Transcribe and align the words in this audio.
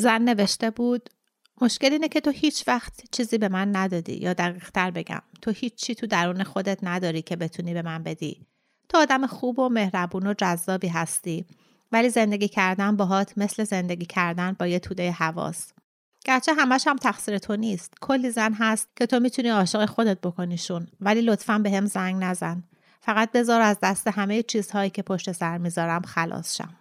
زن 0.00 0.22
نوشته 0.22 0.70
بود 0.70 1.10
مشکل 1.60 1.92
اینه 1.92 2.08
که 2.08 2.20
تو 2.20 2.30
هیچ 2.30 2.64
وقت 2.68 2.92
چیزی 3.12 3.38
به 3.38 3.48
من 3.48 3.76
ندادی. 3.76 4.12
یا 4.12 4.32
دقیق 4.32 4.70
تر 4.70 4.90
بگم 4.90 5.22
تو 5.42 5.50
هیچی 5.50 5.94
تو 5.94 6.06
درون 6.06 6.42
خودت 6.42 6.78
نداری 6.82 7.22
که 7.22 7.36
بتونی 7.36 7.74
به 7.74 7.82
من 7.82 8.02
بدی. 8.02 8.46
تو 8.88 8.98
آدم 8.98 9.26
خوب 9.26 9.58
و 9.58 9.68
مهربون 9.68 10.26
و 10.26 10.34
جذابی 10.38 10.88
هستی. 10.88 11.46
ولی 11.92 12.10
زندگی 12.10 12.48
کردن 12.48 12.96
باهات 12.96 13.32
مثل 13.36 13.64
زندگی 13.64 14.06
کردن 14.06 14.56
با 14.58 14.66
یه 14.66 14.78
توده 14.78 15.12
حواس. 15.12 15.72
گرچه 16.24 16.54
همش 16.54 16.86
هم 16.86 16.96
تقصیر 16.96 17.38
تو 17.38 17.56
نیست. 17.56 17.94
کلی 18.00 18.30
زن 18.30 18.52
هست 18.52 18.88
که 18.96 19.06
تو 19.06 19.20
می‌تونی 19.20 19.48
عاشق 19.48 19.86
خودت 19.86 20.20
بکنیشون. 20.20 20.86
ولی 21.00 21.20
لطفا 21.20 21.58
به 21.58 21.70
هم 21.70 21.86
زنگ 21.86 22.24
نزن. 22.24 22.64
فقط 23.00 23.32
بذار 23.32 23.60
از 23.60 23.78
دست 23.82 24.06
همه 24.08 24.42
چیزهایی 24.42 24.90
که 24.90 25.02
پشت 25.02 25.32
سر 25.32 25.58
می‌ذارم 25.58 26.02
خلاص 26.02 26.56
شم. 26.56 26.77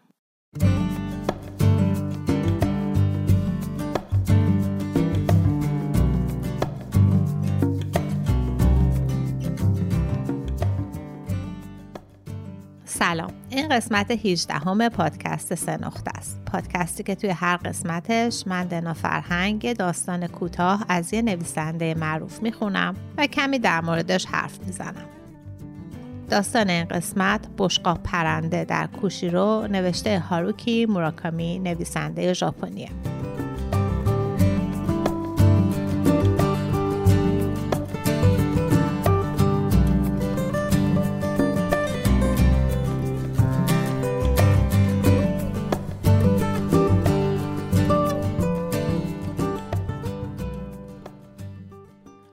سلام. 12.99 13.33
این 13.49 13.69
قسمت 13.69 14.11
18 14.11 14.53
همه 14.53 14.89
پادکست 14.89 15.55
سه 15.55 15.77
نقطه 15.77 16.11
است. 16.15 16.39
پادکستی 16.45 17.03
که 17.03 17.15
توی 17.15 17.29
هر 17.29 17.57
قسمتش 17.57 18.43
من 18.47 18.67
دنا 18.67 18.93
فرهنگ 18.93 19.73
داستان 19.73 20.27
کوتاه 20.27 20.85
از 20.89 21.13
یه 21.13 21.21
نویسنده 21.21 21.93
معروف 21.93 22.41
می‌خونم 22.41 22.95
و 23.17 23.27
کمی 23.27 23.59
در 23.59 23.81
موردش 23.81 24.25
حرف 24.25 24.59
می‌زنم. 24.65 25.05
داستان 26.29 26.69
این 26.69 26.85
قسمت 26.85 27.47
بشقاب 27.57 28.03
پرنده 28.03 28.65
در 28.65 28.87
کوشیرو 28.87 29.67
نوشته 29.71 30.19
هاروکی 30.19 30.85
موراکامی 30.85 31.59
نویسنده 31.59 32.33
ژاپنیه. 32.33 32.89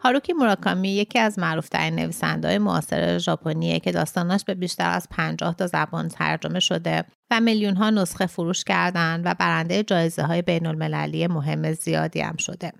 هاروکی 0.04 0.32
موراکامی 0.32 0.88
یکی 0.88 1.18
از 1.18 1.38
معروفترین 1.38 1.94
نویسنده 1.94 2.48
های 2.48 2.58
معاصر 2.58 3.18
ژاپنیه 3.18 3.80
که 3.80 3.92
داستاناش 3.92 4.44
به 4.44 4.54
بیشتر 4.54 4.90
از 4.90 5.08
50 5.10 5.54
تا 5.54 5.66
زبان 5.66 6.08
ترجمه 6.08 6.60
شده 6.60 7.04
و 7.30 7.40
میلیون 7.40 7.76
ها 7.76 7.90
نسخه 7.90 8.26
فروش 8.26 8.64
کردن 8.64 9.22
و 9.24 9.34
برنده 9.34 9.82
جایزه 9.82 10.22
های 10.22 10.42
بین 10.42 10.66
المللی 10.66 11.26
مهم 11.26 11.72
زیادی 11.72 12.20
هم 12.20 12.36
شده. 12.36 12.72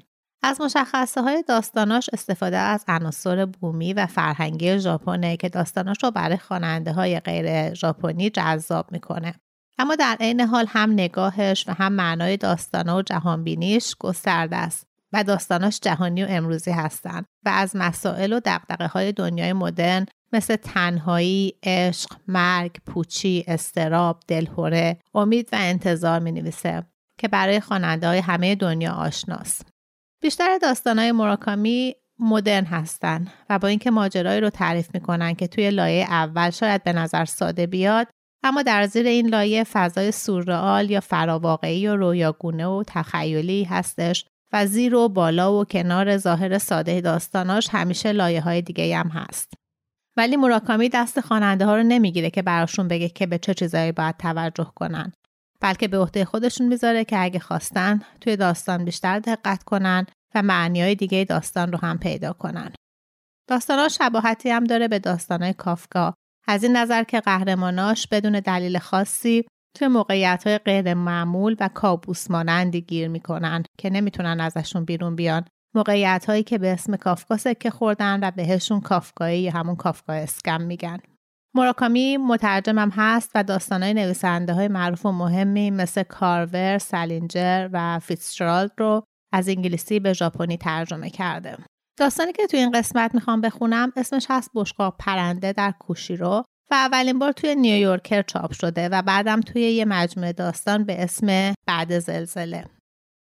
از 0.43 0.61
مشخصه 0.61 1.23
های 1.23 1.45
داستاناش 1.49 2.11
استفاده 2.13 2.57
از 2.57 2.85
عناصر 2.89 3.47
بومی 3.47 3.93
و 3.93 4.07
فرهنگی 4.07 4.79
ژاپنه 4.79 5.37
که 5.37 5.49
داستاناش 5.49 5.97
رو 6.03 6.11
برای 6.11 6.37
خواننده 6.37 6.93
های 6.93 7.21
غیر 7.21 7.75
ژاپنی 7.75 8.31
جذاب 8.31 8.93
می‌کنه. 8.93 9.35
اما 9.79 9.95
در 9.95 10.17
عین 10.21 10.41
حال 10.41 10.67
هم 10.69 10.93
نگاهش 10.93 11.65
و 11.69 11.73
هم 11.73 11.93
معنای 11.93 12.37
داستانه 12.37 12.93
و 12.95 13.03
جهانبینیش 13.03 13.95
گسترده 13.99 14.57
است 14.57 14.94
و 15.15 15.25
داستاناش 15.25 15.81
جهانی 15.81 16.25
و 16.25 16.27
امروزی 16.31 16.71
هستند 16.71 17.27
و 17.45 17.49
از 17.49 17.77
مسائل 17.77 18.33
و 18.33 18.41
دقدقه 18.45 18.87
های 18.87 19.13
دنیای 19.13 19.53
مدرن 19.53 20.07
مثل 20.33 20.57
تنهایی، 20.57 21.55
عشق، 21.63 22.11
مرگ، 22.29 22.77
پوچی، 22.87 23.45
استراب، 23.49 24.21
دلهوره، 24.29 24.99
امید 25.15 25.49
و 25.53 25.57
انتظار 25.61 26.21
می 26.21 26.33
نویسه 26.33 26.83
که 27.19 27.29
برای 27.29 27.61
خواننده 27.61 28.07
های 28.07 28.19
همه 28.19 28.55
دنیا 28.55 28.93
آشناست. 28.93 29.67
بیشتر 30.23 30.59
های 30.87 31.13
مراکامی 31.13 31.95
مدرن 32.19 32.65
هستند 32.65 33.33
و 33.51 33.59
با 33.59 33.69
اینکه 33.69 33.91
ماجرایی 33.91 34.41
رو 34.41 34.51
تعریف 34.51 34.95
می‌کنن 34.95 35.35
که 35.35 35.47
توی 35.47 35.71
لایه 35.71 36.05
اول 36.05 36.51
شاید 36.51 36.85
به 36.85 36.93
نظر 36.93 37.25
ساده 37.25 37.67
بیاد 37.67 38.09
اما 38.43 38.63
در 38.63 38.87
زیر 38.87 39.07
این 39.07 39.29
لایه 39.29 39.65
فضای 39.65 40.13
سورئال 40.13 40.91
یا 40.91 41.01
فراواقعی 41.01 41.87
و 41.87 41.97
رویاگونه 41.97 42.67
و 42.67 42.83
تخیلی 42.87 43.65
هستش 43.65 44.25
و 44.55 44.67
زیر 44.67 44.95
و 44.95 45.09
بالا 45.09 45.61
و 45.61 45.65
کنار 45.65 46.17
ظاهر 46.17 46.59
ساده 46.59 47.01
داستاناش 47.01 47.69
همیشه 47.71 48.13
لایه 48.13 48.41
های 48.41 48.63
دیگه 48.63 48.97
هم 48.97 49.09
هست. 49.09 49.55
ولی 50.17 50.37
مراکامی 50.37 50.89
دست 50.89 51.21
خواننده 51.21 51.67
ها 51.67 51.77
رو 51.77 51.83
نمی‌گیره 51.83 52.31
که 52.31 52.43
براشون 52.43 52.89
بگه 52.89 53.09
که 53.09 53.27
به 53.27 53.39
چه 53.39 53.55
چیزایی 53.55 53.93
باید 53.93 54.17
توجه 54.17 54.73
کنن. 54.75 55.13
بلکه 55.61 55.89
به 55.89 55.99
عهده 55.99 56.25
خودشون 56.25 56.69
می‌ذاره 56.69 57.05
که 57.05 57.23
اگه 57.23 57.39
خواستن 57.39 58.01
توی 58.21 58.37
داستان 58.37 58.85
بیشتر 58.85 59.19
دقت 59.19 59.63
کنن 59.63 60.07
و 60.35 60.43
معنی 60.43 60.83
های 60.83 60.95
دیگه 60.95 61.25
داستان 61.25 61.73
رو 61.73 61.79
هم 61.79 61.99
پیدا 61.99 62.33
کنن. 62.33 62.73
ها 63.69 63.89
شباهتی 63.89 64.51
هم 64.51 64.65
داره 64.65 64.89
به 64.89 65.19
های 65.31 65.53
کافکا 65.53 66.15
از 66.47 66.63
این 66.63 66.77
نظر 66.77 67.05
که 67.05 67.21
قهرماناش 67.21 68.07
بدون 68.07 68.41
دلیل 68.41 68.79
خاصی 68.79 69.45
توی 69.77 69.89
موقعیت 69.89 70.47
های 70.47 70.59
غیر 70.59 70.95
معمول 70.95 71.57
و 71.61 71.69
کابوس 71.75 72.31
مانندی 72.31 72.81
گیر 72.81 73.09
می‌کنن 73.09 73.63
که 73.79 73.91
نمی‌تونن 73.91 74.41
ازشون 74.41 74.85
بیرون 74.85 75.17
بیان. 75.17 75.45
موقعیت 75.75 76.25
هایی 76.27 76.43
که 76.43 76.59
به 76.59 76.73
اسم 76.73 76.97
کافکا 76.97 77.37
سکه 77.37 77.71
خوردن 77.71 78.21
و 78.23 78.31
بهشون 78.31 78.81
کافکایی 78.81 79.43
یا 79.43 79.53
همون 79.53 79.77
Kafkaesque 79.77 80.13
هم 80.13 80.61
میگن. 80.61 80.99
موراکامی 81.57 82.17
مترجمم 82.17 82.91
هست 82.91 83.31
و 83.35 83.45
داستانهای 83.45 83.95
نویسنده 83.95 84.53
های 84.53 84.69
معروف 84.69 85.07
و 85.07 85.13
مهمی 85.13 85.71
مثل 85.71 86.03
کارور، 86.03 86.79
سالینجر 86.79 87.69
و 87.73 87.99
فیتزجرالد 87.99 88.73
رو 88.79 89.03
از 89.33 89.49
انگلیسی 89.49 90.01
به 90.01 90.13
ژاپنی 90.13 90.57
ترجمه 90.57 91.11
کرده. 91.11 91.57
داستانی 91.99 92.33
که 92.33 92.47
توی 92.47 92.61
این 92.61 92.71
قسمت 92.71 93.15
می‌خوام 93.15 93.41
بخونم 93.41 93.93
اسمش 93.97 94.27
هست 94.31 94.51
بشقاب 94.55 94.97
پرنده 94.99 95.53
در 95.53 95.75
کوشیرو. 95.79 96.45
و 96.71 96.75
اولین 96.75 97.19
بار 97.19 97.33
توی 97.33 97.55
نیویورکر 97.55 98.23
چاپ 98.23 98.53
شده 98.53 98.89
و 98.89 99.03
بعدم 99.03 99.41
توی 99.41 99.63
یه 99.63 99.85
مجموعه 99.85 100.33
داستان 100.33 100.85
به 100.85 101.03
اسم 101.03 101.55
بعد 101.67 101.99
زلزله. 101.99 102.65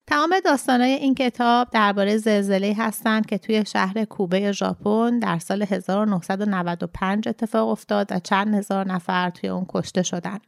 تمام 0.07 0.39
داستانهای 0.45 0.91
این 0.91 1.15
کتاب 1.15 1.69
درباره 1.71 2.17
زلزله 2.17 2.75
هستند 2.77 3.25
که 3.25 3.37
توی 3.37 3.65
شهر 3.65 4.05
کوبه 4.05 4.51
ژاپن 4.51 5.19
در 5.19 5.39
سال 5.39 5.61
1995 5.61 7.27
اتفاق 7.27 7.69
افتاد 7.69 8.11
و 8.11 8.19
چند 8.19 8.55
هزار 8.55 8.87
نفر 8.87 9.29
توی 9.29 9.49
اون 9.49 9.65
کشته 9.69 10.03
شدن. 10.03 10.39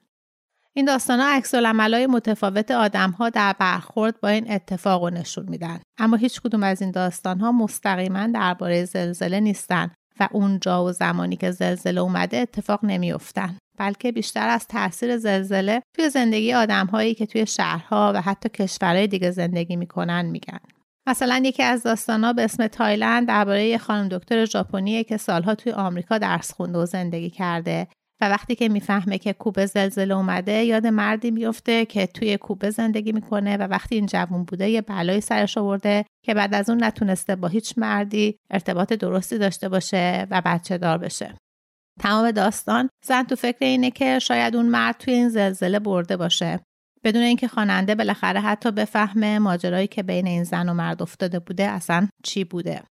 این 0.74 0.86
داستان 0.86 1.20
ها 1.20 1.26
عکس 1.28 1.56
متفاوت 1.56 2.72
آدم 2.72 3.12
ها 3.12 3.30
در 3.30 3.56
برخورد 3.60 4.22
با 4.22 4.30
این 4.30 4.52
اتفاق 4.52 5.04
رو 5.04 5.10
نشون 5.10 5.50
میدن. 5.50 5.80
اما 5.98 6.18
هیچ 6.18 6.42
کدوم 6.42 6.64
از 6.64 6.82
این 6.82 6.92
داستان 6.92 7.40
ها 7.40 7.52
مستقیما 7.52 8.28
درباره 8.28 8.86
زلزله 8.86 9.40
نیستن 9.40 9.92
و 10.22 10.28
اونجا 10.32 10.86
و 10.86 10.92
زمانی 10.92 11.36
که 11.36 11.52
زلزله 11.52 12.02
اومده 12.02 12.38
اتفاق 12.38 12.80
نمیافتن 12.86 13.58
بلکه 13.80 14.12
بیشتر 14.12 14.50
از 14.50 14.68
تاثیر 14.68 15.18
زلزله 15.18 15.82
توی 15.96 16.10
زندگی 16.10 16.54
آدمهایی 16.54 17.14
که 17.14 17.26
توی 17.26 17.46
شهرها 17.46 18.12
و 18.16 18.22
حتی 18.22 18.50
کشورهای 18.50 19.08
دیگه 19.08 19.32
زندگی 19.32 19.76
می‌کنن 19.76 20.26
میگن. 20.26 20.60
مثلا 21.08 21.42
یکی 21.46 21.64
از 21.64 21.84
داستانها 21.84 22.34
به 22.34 22.44
اسم 22.44 22.68
تایلند 22.68 23.28
درباره 23.28 23.66
یه 23.66 23.78
خانم 23.78 24.10
دکتر 24.10 24.46
ژاپنیه 24.46 25.04
که 25.04 25.18
سالها 25.18 25.56
توی 25.56 25.72
آمریکا 25.72 26.18
درس 26.18 26.54
خونده 26.54 26.80
و 26.80 26.86
زندگی 26.86 27.30
کرده. 27.30 27.88
و 28.22 28.30
وقتی 28.30 28.56
که 28.56 28.70
می‌فهمه 28.70 29.18
که 29.18 29.34
کوبه 29.34 29.66
زلزله 29.66 30.16
اومده 30.16 30.64
یاد 30.64 30.88
مردی 30.88 31.32
میفته 31.32 31.86
که 31.86 32.08
توی 32.08 32.38
کوبه 32.38 32.70
زندگی 32.70 33.12
می‌کنه 33.12 33.58
و 33.58 33.62
وقتی 33.62 33.96
این 33.96 34.06
جوون 34.06 34.44
بوده 34.44 34.70
یه 34.70 34.82
بلایی 34.82 35.22
سرش 35.22 35.58
آورده 35.58 36.06
که 36.26 36.34
بعد 36.34 36.54
از 36.54 36.70
اون 36.70 36.84
نتونسته 36.84 37.36
با 37.36 37.48
هیچ 37.48 37.74
مردی 37.78 38.38
ارتباط 38.52 38.94
درستی 38.94 39.38
داشته 39.38 39.70
باشه 39.70 40.28
و 40.32 40.42
بچه 40.46 40.78
دار 40.78 40.98
بشه. 40.98 41.36
تمام 42.00 42.32
داستان 42.32 42.90
زن 43.06 43.24
تو 43.24 43.36
فکر 43.36 43.66
اینه 43.66 43.92
که 43.92 44.20
شاید 44.20 44.56
اون 44.56 44.66
مرد 44.66 44.98
توی 44.98 45.14
این 45.14 45.30
زلزله 45.30 45.80
برده 45.80 46.18
باشه. 46.18 46.60
بدون 47.04 47.22
اینکه 47.22 47.48
خواننده 47.48 47.96
بالاخره 47.96 48.40
حتی 48.40 48.72
بفهمه 48.72 49.40
ماجرایی 49.40 49.88
که 49.88 50.04
بین 50.04 50.28
این 50.28 50.44
زن 50.44 50.70
و 50.70 50.74
مرد 50.74 51.02
افتاده 51.02 51.40
بوده 51.40 51.64
اصلا 51.64 52.08
چی 52.24 52.44
بوده. 52.44 52.84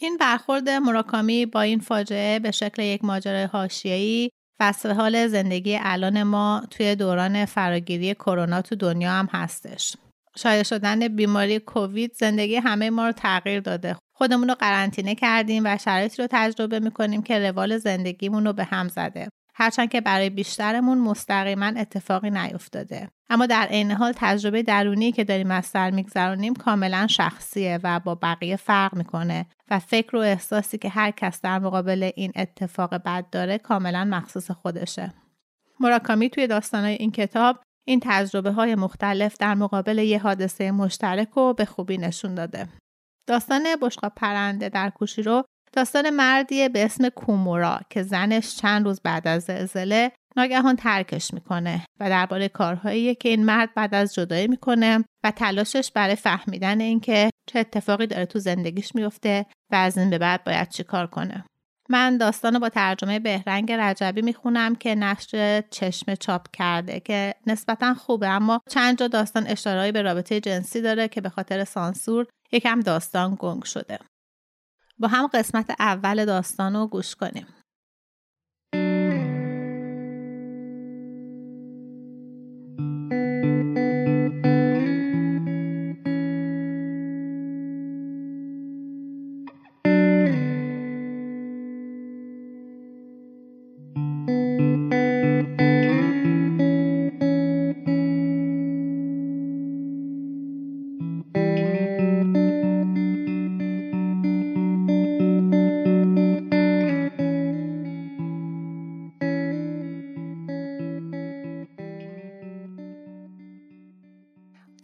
این 0.00 0.16
برخورد 0.16 0.68
مراکامی 0.68 1.46
با 1.46 1.60
این 1.60 1.78
فاجعه 1.78 2.38
به 2.38 2.50
شکل 2.50 2.82
یک 2.82 3.04
ماجرای 3.04 3.44
حاشیه‌ای 3.44 4.30
وصف 4.60 4.90
حال 4.90 5.26
زندگی 5.28 5.78
الان 5.82 6.22
ما 6.22 6.62
توی 6.70 6.96
دوران 6.96 7.44
فراگیری 7.44 8.14
کرونا 8.14 8.62
تو 8.62 8.76
دنیا 8.76 9.10
هم 9.10 9.28
هستش. 9.32 9.96
شایع 10.36 10.62
شدن 10.62 11.08
بیماری 11.08 11.58
کووید 11.58 12.12
زندگی 12.14 12.56
همه 12.56 12.90
ما 12.90 13.06
رو 13.06 13.12
تغییر 13.12 13.60
داده. 13.60 13.96
خودمون 14.16 14.48
رو 14.48 14.54
قرنطینه 14.54 15.14
کردیم 15.14 15.62
و 15.66 15.78
شرایطی 15.78 16.22
رو 16.22 16.28
تجربه 16.30 16.80
می‌کنیم 16.80 17.22
که 17.22 17.38
روال 17.38 17.78
زندگیمون 17.78 18.46
رو 18.46 18.52
به 18.52 18.64
هم 18.64 18.88
زده. 18.88 19.28
هرچند 19.60 19.88
که 19.88 20.00
برای 20.00 20.30
بیشترمون 20.30 20.98
مستقیما 20.98 21.66
اتفاقی 21.66 22.30
نیفتاده 22.30 23.08
اما 23.30 23.46
در 23.46 23.66
عین 23.66 23.90
حال 23.90 24.12
تجربه 24.16 24.62
درونی 24.62 25.12
که 25.12 25.24
داریم 25.24 25.50
از 25.50 25.66
سر 25.66 25.90
میگذرونیم 25.90 26.54
کاملا 26.54 27.06
شخصیه 27.06 27.80
و 27.82 28.00
با 28.00 28.14
بقیه 28.14 28.56
فرق 28.56 28.94
می‌کنه 28.94 29.46
و 29.70 29.78
فکر 29.78 30.16
و 30.16 30.18
احساسی 30.18 30.78
که 30.78 30.88
هر 30.88 31.10
کس 31.10 31.40
در 31.40 31.58
مقابل 31.58 32.10
این 32.16 32.32
اتفاق 32.36 32.94
بد 32.94 33.30
داره 33.30 33.58
کاملا 33.58 34.04
مخصوص 34.04 34.50
خودشه 34.50 35.14
مراکامی 35.80 36.30
توی 36.30 36.46
داستانهای 36.46 36.94
این 36.94 37.10
کتاب 37.10 37.56
این 37.86 38.00
تجربه 38.02 38.50
های 38.50 38.74
مختلف 38.74 39.36
در 39.38 39.54
مقابل 39.54 39.98
یه 39.98 40.18
حادثه 40.18 40.70
مشترک 40.70 41.28
رو 41.36 41.54
به 41.54 41.64
خوبی 41.64 41.98
نشون 41.98 42.34
داده. 42.34 42.68
داستان 43.26 43.62
بشقاب 43.82 44.12
پرنده 44.16 44.68
در 44.68 44.90
کوشیرو 44.90 45.44
داستان 45.72 46.10
مردیه 46.10 46.68
به 46.68 46.84
اسم 46.84 47.08
کومورا 47.08 47.80
که 47.90 48.02
زنش 48.02 48.56
چند 48.56 48.84
روز 48.84 49.00
بعد 49.00 49.28
از 49.28 49.42
زلزله 49.42 50.12
ناگهان 50.36 50.76
ترکش 50.76 51.34
می‌کنه 51.34 51.84
و 52.00 52.08
درباره 52.08 52.48
کارهایی 52.48 53.14
که 53.14 53.28
این 53.28 53.44
مرد 53.44 53.74
بعد 53.74 53.94
از 53.94 54.14
جدایی 54.14 54.48
می‌کنه 54.48 55.04
و 55.24 55.30
تلاشش 55.30 55.90
برای 55.94 56.16
فهمیدن 56.16 56.80
اینکه 56.80 57.30
چه 57.46 57.58
اتفاقی 57.58 58.06
داره 58.06 58.26
تو 58.26 58.38
زندگیش 58.38 58.94
میفته 58.94 59.46
و 59.72 59.74
از 59.74 59.98
این 59.98 60.10
به 60.10 60.18
بعد 60.18 60.44
باید 60.44 60.68
چیکار 60.68 61.06
کنه. 61.06 61.44
من 61.90 62.16
داستان 62.16 62.58
با 62.58 62.68
ترجمه 62.68 63.18
بهرنگ 63.18 63.72
رجبی 63.72 64.22
می‌خونم 64.22 64.74
که 64.74 64.94
نشر 64.94 65.62
چشم 65.70 66.14
چاپ 66.14 66.46
کرده 66.52 67.00
که 67.00 67.34
نسبتا 67.46 67.94
خوبه 67.94 68.28
اما 68.28 68.60
چند 68.70 68.98
جا 68.98 69.08
داستان 69.08 69.46
اشارهایی 69.46 69.92
به 69.92 70.02
رابطه 70.02 70.40
جنسی 70.40 70.80
داره 70.80 71.08
که 71.08 71.20
به 71.20 71.28
خاطر 71.28 71.64
سانسور 71.64 72.26
یکم 72.52 72.80
داستان 72.80 73.36
گنگ 73.40 73.64
شده. 73.64 73.98
با 74.98 75.08
هم 75.08 75.26
قسمت 75.26 75.76
اول 75.78 76.24
داستان 76.24 76.76
رو 76.76 76.86
گوش 76.86 77.16
کنیم. 77.16 77.46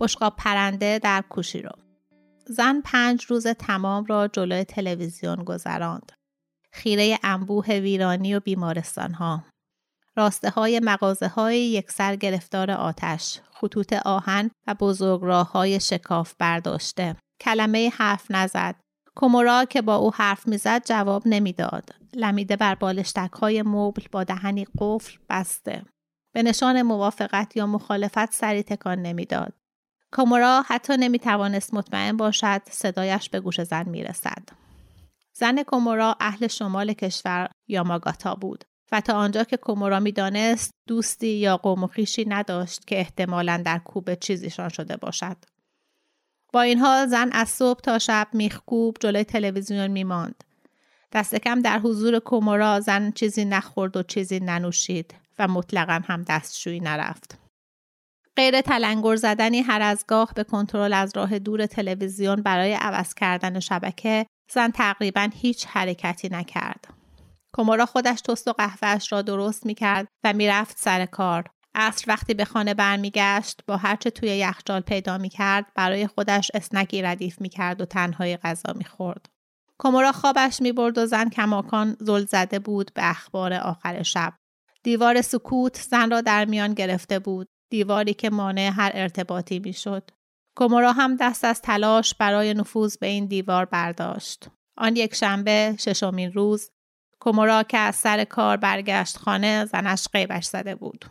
بشقاب 0.00 0.34
پرنده 0.36 0.98
در 0.98 1.24
کوشیرو 1.28 1.72
زن 2.46 2.80
پنج 2.80 3.24
روز 3.24 3.46
تمام 3.46 4.04
را 4.04 4.28
جلوی 4.28 4.64
تلویزیون 4.64 5.44
گذراند. 5.44 6.12
خیره 6.72 7.18
انبوه 7.22 7.66
ویرانی 7.66 8.34
و 8.34 8.40
بیمارستان 8.40 9.14
ها. 9.14 9.44
راسته 10.16 10.50
های 10.50 10.80
مغازه 10.84 11.28
های 11.28 11.58
یکسر 11.58 12.16
گرفتار 12.16 12.70
آتش، 12.70 13.40
خطوط 13.52 13.92
آهن 13.92 14.50
و 14.66 14.74
بزرگ 14.74 15.20
راه 15.22 15.52
های 15.52 15.80
شکاف 15.80 16.34
برداشته. 16.38 17.16
کلمه 17.40 17.90
حرف 17.94 18.26
نزد. 18.30 18.74
کومورا 19.16 19.64
که 19.64 19.82
با 19.82 19.96
او 19.96 20.14
حرف 20.14 20.48
می‌زد 20.48 20.84
جواب 20.86 21.22
نمی‌داد. 21.26 21.90
لمیده 22.14 22.56
بر 22.56 22.74
بالشتک 22.74 23.32
های 23.32 23.62
مبل 23.62 24.02
با 24.12 24.24
دهنی 24.24 24.66
قفل 24.78 25.18
بسته. 25.30 25.84
به 26.34 26.42
نشان 26.42 26.82
موافقت 26.82 27.56
یا 27.56 27.66
مخالفت 27.66 28.32
سری 28.32 28.62
تکان 28.62 29.02
نمی‌داد. 29.02 29.52
کامورا 30.14 30.64
حتی 30.66 30.96
نمی 30.96 31.18
توانست 31.18 31.74
مطمئن 31.74 32.16
باشد 32.16 32.62
صدایش 32.70 33.30
به 33.30 33.40
گوش 33.40 33.60
زن 33.60 33.88
می 33.88 34.04
رسد. 34.04 34.48
زن 35.32 35.62
کومورا 35.62 36.16
اهل 36.20 36.46
شمال 36.46 36.92
کشور 36.92 37.48
یاماگاتا 37.68 38.34
بود 38.34 38.64
و 38.92 39.00
تا 39.00 39.14
آنجا 39.14 39.44
که 39.44 39.56
کومورا 39.56 40.00
می‌دانست 40.00 40.70
دوستی 40.88 41.28
یا 41.28 41.56
قوم 41.56 41.84
و 41.84 41.86
خیشی 41.86 42.24
نداشت 42.28 42.86
که 42.86 42.98
احتمالا 42.98 43.62
در 43.64 43.78
کوبه 43.78 44.16
چیزیشان 44.16 44.68
شده 44.68 44.96
باشد. 44.96 45.36
با 46.52 46.62
این 46.62 46.78
حال 46.78 47.06
زن 47.06 47.30
از 47.32 47.48
صبح 47.48 47.80
تا 47.80 47.98
شب 47.98 48.28
میخکوب 48.32 48.96
جلوی 49.00 49.24
تلویزیون 49.24 49.86
میماند. 49.86 50.44
دست 51.12 51.34
کم 51.34 51.60
در 51.60 51.78
حضور 51.78 52.18
کومورا 52.18 52.80
زن 52.80 53.10
چیزی 53.10 53.44
نخورد 53.44 53.96
و 53.96 54.02
چیزی 54.02 54.40
ننوشید 54.40 55.14
و 55.38 55.48
مطلقا 55.48 56.00
هم 56.04 56.22
دستشویی 56.22 56.80
نرفت. 56.80 57.43
غیر 58.36 58.60
تلنگر 58.60 59.16
زدنی 59.16 59.60
هر 59.60 59.82
از 59.82 60.04
گاه 60.08 60.32
به 60.34 60.44
کنترل 60.44 60.92
از 60.92 61.12
راه 61.16 61.38
دور 61.38 61.66
تلویزیون 61.66 62.42
برای 62.42 62.74
عوض 62.74 63.14
کردن 63.14 63.60
شبکه 63.60 64.26
زن 64.52 64.70
تقریبا 64.70 65.30
هیچ 65.34 65.66
حرکتی 65.66 66.28
نکرد. 66.28 66.84
کمورا 67.56 67.86
خودش 67.86 68.20
تست 68.20 68.48
و 68.48 68.52
قهوهش 68.52 69.12
را 69.12 69.22
درست 69.22 69.66
می 69.66 69.74
کرد 69.74 70.08
و 70.24 70.32
می‌رفت 70.32 70.78
سر 70.78 71.06
کار. 71.06 71.44
عصر 71.74 72.04
وقتی 72.08 72.34
به 72.34 72.44
خانه 72.44 72.74
برمیگشت 72.74 73.60
با 73.66 73.76
هرچه 73.76 74.10
توی 74.10 74.28
یخچال 74.28 74.80
پیدا 74.80 75.18
می 75.18 75.28
کرد 75.28 75.66
برای 75.74 76.06
خودش 76.06 76.50
اسنکی 76.54 77.02
ردیف 77.02 77.40
می 77.40 77.48
کرد 77.48 77.80
و 77.80 77.84
تنهای 77.84 78.36
غذا 78.36 78.72
می 78.72 78.84
خورد. 78.84 79.26
کمورا 79.78 80.12
خوابش 80.12 80.62
می 80.62 80.72
برد 80.72 80.98
و 80.98 81.06
زن 81.06 81.28
کماکان 81.28 81.96
زل 82.00 82.24
زده 82.24 82.58
بود 82.58 82.90
به 82.94 83.10
اخبار 83.10 83.52
آخر 83.52 84.02
شب. 84.02 84.32
دیوار 84.82 85.22
سکوت 85.22 85.80
زن 85.90 86.10
را 86.10 86.20
در 86.20 86.44
میان 86.44 86.74
گرفته 86.74 87.18
بود 87.18 87.48
دیواری 87.74 88.14
که 88.14 88.30
مانع 88.30 88.70
هر 88.74 88.90
ارتباطی 88.94 89.58
می‌شد. 89.58 90.10
کومورا 90.56 90.92
هم 90.92 91.16
دست 91.16 91.44
از 91.44 91.62
تلاش 91.62 92.14
برای 92.14 92.54
نفوذ 92.54 92.96
به 92.96 93.06
این 93.06 93.26
دیوار 93.26 93.64
برداشت. 93.64 94.48
آن 94.78 94.96
یک 94.96 95.14
شنبه 95.14 95.76
ششمین 95.78 96.32
روز 96.32 96.70
کومورا 97.20 97.62
که 97.62 97.78
از 97.78 97.96
سر 97.96 98.24
کار 98.24 98.56
برگشت 98.56 99.16
خانه 99.16 99.64
زنش 99.64 100.08
قیبش 100.12 100.44
زده 100.44 100.74
بود. 100.74 101.04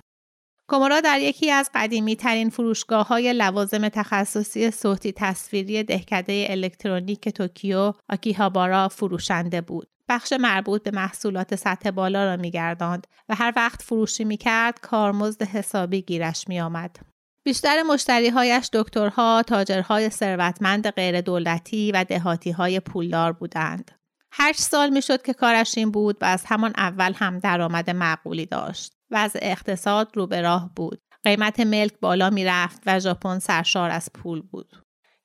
کومورا 0.70 1.02
در 1.02 1.20
یکی 1.20 1.52
از 1.52 1.70
قدیمی 1.74 2.16
ترین 2.16 2.50
فروشگاه 2.50 3.08
های 3.08 3.34
لوازم 3.34 3.90
تخصصی 3.90 4.72
صوتی 4.72 5.14
تصویری 5.16 5.84
دهکده 5.84 6.48
الکترونیک 6.50 7.30
توکیو 7.30 7.94
آکیهابارا 8.10 8.88
فروشنده 8.88 9.62
بود. 9.62 9.88
بخش 10.10 10.34
مربوط 10.34 10.84
به 10.84 10.92
محصولات 10.92 11.56
سطح 11.56 11.92
بالا 11.92 12.26
را 12.26 12.38
میگرداند 12.38 13.08
و 13.30 13.36
هر 13.36 13.54
وقت 13.56 13.82
فروشی 13.82 14.24
می‌کرد 14.24 14.80
کارمزد 14.80 15.44
حسابی 15.44 16.02
گیرش 16.02 16.48
میآمد 16.48 17.00
بیشتر 17.46 17.84
مشتریهایش 17.84 18.70
دکترها، 18.74 19.44
تاجرهای 19.48 20.10
ثروتمند 20.10 20.90
غیر 20.90 21.22
دولتی 21.22 21.92
و 21.92 22.04
دهاتی 22.04 22.52
های 22.52 22.80
پولدار 22.80 23.32
بودند. 23.32 23.92
هشت 24.34 24.60
سال 24.60 24.90
می‌شد 24.90 25.22
که 25.22 25.34
کارش 25.34 25.78
این 25.78 25.92
بود 25.92 26.18
و 26.22 26.26
از 26.26 26.44
همان 26.46 26.74
اول 26.78 27.14
هم 27.14 27.40
درآمد 27.40 27.90
معقولی 27.90 28.46
داشت. 28.46 28.94
از 29.12 29.32
اقتصاد 29.42 30.18
رو 30.18 30.28
به 30.28 30.42
راه 30.42 30.72
بود. 30.76 31.02
قیمت 31.24 31.60
ملک 31.60 32.00
بالا 32.02 32.30
می‌رفت 32.30 32.82
و 32.86 33.00
ژاپن 33.00 33.40
سرشار 33.40 33.90
از 33.90 34.10
پول 34.14 34.42
بود. 34.42 34.83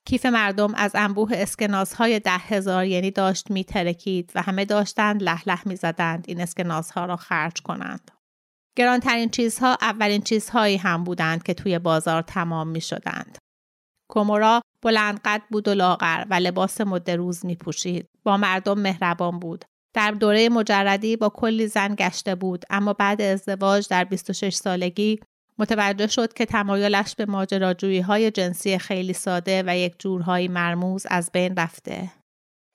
کیف 0.09 0.25
مردم 0.25 0.75
از 0.75 0.91
انبوه 0.95 1.31
اسکناسهای 1.33 2.19
ده 2.19 2.37
هزار 2.37 2.85
یعنی 2.85 3.11
داشت 3.11 3.51
میترکید 3.51 4.31
و 4.35 4.41
همه 4.41 4.65
داشتند 4.65 5.23
لح 5.23 5.43
لح 5.47 5.67
می‌زدند 5.67 6.25
این 6.27 6.41
اسکناسها 6.41 7.05
را 7.05 7.15
خرج 7.15 7.61
کنند. 7.61 8.11
گرانترین 8.77 9.29
چیزها 9.29 9.77
اولین 9.81 10.21
چیزهایی 10.21 10.77
هم 10.77 11.03
بودند 11.03 11.43
که 11.43 11.53
توی 11.53 11.79
بازار 11.79 12.21
تمام 12.21 12.67
می 12.67 12.81
شدند. 12.81 13.37
کومورا 14.11 14.61
بلند 14.83 15.19
قد 15.25 15.41
بود 15.51 15.67
و 15.67 15.73
لاغر 15.73 16.25
و 16.29 16.33
لباس 16.33 16.81
مد 16.81 17.11
روز 17.11 17.45
می 17.45 17.55
پوشید. 17.55 18.07
با 18.23 18.37
مردم 18.37 18.79
مهربان 18.79 19.39
بود. 19.39 19.65
در 19.95 20.11
دوره 20.11 20.49
مجردی 20.49 21.15
با 21.15 21.29
کلی 21.29 21.67
زن 21.67 21.95
گشته 21.95 22.35
بود 22.35 22.65
اما 22.69 22.93
بعد 22.93 23.21
ازدواج 23.21 23.87
در 23.89 24.03
26 24.03 24.55
سالگی 24.55 25.19
متوجه 25.59 26.07
شد 26.07 26.33
که 26.33 26.45
تمایلش 26.45 27.15
به 27.15 27.25
ماجراجویی 27.25 27.99
های 27.99 28.31
جنسی 28.31 28.77
خیلی 28.77 29.13
ساده 29.13 29.63
و 29.65 29.77
یک 29.77 29.99
جورهایی 29.99 30.47
مرموز 30.47 31.05
از 31.09 31.29
بین 31.33 31.55
رفته. 31.55 32.11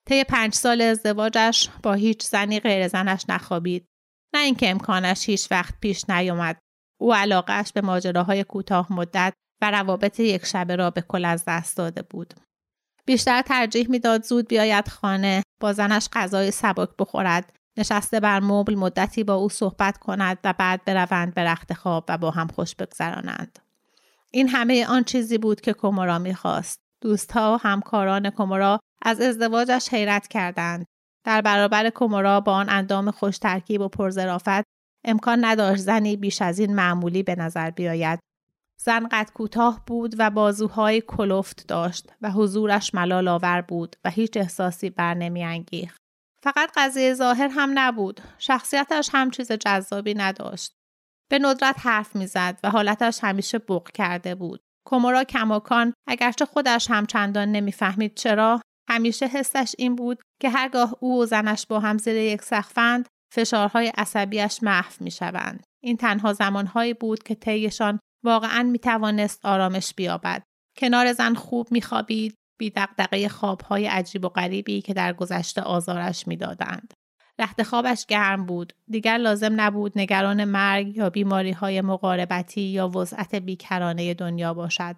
طی 0.09 0.25
پنج 0.25 0.55
سال 0.55 0.81
ازدواجش 0.81 1.69
با 1.83 1.93
هیچ 1.95 2.23
زنی 2.23 2.61
غیر 2.61 2.88
زنش 2.88 3.25
نخوابید. 3.29 3.87
نه 4.35 4.41
اینکه 4.41 4.71
امکانش 4.71 5.29
هیچ 5.29 5.49
وقت 5.50 5.75
پیش 5.81 6.11
نیامد. 6.11 6.59
او 7.00 7.14
علاقهش 7.14 7.73
به 7.73 7.81
ماجراهای 7.81 8.45
کوتاه 8.45 8.93
مدت 8.93 9.33
و 9.62 9.71
روابط 9.71 10.21
یک 10.21 10.45
شبه 10.45 10.76
را 10.76 10.91
به 10.91 11.00
کل 11.00 11.25
از 11.25 11.45
دست 11.47 11.76
داده 11.76 12.03
بود. 12.03 12.35
بیشتر 13.07 13.43
ترجیح 13.43 13.91
می‌داد 13.91 14.23
زود 14.23 14.49
بیاید 14.49 14.88
خانه 14.88 15.43
با 15.61 15.73
زنش 15.73 16.09
غذای 16.12 16.50
سبک 16.50 16.88
بخورد 16.99 17.53
نشسته 17.76 18.21
بر 18.21 18.40
مبل 18.40 18.75
مدتی 18.75 19.25
با 19.25 19.35
او 19.35 19.49
صحبت 19.49 19.99
کند 19.99 20.38
و 20.45 20.54
بعد 20.59 20.85
بروند 20.85 21.35
به 21.35 21.45
رخت 21.45 21.73
خواب 21.73 22.04
و 22.09 22.19
با 22.19 22.31
هم 22.31 22.47
خوش 22.47 22.75
بگذرانند. 22.75 23.59
این 24.31 24.49
همه 24.49 24.87
آن 24.87 25.04
چیزی 25.04 25.38
بود 25.38 25.61
که 25.61 25.73
کومورا 25.73 26.19
می‌خواست. 26.19 26.81
دوستها 27.00 27.54
و 27.54 27.69
همکاران 27.69 28.31
کومورا 28.31 28.81
از 29.02 29.21
ازدواجش 29.21 29.88
حیرت 29.88 30.28
کردند. 30.28 30.87
در 31.25 31.40
برابر 31.40 31.90
کومورا 31.90 32.40
با 32.40 32.52
آن 32.54 32.69
اندام 32.69 33.11
خوش 33.11 33.38
ترکیب 33.38 33.81
و 33.81 33.88
پرزرافت 33.88 34.64
امکان 35.04 35.45
نداشت 35.45 35.83
زنی 35.83 36.16
بیش 36.16 36.43
از 36.43 36.59
این 36.59 36.75
معمولی 36.75 37.23
به 37.23 37.35
نظر 37.35 37.71
بیاید. 37.71 38.21
زن 38.81 39.09
قد 39.09 39.31
کوتاه 39.35 39.83
بود 39.87 40.14
و 40.19 40.31
بازوهای 40.31 41.00
کلفت 41.00 41.66
داشت 41.69 42.12
و 42.23 42.31
حضورش 42.31 42.95
ملال 42.95 43.28
آور 43.28 43.61
بود 43.61 43.97
و 44.04 44.11
هیچ 44.11 44.37
احساسی 44.37 44.90
بر 44.90 45.14
نمی 45.14 45.45
فقط 46.45 46.71
قضیه 46.77 47.15
ظاهر 47.15 47.49
هم 47.49 47.71
نبود. 47.75 48.21
شخصیتش 48.39 49.11
هم 49.13 49.31
چیز 49.31 49.53
جذابی 49.53 50.15
نداشت. 50.15 50.73
به 51.31 51.39
ندرت 51.39 51.77
حرف 51.79 52.17
می‌زد 52.17 52.61
و 52.65 52.71
حالتش 52.71 53.19
همیشه 53.23 53.59
بغ 53.59 53.91
کرده 53.91 54.35
بود 54.35 54.61
کومورا 54.87 55.25
کماکان 55.25 55.95
اگرچه 56.09 56.45
خودش 56.45 56.91
هم 56.91 57.07
چندان 57.07 57.53
نمی‌فهمید 57.53 58.15
چرا 58.15 58.61
همیشه 58.91 59.27
حسش 59.27 59.75
این 59.79 59.97
بود 59.97 60.23
که 60.41 60.51
هرگاه 60.51 60.95
او 61.01 61.23
و 61.23 61.27
زنش 61.27 61.67
با 61.67 61.81
هم 61.81 61.99
زیر 61.99 62.17
یک 62.17 62.43
سقفند 62.43 63.09
فشارهای 63.35 63.93
عصبیش 63.97 64.63
محو 64.63 64.93
می 65.01 65.11
شوند. 65.11 65.65
این 65.85 65.97
تنها 65.97 66.33
زمانهایی 66.33 66.95
بود 66.95 67.23
که 67.23 67.35
طیشان 67.35 68.01
واقعا 68.25 68.63
می 68.63 68.79
توانست 68.79 69.47
آرامش 69.47 69.95
بیابد. 69.95 70.43
کنار 70.79 71.13
زن 71.13 71.35
خوب 71.35 71.69
می 71.71 71.83
خوابید 71.83 72.35
بی 72.59 72.71
دقدقه 72.71 73.29
خوابهای 73.29 73.87
عجیب 73.87 74.25
و 74.25 74.29
غریبی 74.29 74.81
که 74.81 74.95
در 74.95 75.13
گذشته 75.13 75.63
آزارش 75.63 76.29
می‌دادند. 76.29 76.95
رخت 77.39 77.63
خوابش 77.63 78.07
گرم 78.07 78.47
بود. 78.47 78.73
دیگر 78.89 79.17
لازم 79.17 79.61
نبود 79.61 79.93
نگران 79.97 80.45
مرگ 80.45 80.97
یا 80.97 81.11
بیماری 81.11 81.53
های 81.53 81.81
مقاربتی 81.81 82.61
یا 82.61 82.89
وضعت 82.89 83.35
بیکرانه 83.35 84.15
دنیا 84.15 84.55
باشد. 84.55 84.97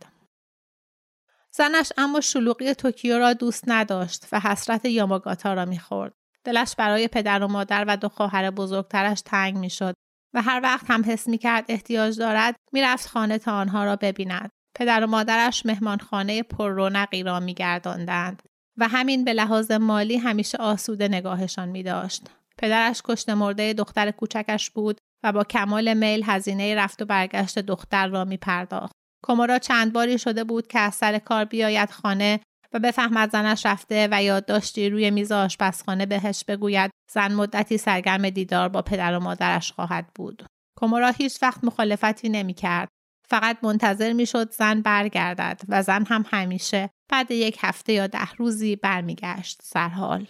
زنش 1.51 1.93
اما 1.97 2.21
شلوغی 2.21 2.75
توکیو 2.75 3.19
را 3.19 3.33
دوست 3.33 3.65
نداشت 3.67 4.27
و 4.33 4.41
حسرت 4.41 4.85
یاماگاتا 4.85 5.55
را 5.55 5.65
می‌خورد. 5.65 6.13
دلش 6.45 6.75
برای 6.79 7.09
پدر 7.09 7.43
و 7.43 7.49
مادر 7.49 7.85
و 7.89 7.97
دو 7.97 8.09
خواهر 8.09 8.51
بزرگترش 8.51 9.23
تنگ 9.25 9.57
می‌شد 9.57 9.95
و 10.35 10.43
هر 10.43 10.61
وقت 10.63 10.85
هم 10.89 11.03
حس 11.07 11.29
می‌کرد 11.29 11.65
احتیاج 11.69 12.19
دارد 12.19 12.57
می‌رفت 12.73 13.09
خانه 13.09 13.39
تا 13.39 13.53
آنها 13.53 13.85
را 13.85 13.97
ببیند. 13.97 14.51
پدر 14.79 15.05
و 15.05 15.07
مادرش 15.07 15.67
مهمانخانه 15.67 16.43
پر 16.43 16.69
رونقی 16.69 17.23
را 17.23 17.41
میگرداندند 17.41 18.43
و 18.77 18.89
همین 18.89 19.25
به 19.25 19.33
لحاظ 19.33 19.71
مالی 19.71 20.17
همیشه 20.17 20.59
آسوده 20.59 21.09
نگاهشان 21.09 21.69
می 21.69 21.83
داشت. 21.83 22.23
پدرش 22.59 23.03
کشته 23.05 23.35
مرده 23.35 23.73
دختر 23.73 24.11
کوچکش 24.11 24.71
بود 24.71 24.99
و 25.25 25.33
با 25.33 25.45
کمال 25.45 25.95
میل 25.95 26.23
هزینه 26.27 26.75
رفت 26.75 27.03
و 27.03 27.05
برگشت 27.05 27.59
دختر 27.59 28.07
را 28.07 28.25
می 28.25 28.37
پرداخت. 28.37 28.93
کمورا 29.27 29.59
چند 29.59 29.93
باری 29.93 30.19
شده 30.19 30.45
بود 30.45 30.67
که 30.67 30.79
از 30.79 30.95
سر 30.95 31.19
کار 31.19 31.45
بیاید 31.45 31.91
خانه 31.91 32.41
و 32.73 32.79
بفهمد 32.79 33.31
زنش 33.31 33.67
رفته 33.67 34.09
و 34.11 34.23
یادداشتی 34.23 34.91
روی 34.91 35.11
میز 35.11 35.33
آشپزخانه 35.33 36.07
بهش 36.07 36.45
بگوید 36.45 36.91
زن 37.13 37.33
مدتی 37.33 37.79
سرگرم 37.79 38.31
دیدار 38.31 38.69
با 38.69 38.83
پدر 38.83 39.17
و 39.17 39.21
مادرش 39.21 39.73
خواهد 39.73 40.07
بود. 40.15 40.47
کمورا 40.81 41.09
هیچ 41.09 41.43
وقت 41.43 41.65
مخالفتی 41.65 42.29
نمی 42.29 42.55
کرد. 42.55 42.89
فقط 43.29 43.59
منتظر 43.63 44.13
می‌شد 44.13 44.53
زن 44.53 44.83
برگردد 44.83 45.61
و 45.69 45.83
زن 45.83 46.05
هم 46.05 46.25
همیشه 46.29 46.91
بعد 47.09 47.31
یک 47.31 47.59
هفته 47.61 47.93
یا 47.93 48.07
ده 48.07 48.33
روزی 48.33 48.77
برمیگشت 48.77 49.61
سرحال. 49.63 50.27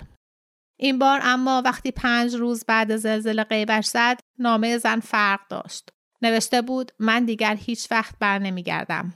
این 0.78 0.98
بار 0.98 1.20
اما 1.22 1.62
وقتی 1.64 1.90
پنج 1.90 2.34
روز 2.34 2.64
بعد 2.68 2.96
زلزله 2.96 3.44
غیبش 3.44 3.86
زد 3.86 4.20
نامه 4.38 4.78
زن 4.78 5.00
فرق 5.00 5.40
داشت. 5.48 5.88
نوشته 6.22 6.62
بود 6.62 6.92
من 6.98 7.24
دیگر 7.24 7.56
هیچ 7.56 7.92
وقت 7.92 8.18
بر 8.18 8.38
نمیگردم. 8.38 9.14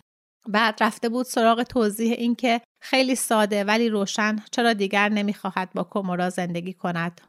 بعد 0.49 0.83
رفته 0.83 1.09
بود 1.09 1.27
سراغ 1.27 1.63
توضیح 1.63 2.13
اینکه 2.13 2.61
خیلی 2.83 3.15
ساده 3.15 3.65
ولی 3.65 3.89
روشن 3.89 4.37
چرا 4.51 4.73
دیگر 4.73 5.09
نمی‌خواهد 5.09 5.73
با 5.75 5.85
کومورا 5.85 6.31
زندگی 6.31 6.73
کند. 6.73 7.21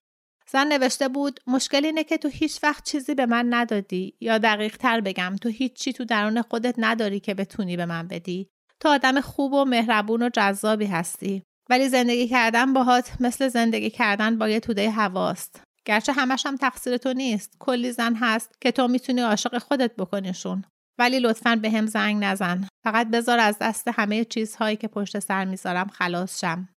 زن 0.51 0.67
نوشته 0.67 1.07
بود 1.07 1.39
مشکل 1.47 1.85
اینه 1.85 2.03
که 2.03 2.17
تو 2.17 2.27
هیچ 2.27 2.63
وقت 2.63 2.89
چیزی 2.89 3.15
به 3.15 3.25
من 3.25 3.53
ندادی 3.53 4.13
یا 4.21 4.37
دقیق 4.37 4.77
تر 4.77 5.01
بگم 5.01 5.35
تو 5.41 5.49
هیچ 5.49 5.73
چی 5.73 5.93
تو 5.93 6.05
درون 6.05 6.41
خودت 6.41 6.75
نداری 6.77 7.19
که 7.19 7.33
بتونی 7.33 7.77
به 7.77 7.85
من 7.85 8.07
بدی. 8.07 8.49
تو 8.79 8.89
آدم 8.89 9.21
خوب 9.21 9.53
و 9.53 9.65
مهربون 9.65 10.23
و 10.23 10.29
جذابی 10.33 10.85
هستی. 10.85 11.43
ولی 11.69 11.89
زندگی 11.89 12.27
کردن 12.27 12.73
باهات 12.73 13.11
مثل 13.19 13.47
زندگی 13.47 13.89
کردن 13.89 14.37
با 14.37 14.49
یه 14.49 14.59
توده 14.59 14.91
هواست. 14.91 15.63
گرچه 15.85 16.13
همش 16.13 16.45
هم 16.45 16.55
تقصیر 16.55 16.97
تو 16.97 17.13
نیست. 17.13 17.55
کلی 17.59 17.91
زن 17.91 18.15
هست 18.15 18.61
که 18.61 18.71
تو 18.71 18.87
می‌تونی 18.87 19.21
عاشق 19.21 19.57
خودت 19.57 19.95
بکنیشون. 19.95 20.63
ولی 20.99 21.19
لطفا 21.19 21.55
به 21.55 21.71
هم 21.71 21.85
زنگ 21.85 22.23
نزن. 22.23 22.67
فقط 22.83 23.07
بذار 23.07 23.39
از 23.39 23.57
دست 23.61 23.87
همه 23.87 24.25
چیزهایی 24.25 24.75
که 24.75 24.87
پشت 24.87 25.19
سر 25.19 25.45
می‌ذارم 25.45 25.87
خلاص 25.87 26.39
شم. 26.39 26.69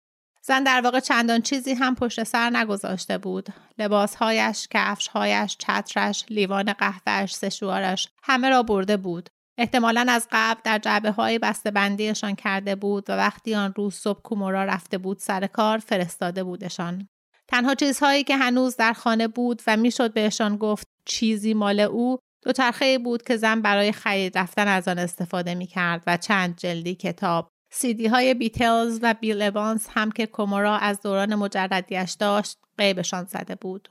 زن 0.45 0.65
در 0.65 0.81
واقع 0.81 1.01
چندان 1.01 1.41
چیزی 1.41 1.75
هم 1.75 1.95
پشت 1.95 2.25
سر 2.25 2.51
نگذاشته 2.51 3.19
بود. 3.19 3.49
لباسهایش، 3.79 4.69
کفشهایش، 4.71 5.57
چترش، 5.59 6.25
لیوان 6.31 6.73
قهوهش، 6.73 7.35
سشوارش 7.35 8.09
همه 8.23 8.49
را 8.51 8.63
برده 8.63 8.97
بود. 8.97 9.29
احتمالا 9.59 10.07
از 10.09 10.29
قبل 10.33 10.61
در 10.65 10.79
جعبه 10.79 11.11
های 11.11 11.41
بندیشان 11.75 12.35
کرده 12.35 12.75
بود 12.75 13.11
و 13.11 13.13
وقتی 13.13 13.55
آن 13.55 13.75
روز 13.77 13.95
صبح 13.95 14.23
کومورا 14.23 14.65
رفته 14.65 14.99
بود 14.99 15.19
سر 15.19 15.47
کار 15.47 15.79
فرستاده 15.79 16.45
بودشان. 16.45 17.09
تنها 17.49 17.75
چیزهایی 17.75 18.25
که 18.25 18.37
هنوز 18.37 18.77
در 18.77 18.93
خانه 18.93 19.29
بود 19.29 19.63
و 19.67 19.77
می‌شد 19.77 20.13
بهشان 20.13 20.57
گفت 20.57 20.87
چیزی 21.07 21.55
مال 21.55 21.81
او 21.81 22.19
دوچرخه 22.45 22.99
بود 22.99 23.23
که 23.23 23.37
زن 23.37 23.63
برای 23.63 23.93
خرید 23.93 24.39
رفتن 24.39 24.69
از 24.69 24.89
آن 24.89 24.99
استفاده 24.99 25.55
می 25.55 25.67
کرد 25.67 26.03
و 26.07 26.17
چند 26.17 26.57
جلدی 26.57 26.95
کتاب 26.95 27.49
سیدی 27.75 28.07
های 28.07 28.35
بیتلز 28.35 28.99
و 29.03 29.15
بیل 29.15 29.43
اوانس 29.43 29.89
هم 29.91 30.11
که 30.11 30.27
کومورا 30.27 30.77
از 30.77 31.01
دوران 31.01 31.35
مجردیش 31.35 32.13
داشت 32.13 32.59
قیبشان 32.79 33.25
زده 33.25 33.55
بود. 33.55 33.89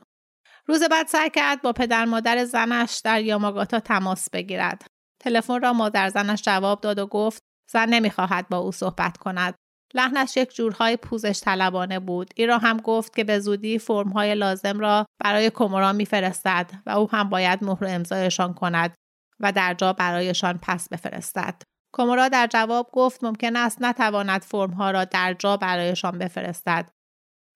روز 0.66 0.84
بعد 0.84 1.08
سعی 1.08 1.30
کرد 1.30 1.62
با 1.62 1.74
پدر 1.74 2.06
مادر 2.06 2.46
زنش 2.46 3.02
در 3.04 3.22
یاماگاتا 3.22 3.80
تماس 3.80 4.30
بگیرد. 4.30 4.86
تلفن 5.20 5.62
را 5.62 5.74
مادر 5.74 6.10
زنش 6.10 6.42
جواب 6.42 6.82
داد 6.82 7.00
و 7.00 7.08
گفت 7.08 7.44
زن 7.72 7.90
نمی‌خواهد 7.90 8.50
با 8.50 8.58
او 8.58 8.72
صحبت 8.72 9.18
کند. 9.18 9.56
لحنش 9.94 10.38
یک 10.38 10.56
جورهای 10.56 10.98
پوزش 10.98 11.40
طلبانه 11.40 12.00
بود. 12.00 12.30
ای 12.36 12.46
را 12.46 12.58
هم 12.58 12.78
گفت 12.78 13.16
که 13.16 13.24
به 13.24 13.40
زودی 13.40 13.80
فرمهای 13.80 14.36
لازم 14.36 14.80
را 14.80 15.06
برای 15.20 15.50
کمورا 15.50 15.94
میفرستد 15.94 16.72
و 16.86 16.90
او 16.90 17.12
هم 17.12 17.30
باید 17.30 17.64
مهر 17.64 17.86
امضایشان 17.86 18.54
کند 18.54 18.96
و 19.40 19.52
در 19.52 19.74
جا 19.74 19.94
برایشان 19.94 20.60
پس 20.62 20.90
بفرستد. 20.90 21.71
کمورا 21.94 22.28
در 22.28 22.48
جواب 22.48 22.90
گفت 22.92 23.24
ممکن 23.24 23.56
است 23.56 23.82
نتواند 23.82 24.42
فرمها 24.42 24.92
را 24.92 25.06
در 25.06 25.34
جا 25.34 25.58
برایشان 25.58 26.18
بفرستد. 26.18 26.90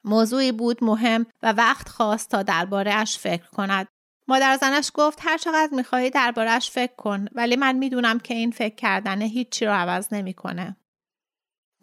موضوعی 0.03 0.51
بود 0.51 0.83
مهم 0.83 1.25
و 1.43 1.51
وقت 1.51 1.89
خواست 1.89 2.29
تا 2.29 2.43
درباره 2.43 2.93
اش 2.93 3.17
فکر 3.19 3.47
کند. 3.47 3.87
مادر 4.27 4.57
زنش 4.57 4.91
گفت 4.93 5.19
هر 5.21 5.37
چقدر 5.37 5.69
می‌خواهی 5.71 6.09
دربارهش 6.09 6.69
فکر 6.69 6.95
کن 6.95 7.25
ولی 7.31 7.55
من 7.55 7.75
می‌دونم 7.75 8.19
که 8.19 8.33
این 8.33 8.51
فکر 8.51 8.75
کردن 8.75 9.21
هیچی 9.21 9.65
رو 9.65 9.71
عوض 9.71 10.13
نمی‌کنه. 10.13 10.75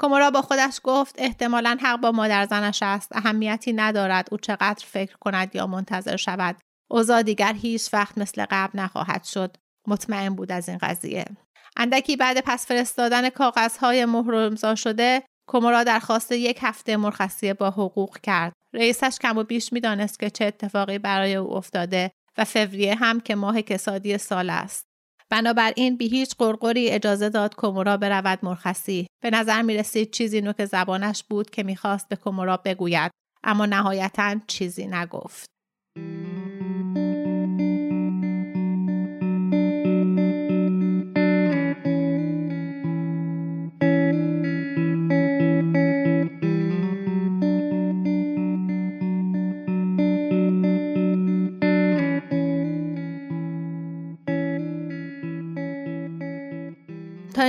کومورا 0.01 0.31
با 0.31 0.43
خودش 0.43 0.81
گفت 0.83 1.15
احتمالا 1.19 1.79
حق 1.83 2.01
با 2.01 2.13
مادر 2.13 2.47
زنش 2.47 2.83
است 2.83 3.17
اهمیتی 3.17 3.73
ندارد 3.73 4.29
او 4.31 4.39
چقدر 4.39 4.85
فکر 4.87 5.17
کند 5.17 5.55
یا 5.55 5.67
منتظر 5.67 6.17
شود 6.17 6.57
اوضاع 6.91 7.23
دیگر 7.23 7.53
هیچ 7.53 7.95
وقت 7.95 8.19
مثل 8.19 8.47
قبل 8.51 8.79
نخواهد 8.79 9.25
شد 9.25 9.57
مطمئن 9.89 10.35
بود 10.35 10.53
از 10.53 10.69
این 10.69 10.79
قضیه 10.79 11.25
اندکی 11.77 12.17
بعد 12.17 12.41
پس 12.41 12.67
فرستادن 12.67 13.31
کاغذهای 13.31 14.05
مهر 14.05 14.35
امضا 14.35 14.75
شده 14.75 15.23
کومورا 15.49 15.85
درخواست 15.85 16.33
یک 16.33 16.59
هفته 16.63 16.97
مرخصی 16.97 17.53
با 17.53 17.71
حقوق 17.71 18.19
کرد. 18.19 18.53
رئیسش 18.73 19.19
کم 19.21 19.39
و 19.39 19.43
بیش 19.43 19.73
می‌دانست 19.73 20.19
که 20.19 20.31
چه 20.31 20.45
اتفاقی 20.45 20.99
برای 20.99 21.35
او 21.35 21.57
افتاده 21.57 22.11
و 22.39 22.45
فوریه 22.45 22.95
هم 22.95 23.21
که 23.21 23.35
ماه 23.35 23.63
کسادی 23.63 24.19
سال 24.19 24.51
است. 24.51 24.87
بنابراین 25.31 25.97
بی 25.97 26.09
هیچ 26.09 26.35
قرقری 26.39 26.91
اجازه 26.91 27.29
داد 27.29 27.55
کومورا 27.55 27.97
برود 27.97 28.39
مرخصی. 28.43 29.07
به 29.23 29.31
نظر 29.31 29.63
می 29.63 29.77
رسید 29.77 30.11
چیزی 30.11 30.41
نوک 30.41 30.65
زبانش 30.65 31.25
بود 31.31 31.51
که 31.51 31.63
می‌خواست 31.63 32.09
به 32.09 32.17
کومورا 32.17 32.57
بگوید 32.57 33.11
اما 33.45 33.67
نهایتا 33.67 34.37
چیزی 34.47 34.87
نگفت. 34.87 35.47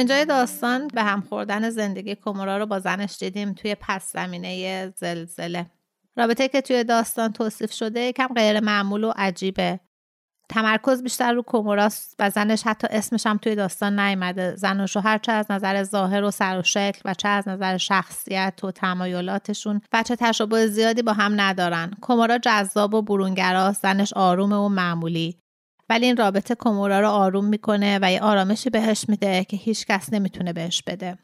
اینجای 0.04 0.26
داستان 0.26 0.88
به 0.88 1.04
هم 1.04 1.22
خوردن 1.22 1.70
زندگی 1.70 2.16
کومورا 2.16 2.58
رو 2.58 2.66
با 2.66 2.80
زنش 2.80 3.18
دیدیم 3.20 3.54
توی 3.54 3.76
پس 3.76 4.12
زمینه 4.12 4.90
زلزله. 4.96 5.66
رابطه 6.18 6.48
که 6.48 6.62
توی 6.62 6.84
داستان 6.84 7.34
توصیف 7.34 7.74
شده 7.74 8.12
کم 8.12 8.28
غیر 8.28 8.60
معمول 8.60 9.04
و 9.04 9.14
عجیبه. 9.16 9.80
تمرکز 10.50 11.04
بیشتر 11.04 11.34
رو 11.34 11.42
کوموراست 11.42 12.16
و 12.20 12.30
زنش 12.30 12.64
حتی 12.64 12.88
اسمش 12.92 13.28
هم 13.28 13.38
توی 13.38 13.56
داستان 13.56 14.00
نیامده. 14.00 14.56
زن 14.56 14.82
و 14.82 14.88
شوهر 14.88 15.18
چه 15.18 15.32
از 15.32 15.46
نظر 15.52 15.84
ظاهر 15.84 16.24
و 16.24 16.32
سر 16.32 16.60
و 16.60 16.64
شکل 16.64 17.02
و 17.06 17.14
چه 17.14 17.28
از 17.28 17.48
نظر 17.48 17.78
شخصیت 17.78 18.60
و 18.64 18.72
تمایلاتشون 18.72 19.82
و 19.94 20.04
تشابه 20.04 20.68
زیادی 20.68 21.02
با 21.02 21.14
هم 21.14 21.42
ندارن. 21.42 21.92
کومورا 22.02 22.38
جذاب 22.38 22.94
و 22.94 23.02
برونگراست 23.02 23.82
زنش 23.82 24.14
آرومه 24.14 24.56
و 24.56 24.70
معمولی. 24.70 25.43
ولی 25.94 26.06
این 26.06 26.18
رابطه 26.18 26.56
کومورا 26.56 27.00
رو 27.00 27.10
آروم 27.10 27.46
می‌کنه 27.46 28.00
و 28.02 28.12
یه 28.12 28.22
آرامشی 28.22 28.70
بهش 28.70 29.06
میده 29.08 29.44
که 29.44 29.58
هیچ 29.58 29.86
کس 29.86 30.14
نمی‌تونه 30.14 30.54
بهش 30.54 30.84
بده. 30.88 31.18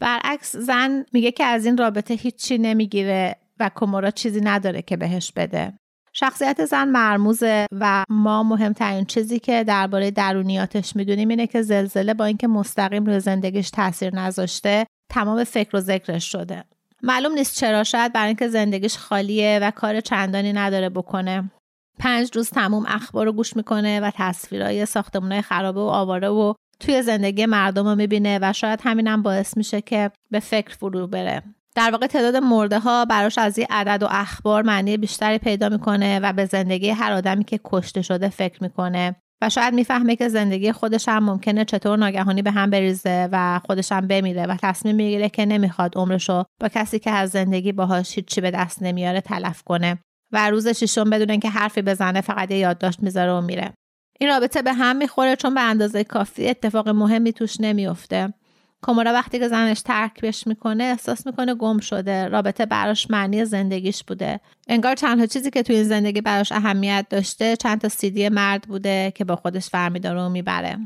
برعکس 0.00 0.56
زن 0.56 1.04
میگه 1.12 1.30
که 1.30 1.44
از 1.44 1.66
این 1.66 1.76
رابطه 1.76 2.14
هیچی 2.14 2.58
نمی‌گیره 2.58 3.36
و 3.60 3.70
کومورا 3.74 4.10
چیزی 4.10 4.40
نداره 4.40 4.82
که 4.82 4.96
بهش 4.96 5.32
بده. 5.36 5.72
شخصیت 6.12 6.64
زن 6.64 6.88
مرموزه 6.88 7.66
و 7.72 8.04
ما 8.08 8.42
مهمترین 8.42 9.04
چیزی 9.04 9.38
که 9.38 9.64
درباره 9.64 10.10
درونیاتش 10.10 10.96
می‌دونیم 10.96 11.28
اینه 11.28 11.46
که 11.46 11.62
زلزله 11.62 12.14
با 12.14 12.24
اینکه 12.24 12.48
مستقیم 12.48 13.04
روی 13.04 13.20
زندگیش 13.20 13.70
تاثیر 13.70 14.14
نذاشته 14.14 14.86
تمام 15.10 15.44
فکر 15.44 15.76
و 15.76 15.80
ذکرش 15.80 16.32
شده. 16.32 16.64
معلوم 17.02 17.32
نیست 17.32 17.58
چرا 17.58 17.84
شاید 17.84 18.12
برای 18.12 18.26
اینکه 18.26 18.48
زندگیش 18.48 18.96
خالیه 18.96 19.58
و 19.62 19.70
کار 19.70 20.00
چندانی 20.00 20.52
نداره 20.52 20.88
بکنه. 20.88 21.50
پنج 21.98 22.30
روز 22.34 22.50
تموم 22.50 22.84
اخبار 22.88 23.26
رو 23.26 23.32
گوش 23.32 23.56
می‌کنه 23.56 24.00
و 24.00 24.10
تصویرهای 24.14 24.86
ساختمونهای 24.86 25.42
خرابه 25.42 25.80
و 25.80 25.84
آواره 25.84 26.28
و 26.28 26.54
توی 26.80 27.02
زندگی 27.02 27.46
مردم 27.46 27.88
رو 27.88 27.94
می‌بینه 27.94 28.38
و 28.42 28.52
شاید 28.52 28.80
همینم 28.82 29.22
باعث 29.22 29.56
میشه 29.56 29.80
که 29.80 30.10
به 30.30 30.40
فکر 30.40 30.74
فرو 30.74 31.06
بره. 31.06 31.42
در 31.74 31.90
واقع 31.90 32.06
تعداد 32.06 32.36
مرده 32.36 32.78
ها 32.78 33.04
براش 33.04 33.38
از 33.38 33.58
این 33.58 33.66
عدد 33.70 34.02
و 34.02 34.06
اخبار 34.10 34.62
معنی 34.62 34.96
بیشتری 34.96 35.38
پیدا 35.38 35.68
می‌کنه 35.68 36.20
و 36.20 36.32
به 36.32 36.44
زندگی 36.44 36.90
هر 36.90 37.12
آدمی 37.12 37.44
که 37.44 37.60
کشته 37.64 38.02
شده 38.02 38.28
فکر 38.28 38.62
می‌کنه. 38.62 39.16
و 39.42 39.48
شاید 39.48 39.74
می‌فهمه 39.74 40.16
که 40.16 40.28
زندگی 40.28 40.72
خودش 40.72 41.08
هم 41.08 41.24
ممکنه 41.24 41.64
چطور 41.64 41.98
ناگهانی 41.98 42.42
به 42.42 42.50
هم 42.50 42.70
بریزه 42.70 43.28
و 43.32 43.60
خودش 43.66 43.92
هم 43.92 44.06
بمیره 44.06 44.46
و 44.46 44.56
تصمیم 44.62 44.96
می‌گیره 44.96 45.28
که 45.28 45.46
نمی‌خواد 45.46 45.98
عمرشو 45.98 46.44
با 46.60 46.68
کسی 46.68 46.98
که 46.98 47.10
از 47.10 47.30
زندگی 47.30 47.72
باهاش 47.72 48.14
هیچی 48.14 48.40
به 48.40 48.50
دست 48.50 48.82
نمیاره 48.82 49.20
تلف 49.20 49.62
کنه. 49.62 49.98
و 50.32 50.50
روز 50.50 50.68
ششم 50.68 51.10
بدون 51.10 51.40
که 51.40 51.50
حرفی 51.50 51.82
بزنه 51.82 52.20
فقط 52.20 52.50
یه 52.50 52.58
یادداشت 52.58 53.02
می‌ذاره 53.02 53.32
و 53.32 53.40
میره. 53.40 53.72
این 54.20 54.30
رابطه 54.30 54.62
به 54.62 54.72
هم 54.72 54.96
می‌خوره 54.96 55.36
چون 55.36 55.54
به 55.54 55.60
اندازه 55.60 56.04
کافی 56.04 56.48
اتفاق 56.48 56.88
مهمی 56.88 57.32
توش 57.32 57.60
نمیافته 57.60 58.34
کومورا 58.82 59.12
وقتی 59.12 59.38
که 59.38 59.48
زنش 59.48 59.80
ترکش 59.80 60.46
می‌کنه 60.46 60.84
احساس 60.84 61.26
می‌کنه 61.26 61.54
گم 61.54 61.78
شده. 61.78 62.28
رابطه 62.28 62.66
براش 62.66 63.10
معنی 63.10 63.44
زندگیش 63.44 64.04
بوده. 64.04 64.40
انگار 64.68 64.94
چندها 64.94 65.26
چیزی 65.26 65.50
که 65.50 65.62
توی 65.62 65.76
این 65.76 65.84
زندگی 65.84 66.20
براش 66.20 66.52
اهمیت 66.52 67.06
داشته 67.10 67.56
چند 67.56 67.80
تا 67.80 67.88
سیدی 67.88 68.28
مرد 68.28 68.62
بوده 68.62 69.12
که 69.14 69.24
با 69.24 69.36
خودش 69.36 69.68
فرمیداره 69.68 70.20
و 70.20 70.28
می‌بره. 70.28 70.78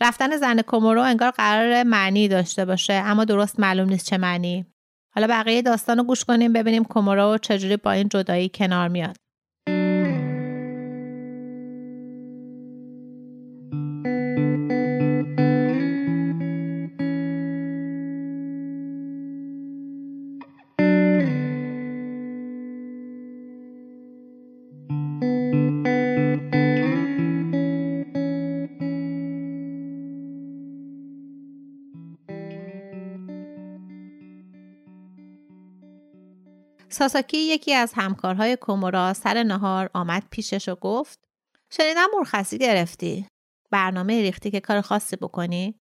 رفتن 0.00 0.36
زن 0.36 0.62
کومورو 0.62 1.02
انگار 1.02 1.30
قرار 1.30 1.82
معنی 1.82 2.28
داشته 2.28 2.64
باشه 2.64 2.92
اما 2.92 3.24
درست 3.24 3.60
معلوم 3.60 3.88
نیست 3.88 4.06
چه 4.06 4.18
معنی. 4.18 4.66
حالا 5.14 5.26
بقیه 5.26 5.62
داستان 5.62 5.98
رو 5.98 6.04
گوش 6.04 6.24
کنیم 6.24 6.52
ببینیم 6.52 6.84
کومورو 6.84 7.38
چجوری 7.38 7.76
با 7.76 7.90
این 7.90 8.08
جدایی 8.08 8.50
کنار 8.54 8.88
میاد. 8.88 9.16
ساساکی 37.00 37.38
یکی 37.38 37.74
از 37.74 37.92
همکارهای 37.94 38.56
کومورا 38.56 39.12
سر 39.12 39.42
نهار 39.42 39.90
آمد 39.94 40.22
پیشش 40.30 40.68
و 40.68 40.74
گفت 40.74 41.18
شنیدم 41.72 42.06
مرخصی 42.18 42.58
گرفتی. 42.58 43.26
برنامه 43.70 44.20
ریختی 44.22 44.50
که 44.50 44.60
کار 44.60 44.80
خاصی 44.80 45.16
بکنی. 45.16 45.74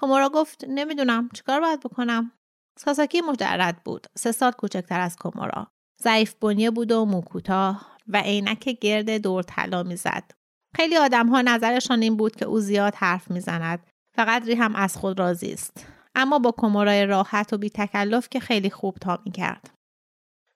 کومورا 0.00 0.28
گفت 0.28 0.64
نمی‌دونم. 0.68 1.28
چیکار 1.34 1.60
باید 1.60 1.80
بکنم؟ 1.80 2.32
ساساکی 2.78 3.20
مجرد 3.20 3.84
بود. 3.84 4.06
سه 4.18 4.32
سال 4.32 4.52
کوچکتر 4.52 5.00
از 5.00 5.16
کومورا. 5.16 5.66
ضعیف 6.02 6.34
بنیه 6.34 6.70
بود 6.70 6.92
و 6.92 7.04
موکوتاه 7.04 7.96
و 8.08 8.20
عینک 8.20 8.68
گرد 8.68 9.10
دور 9.10 9.42
طلا 9.42 9.82
می‌زد. 9.82 10.30
خیلی 10.76 10.96
آدم 10.96 11.28
ها 11.28 11.42
نظرشان 11.42 12.02
این 12.02 12.16
بود 12.16 12.36
که 12.36 12.44
او 12.44 12.60
زیاد 12.60 12.94
حرف 12.94 13.30
می‌زند. 13.30 13.86
و 14.18 14.24
قدری 14.28 14.54
هم 14.54 14.76
از 14.76 14.96
خود 14.96 15.18
راضی 15.18 15.52
است. 15.52 15.86
اما 16.14 16.38
با 16.38 16.50
کومورای 16.50 17.06
راحت 17.06 17.52
و 17.52 17.58
بی 17.58 17.70
تکلف 17.70 18.28
که 18.28 18.40
خیلی 18.40 18.70
خوب 18.70 18.96
تا 19.00 19.22
کرد. 19.34 19.70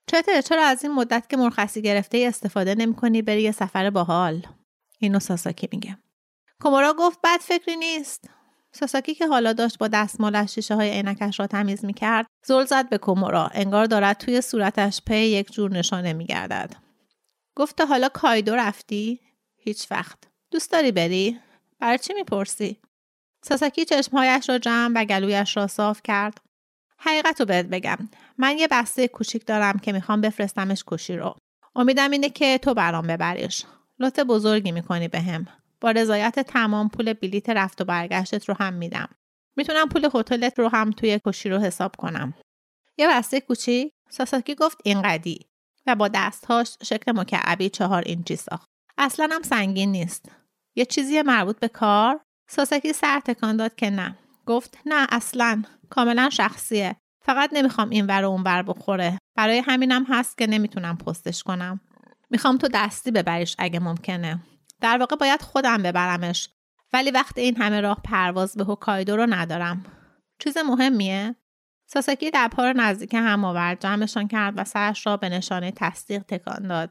چته 0.08 0.42
چرا 0.42 0.64
از 0.64 0.82
این 0.82 0.92
مدت 0.92 1.28
که 1.28 1.36
مرخصی 1.36 1.82
گرفته 1.82 2.24
استفاده 2.28 2.74
نمی 2.74 2.94
کنی 2.94 3.22
بری 3.22 3.42
یه 3.42 3.52
سفر 3.52 3.90
باحال؟ 3.90 4.46
اینو 4.98 5.20
ساساکی 5.20 5.68
میگه. 5.72 5.98
کومورا 6.60 6.94
گفت 6.98 7.18
بد 7.24 7.40
فکری 7.40 7.76
نیست. 7.76 8.30
ساساکی 8.72 9.14
که 9.14 9.26
حالا 9.26 9.52
داشت 9.52 9.78
با 9.78 9.88
دستمالش 9.88 10.54
شیشه 10.54 10.74
های 10.74 10.90
عینکش 10.90 11.40
را 11.40 11.46
تمیز 11.46 11.84
می‌کرد 11.84 12.26
زل 12.44 12.64
زد 12.64 12.88
به 12.88 12.98
کومورا. 12.98 13.50
انگار 13.54 13.84
دارد 13.86 14.16
توی 14.16 14.40
صورتش 14.40 15.02
پی 15.06 15.16
یک 15.16 15.52
جور 15.52 15.70
نشانه 15.70 16.12
میگردد. 16.12 16.76
گفت 17.56 17.80
حالا 17.80 18.08
کایدو 18.08 18.54
رفتی؟ 18.54 19.20
هیچ 19.56 19.86
وقت. 19.90 20.18
دوست 20.50 20.72
داری 20.72 20.92
بری؟ 20.92 21.40
برای 21.80 21.98
چی 21.98 22.14
می‌پرسی؟ 22.14 22.80
ساساکی 23.42 23.84
چشمهایش 23.84 24.48
را 24.48 24.58
جمع 24.58 25.00
و 25.00 25.04
گلویش 25.04 25.56
را 25.56 25.66
صاف 25.66 26.00
کرد. 26.04 26.40
حقیقت 26.98 27.40
رو 27.40 27.46
بهت 27.46 27.66
بگم. 27.66 28.08
من 28.38 28.58
یه 28.58 28.68
بسته 28.70 29.08
کوچیک 29.08 29.46
دارم 29.46 29.78
که 29.78 29.92
می‌خوام 29.92 30.20
بفرستمش 30.20 30.84
کشی 30.86 31.16
رو. 31.16 31.36
امیدم 31.76 32.10
اینه 32.10 32.28
که 32.28 32.58
تو 32.58 32.74
برام 32.74 33.06
ببریش. 33.06 33.64
لطف 33.98 34.18
بزرگی 34.18 34.72
می‌کنی 34.72 35.08
به 35.08 35.20
هم. 35.20 35.46
با 35.80 35.90
رضایت 35.90 36.40
تمام 36.40 36.88
پول 36.88 37.12
بلیت 37.12 37.50
رفت 37.50 37.80
و 37.80 37.84
برگشتت 37.84 38.48
رو 38.48 38.54
هم 38.60 38.74
میدم. 38.74 39.08
می‌تونم 39.56 39.88
پول 39.88 40.08
هتلت 40.14 40.58
رو 40.58 40.68
هم 40.68 40.90
توی 40.90 41.20
کشی 41.26 41.48
رو 41.48 41.58
حساب 41.58 41.96
کنم. 41.96 42.34
یه 42.98 43.08
بسته 43.08 43.40
کوچیک؟ 43.40 43.92
ساساکی 44.10 44.54
گفت 44.54 44.78
اینقدی. 44.84 45.46
و 45.86 45.94
با 45.94 46.08
دستهاش 46.08 46.76
شکل 46.82 47.12
مکعبی 47.12 47.68
چهار 47.68 48.02
اینچی 48.06 48.36
ساخت. 48.36 48.68
اصلا 48.98 49.28
هم 49.32 49.42
سنگین 49.42 49.92
نیست. 49.92 50.30
یه 50.76 50.84
چیزی 50.84 51.22
مربوط 51.22 51.58
به 51.58 51.68
کار؟ 51.68 52.20
ساساکی 52.50 52.92
سر 52.92 53.20
تکان 53.20 53.56
داد 53.56 53.74
که 53.74 53.90
نه. 53.90 54.18
گفت 54.46 54.78
نه 54.86 55.06
اصلا. 55.10 55.62
کاملا 55.90 56.30
شخصیه. 56.30 56.96
فقط 57.28 57.50
نمی‌خوام 57.52 57.90
این 57.90 58.06
ور 58.06 58.24
اون 58.24 58.42
ور 58.42 58.62
بخوره. 58.62 59.18
برای 59.36 59.62
همینم 59.66 60.04
هست 60.08 60.38
که 60.38 60.46
نمی‌تونم 60.46 60.96
پستش 60.96 61.42
کنم. 61.42 61.80
می‌خوام 62.30 62.58
تو 62.58 62.68
دستی 62.74 63.10
ببریش 63.10 63.56
اگه 63.58 63.80
ممکنه. 63.80 64.40
در 64.80 64.98
واقع 64.98 65.16
باید 65.16 65.42
خودم 65.42 65.82
ببرمش. 65.82 66.48
ولی 66.92 67.10
وقت 67.10 67.38
این 67.38 67.56
همه 67.56 67.80
راه 67.80 68.00
پرواز 68.04 68.54
به 68.54 68.64
هوکایدو 68.64 69.16
رو 69.16 69.26
ندارم. 69.30 69.84
چیز 70.38 70.58
مهمیه؟ 70.58 71.34
ساساکی 71.86 72.30
دبها 72.34 72.70
رو 72.70 72.72
نزدیک 72.76 73.14
هم 73.14 73.44
آورد 73.44 73.80
جمعشان 73.80 74.28
کرد 74.28 74.54
و 74.56 74.64
سرش 74.64 75.06
را 75.06 75.16
به 75.16 75.28
نشانه 75.28 75.72
تصدیق 75.76 76.22
تکان 76.22 76.68
داد. 76.68 76.90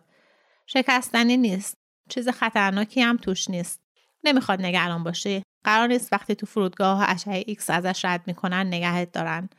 شکستنی 0.66 1.38
نیست. 1.38 1.78
چیز 2.10 2.30
خطرناکی 2.30 3.02
هم 3.02 3.18
توش 3.18 3.50
نیست. 3.50 3.82
نمی‌خواد 4.24 4.62
نگران 4.62 5.04
باشی. 5.04 5.44
قرار 5.64 5.88
نیست 5.88 6.14
وقتی 6.14 6.36
تو 6.36 6.46
فرودگاه 6.46 7.10
اشعه 7.10 7.44
ایکس 7.48 7.70
ازش 7.70 8.06
رد 8.06 8.22
می‌کنن 8.28 8.68
نگهت 8.68 9.12
دارن. 9.12 9.50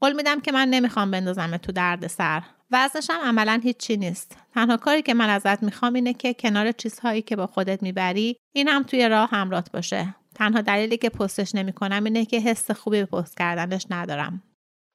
قول 0.00 0.12
میدم 0.12 0.40
که 0.40 0.52
من 0.52 0.68
نمی‌خوام 0.68 1.10
بندازمت 1.10 1.56
تو 1.56 1.72
درد 1.72 2.06
سر. 2.06 2.42
هم 2.72 3.20
عملا 3.24 3.60
هیچی 3.62 3.96
نیست. 3.96 4.36
تنها 4.54 4.76
کاری 4.76 5.02
که 5.02 5.14
من 5.14 5.28
ازت 5.28 5.62
می‌خوام 5.62 5.94
اینه 5.94 6.14
که 6.14 6.34
کنار 6.34 6.72
چیزهایی 6.72 7.22
که 7.22 7.36
با 7.36 7.46
خودت 7.46 7.82
می‌بری 7.82 8.36
این 8.54 8.68
هم 8.68 8.82
توی 8.82 9.08
راه 9.08 9.30
همرات 9.30 9.72
باشه. 9.72 10.14
تنها 10.34 10.60
دلیلی 10.60 10.96
که 10.96 11.08
پستش 11.08 11.54
نمی‌کنم 11.54 12.04
اینه 12.04 12.24
که 12.24 12.40
حس 12.40 12.70
خوبی 12.70 13.04
به 13.04 13.06
پست 13.06 13.36
کردنش 13.36 13.86
ندارم. 13.90 14.42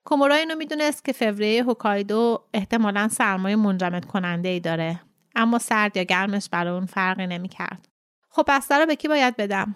کومورا 0.05 0.35
اینو 0.35 0.55
می‌دونست 0.55 1.05
که 1.05 1.13
فوریه 1.13 1.63
هوکایدو 1.63 2.43
احتمالا 2.53 3.07
سرمای 3.07 3.55
منجمد 3.55 4.05
کننده 4.05 4.49
ای 4.49 4.59
داره 4.59 4.99
اما 5.35 5.59
سرد 5.59 5.97
یا 5.97 6.03
گرمش 6.03 6.49
برای 6.49 6.73
اون 6.73 6.85
فرقی 6.85 7.27
نمی‌کرد. 7.27 7.87
خب 8.29 8.43
بسته 8.47 8.75
رو 8.75 8.85
به 8.85 8.95
کی 8.95 9.07
باید 9.07 9.35
بدم؟ 9.37 9.75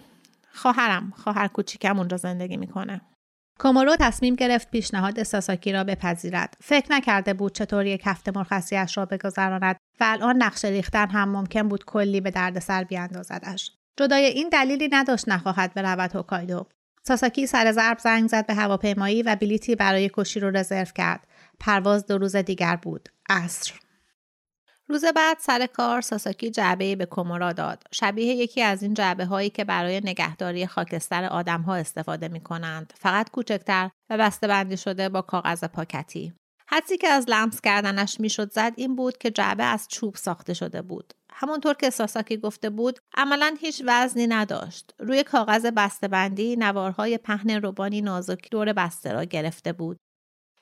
خواهرم. 0.53 1.13
خواهر 1.17 1.47
کوچیکم 1.47 1.97
اونجا 1.97 2.17
زندگی 2.17 2.57
می‌کنه. 2.57 3.01
کومورو 3.59 3.95
تصمیم 3.99 4.35
گرفت 4.35 4.71
پیشنهاد 4.71 5.23
ساساکی 5.23 5.71
را 5.71 5.83
بپذیرد. 5.83 6.57
فکر 6.63 6.91
نکرده 6.91 7.33
بود 7.33 7.55
چطور 7.55 7.85
یک 7.85 8.01
هفته 8.05 8.31
مرخصیاش 8.35 8.97
را 8.97 9.05
بگذراند 9.05 9.75
و 9.99 10.03
الان 10.03 10.43
نقش 10.43 10.65
ریختن 10.65 11.09
هم 11.09 11.29
ممکن 11.29 11.67
بود 11.67 11.85
کلی 11.85 12.21
به 12.21 12.31
دردسر 12.31 12.83
بیاندازدش. 12.83 13.71
جدای 13.97 14.25
این 14.25 14.49
دلیلی 14.49 14.89
نداشت 14.91 15.29
نخواهد 15.29 15.73
برود 15.73 16.15
هوکایدو. 16.15 16.65
ساساکی 17.03 17.47
سر 17.47 17.71
ضرب 17.71 17.99
زنگ 17.99 18.29
زد 18.29 18.45
به 18.45 18.53
هواپیمایی 18.53 19.23
و 19.23 19.35
بلیتی 19.35 19.75
برای 19.75 20.11
کشی 20.13 20.39
رو 20.39 20.49
رزرو 20.49 20.85
کرد. 20.95 21.27
پرواز 21.59 22.05
دو 22.05 22.17
روز 22.17 22.35
دیگر 22.35 22.75
بود. 22.75 23.09
عصر. 23.29 23.73
روز 24.89 25.05
بعد 25.05 25.37
سر 25.39 25.65
کار 25.65 26.01
ساساکی 26.01 26.51
جعبه 26.51 26.95
به 26.95 27.05
کومورا 27.05 27.53
داد. 27.53 27.83
شبیه 27.91 28.35
یکی 28.35 28.61
از 28.61 28.83
این 28.83 28.93
جعبه 28.93 29.25
هایی 29.25 29.49
که 29.49 29.63
برای 29.63 30.01
نگهداری 30.01 30.67
خاکستر 30.67 31.25
آدم 31.25 31.61
ها 31.61 31.75
استفاده 31.75 32.27
می 32.27 32.39
کنند. 32.39 32.93
فقط 32.99 33.29
کوچکتر 33.29 33.89
و 34.09 34.17
بسته 34.17 34.47
بندی 34.47 34.77
شده 34.77 35.09
با 35.09 35.21
کاغذ 35.21 35.63
پاکتی. 35.63 36.33
حدسی 36.69 36.97
که 36.97 37.07
از 37.07 37.25
لمس 37.27 37.61
کردنش 37.61 38.19
می‌شد 38.19 38.51
زد 38.51 38.73
این 38.75 38.95
بود 38.95 39.17
که 39.17 39.31
جعبه 39.31 39.63
از 39.63 39.87
چوب 39.87 40.15
ساخته 40.15 40.53
شده 40.53 40.81
بود. 40.81 41.13
همونطور 41.31 41.73
که 41.73 41.89
ساساکی 41.89 42.37
گفته 42.37 42.69
بود 42.69 42.99
عملا 43.15 43.55
هیچ 43.59 43.83
وزنی 43.85 44.27
نداشت. 44.27 44.93
روی 44.99 45.23
کاغذ 45.23 45.65
بسته 45.65 46.07
بندی 46.07 46.55
نوارهای 46.55 47.17
پهن 47.17 47.49
روبانی 47.49 48.01
نازکی 48.01 48.49
دور 48.49 48.73
بسته 48.73 49.13
را 49.13 49.23
گرفته 49.23 49.73
بود. 49.73 49.97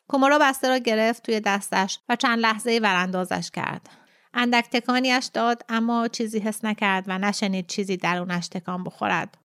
کومورا 0.10 0.40
بسته 0.40 0.70
را 0.70 0.78
گرفت 0.78 1.24
توی 1.24 1.40
دستش 1.40 2.00
و 2.10 2.16
چند 2.16 2.40
لحظه 2.40 2.80
وراندازش 2.84 3.52
کرد. 3.52 4.05
اندک 4.36 4.66
تکانیش 4.72 5.26
داد 5.26 5.62
اما 5.70 6.08
چیزی 6.08 6.40
حس 6.40 6.66
نکرد 6.66 7.04
و 7.08 7.18
نشنید 7.18 7.68
چیزی 7.68 7.98
درونش 7.98 8.48
تکان 8.48 8.84
بخورد. 8.84 9.38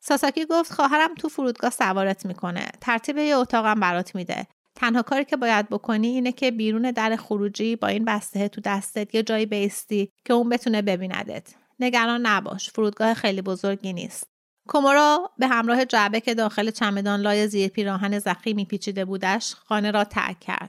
ساساکی 0.00 0.46
گفت 0.46 0.72
خواهرم 0.72 1.14
تو 1.14 1.28
فرودگاه 1.28 1.70
سوارت 1.70 2.26
می‌کنه. 2.26 2.66
ترتیب 2.80 3.18
یه 3.18 3.36
اتاقم 3.36 3.80
برات 3.80 4.14
میده. 4.14 4.46
تنها 4.74 5.02
کاری 5.02 5.24
که 5.24 5.36
باید 5.36 5.68
بکنی 5.68 6.08
اینه 6.08 6.32
که 6.32 6.50
بیرون 6.50 6.90
در 6.90 7.16
خروجی 7.16 7.76
با 7.76 7.88
این 7.88 8.04
بسته 8.04 8.48
تو 8.48 8.60
دستت 8.60 9.14
یه 9.14 9.22
جایی 9.22 9.46
بیستی 9.46 10.10
که 10.24 10.32
اون 10.32 10.48
بتونه 10.48 10.82
ببیندت. 10.82 11.54
نگران 11.80 12.26
نباش. 12.26 12.70
فرودگاه 12.70 13.14
خیلی 13.14 13.42
بزرگی 13.42 13.92
نیست. 13.92 14.26
کومورا 14.68 15.30
به 15.38 15.46
همراه 15.46 15.84
جعبه 15.84 16.20
که 16.20 16.34
داخل 16.34 16.70
چمدان 16.70 17.20
لای 17.20 17.48
زیر 17.48 17.68
پیراهن 17.68 18.18
زخی 18.18 18.54
میپیچیده 18.54 19.04
بودش 19.04 19.54
خانه 19.54 19.90
را 19.90 20.04
ترک 20.04 20.40
کرد. 20.40 20.68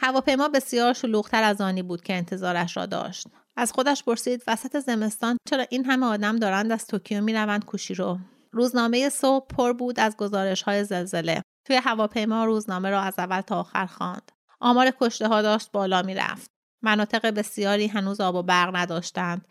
هواپیما 0.00 0.48
بسیار 0.48 0.92
شلوغتر 0.92 1.42
از 1.42 1.60
آنی 1.60 1.82
بود 1.82 2.02
که 2.02 2.14
انتظارش 2.14 2.76
را 2.76 2.86
داشت. 2.86 3.26
از 3.56 3.72
خودش 3.72 4.04
پرسید 4.04 4.42
وسط 4.46 4.78
زمستان 4.78 5.36
چرا 5.50 5.66
این 5.70 5.84
همه 5.84 6.06
آدم 6.06 6.36
دارند 6.36 6.72
از 6.72 6.86
توکیو 6.86 7.20
می‌روند 7.20 7.64
کوشیرو 7.64 8.18
روزنامه 8.52 9.08
صبح 9.08 9.46
پر 9.46 9.72
بود 9.72 10.00
از 10.00 10.16
گزارش 10.16 10.62
های 10.62 10.84
زلزله. 10.84 11.42
توی 11.64 11.76
هواپیما 11.76 12.44
روزنامه 12.44 12.90
را 12.90 13.00
از 13.00 13.14
اول 13.18 13.40
تا 13.40 13.60
آخر 13.60 13.86
خواند. 13.86 14.32
آمار 14.60 14.92
کشته 15.00 15.28
ها 15.28 15.42
داشت 15.42 15.72
بالا 15.72 16.02
می‌رفت. 16.02 16.50
مناطق 16.82 17.26
بسیاری 17.26 17.86
هنوز 17.86 18.20
آب 18.20 18.34
و 18.34 18.42
برق 18.42 18.76
نداشتند 18.76 19.48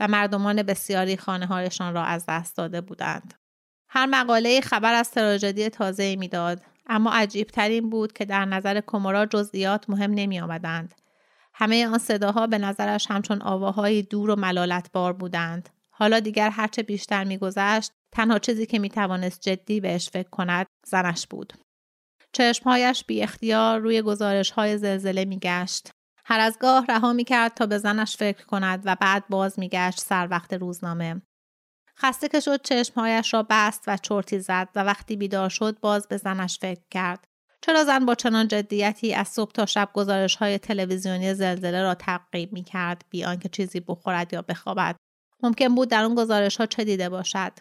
و 0.00 0.08
مردمان 0.08 0.62
بسیاری 0.62 1.16
خانه 1.16 1.46
هایشان 1.46 1.94
را 1.94 2.04
از 2.04 2.24
دست 2.28 2.56
داده 2.56 2.80
بودند. 2.80 3.34
هر 3.88 4.06
مقاله 4.06 4.60
خبر 4.60 4.94
از 4.94 5.10
تراژدی 5.10 5.68
تازه 5.68 6.16
می‌داد. 6.16 6.60
اما 6.88 7.10
عجیب 7.12 7.46
ترین 7.46 7.90
بود 7.90 8.12
که 8.12 8.24
در 8.24 8.44
نظر 8.44 8.80
کمورا 8.86 9.26
جزئیات 9.26 9.90
مهم 9.90 10.10
نمی 10.10 10.40
آمدند. 10.40 10.94
همه 11.54 11.86
آن 11.86 11.98
صداها 11.98 12.46
به 12.46 12.58
نظرش 12.58 13.10
همچون 13.10 13.42
آواهای 13.42 14.02
دور 14.02 14.30
و 14.30 14.36
ملالت 14.36 14.92
بار 14.92 15.12
بودند. 15.12 15.68
حالا 15.90 16.20
دیگر 16.20 16.50
هرچه 16.50 16.82
بیشتر 16.82 17.24
میگذشت 17.24 17.92
تنها 18.12 18.38
چیزی 18.38 18.66
که 18.66 18.78
می 18.78 18.88
توانست 18.88 19.40
جدی 19.40 19.80
بهش 19.80 20.10
فکر 20.10 20.28
کند 20.30 20.66
زنش 20.86 21.26
بود. 21.26 21.52
چشمهایش 22.32 23.04
بی 23.04 23.22
اختیار 23.22 23.78
روی 23.78 24.02
گزارش 24.02 24.50
های 24.50 24.78
زلزله 24.78 25.24
می 25.24 25.38
گشت. 25.38 25.90
هر 26.24 26.40
از 26.40 26.58
گاه 26.60 26.86
رها 26.88 27.12
می 27.12 27.24
کرد 27.24 27.54
تا 27.54 27.66
به 27.66 27.78
زنش 27.78 28.16
فکر 28.16 28.46
کند 28.46 28.82
و 28.84 28.96
بعد 29.00 29.24
باز 29.28 29.58
می 29.58 29.68
گشت 29.68 30.00
سر 30.00 30.28
وقت 30.30 30.52
روزنامه. 30.52 31.22
خسته 32.00 32.28
که 32.28 32.40
شد 32.40 32.62
چشمهایش 32.62 33.34
را 33.34 33.46
بست 33.50 33.84
و 33.86 33.96
چرتی 33.96 34.38
زد 34.38 34.68
و 34.74 34.84
وقتی 34.84 35.16
بیدار 35.16 35.48
شد 35.48 35.80
باز 35.80 36.08
به 36.08 36.16
زنش 36.16 36.58
فکر 36.58 36.82
کرد. 36.90 37.24
چرا 37.60 37.84
زن 37.84 38.06
با 38.06 38.14
چنان 38.14 38.48
جدیتی 38.48 39.14
از 39.14 39.28
صبح 39.28 39.52
تا 39.52 39.66
شب 39.66 39.88
گزارش 39.94 40.36
های 40.36 40.58
تلویزیونی 40.58 41.34
زلزله 41.34 41.82
را 41.82 41.94
تعقیب 41.94 42.52
می 42.52 42.64
کرد 42.64 43.04
بی 43.10 43.24
آنکه 43.24 43.48
چیزی 43.48 43.80
بخورد 43.80 44.32
یا 44.32 44.42
بخوابد؟ 44.42 44.96
ممکن 45.42 45.74
بود 45.74 45.88
در 45.88 46.04
اون 46.04 46.14
گزارش 46.14 46.56
ها 46.56 46.66
چه 46.66 46.84
دیده 46.84 47.08
باشد؟ 47.08 47.52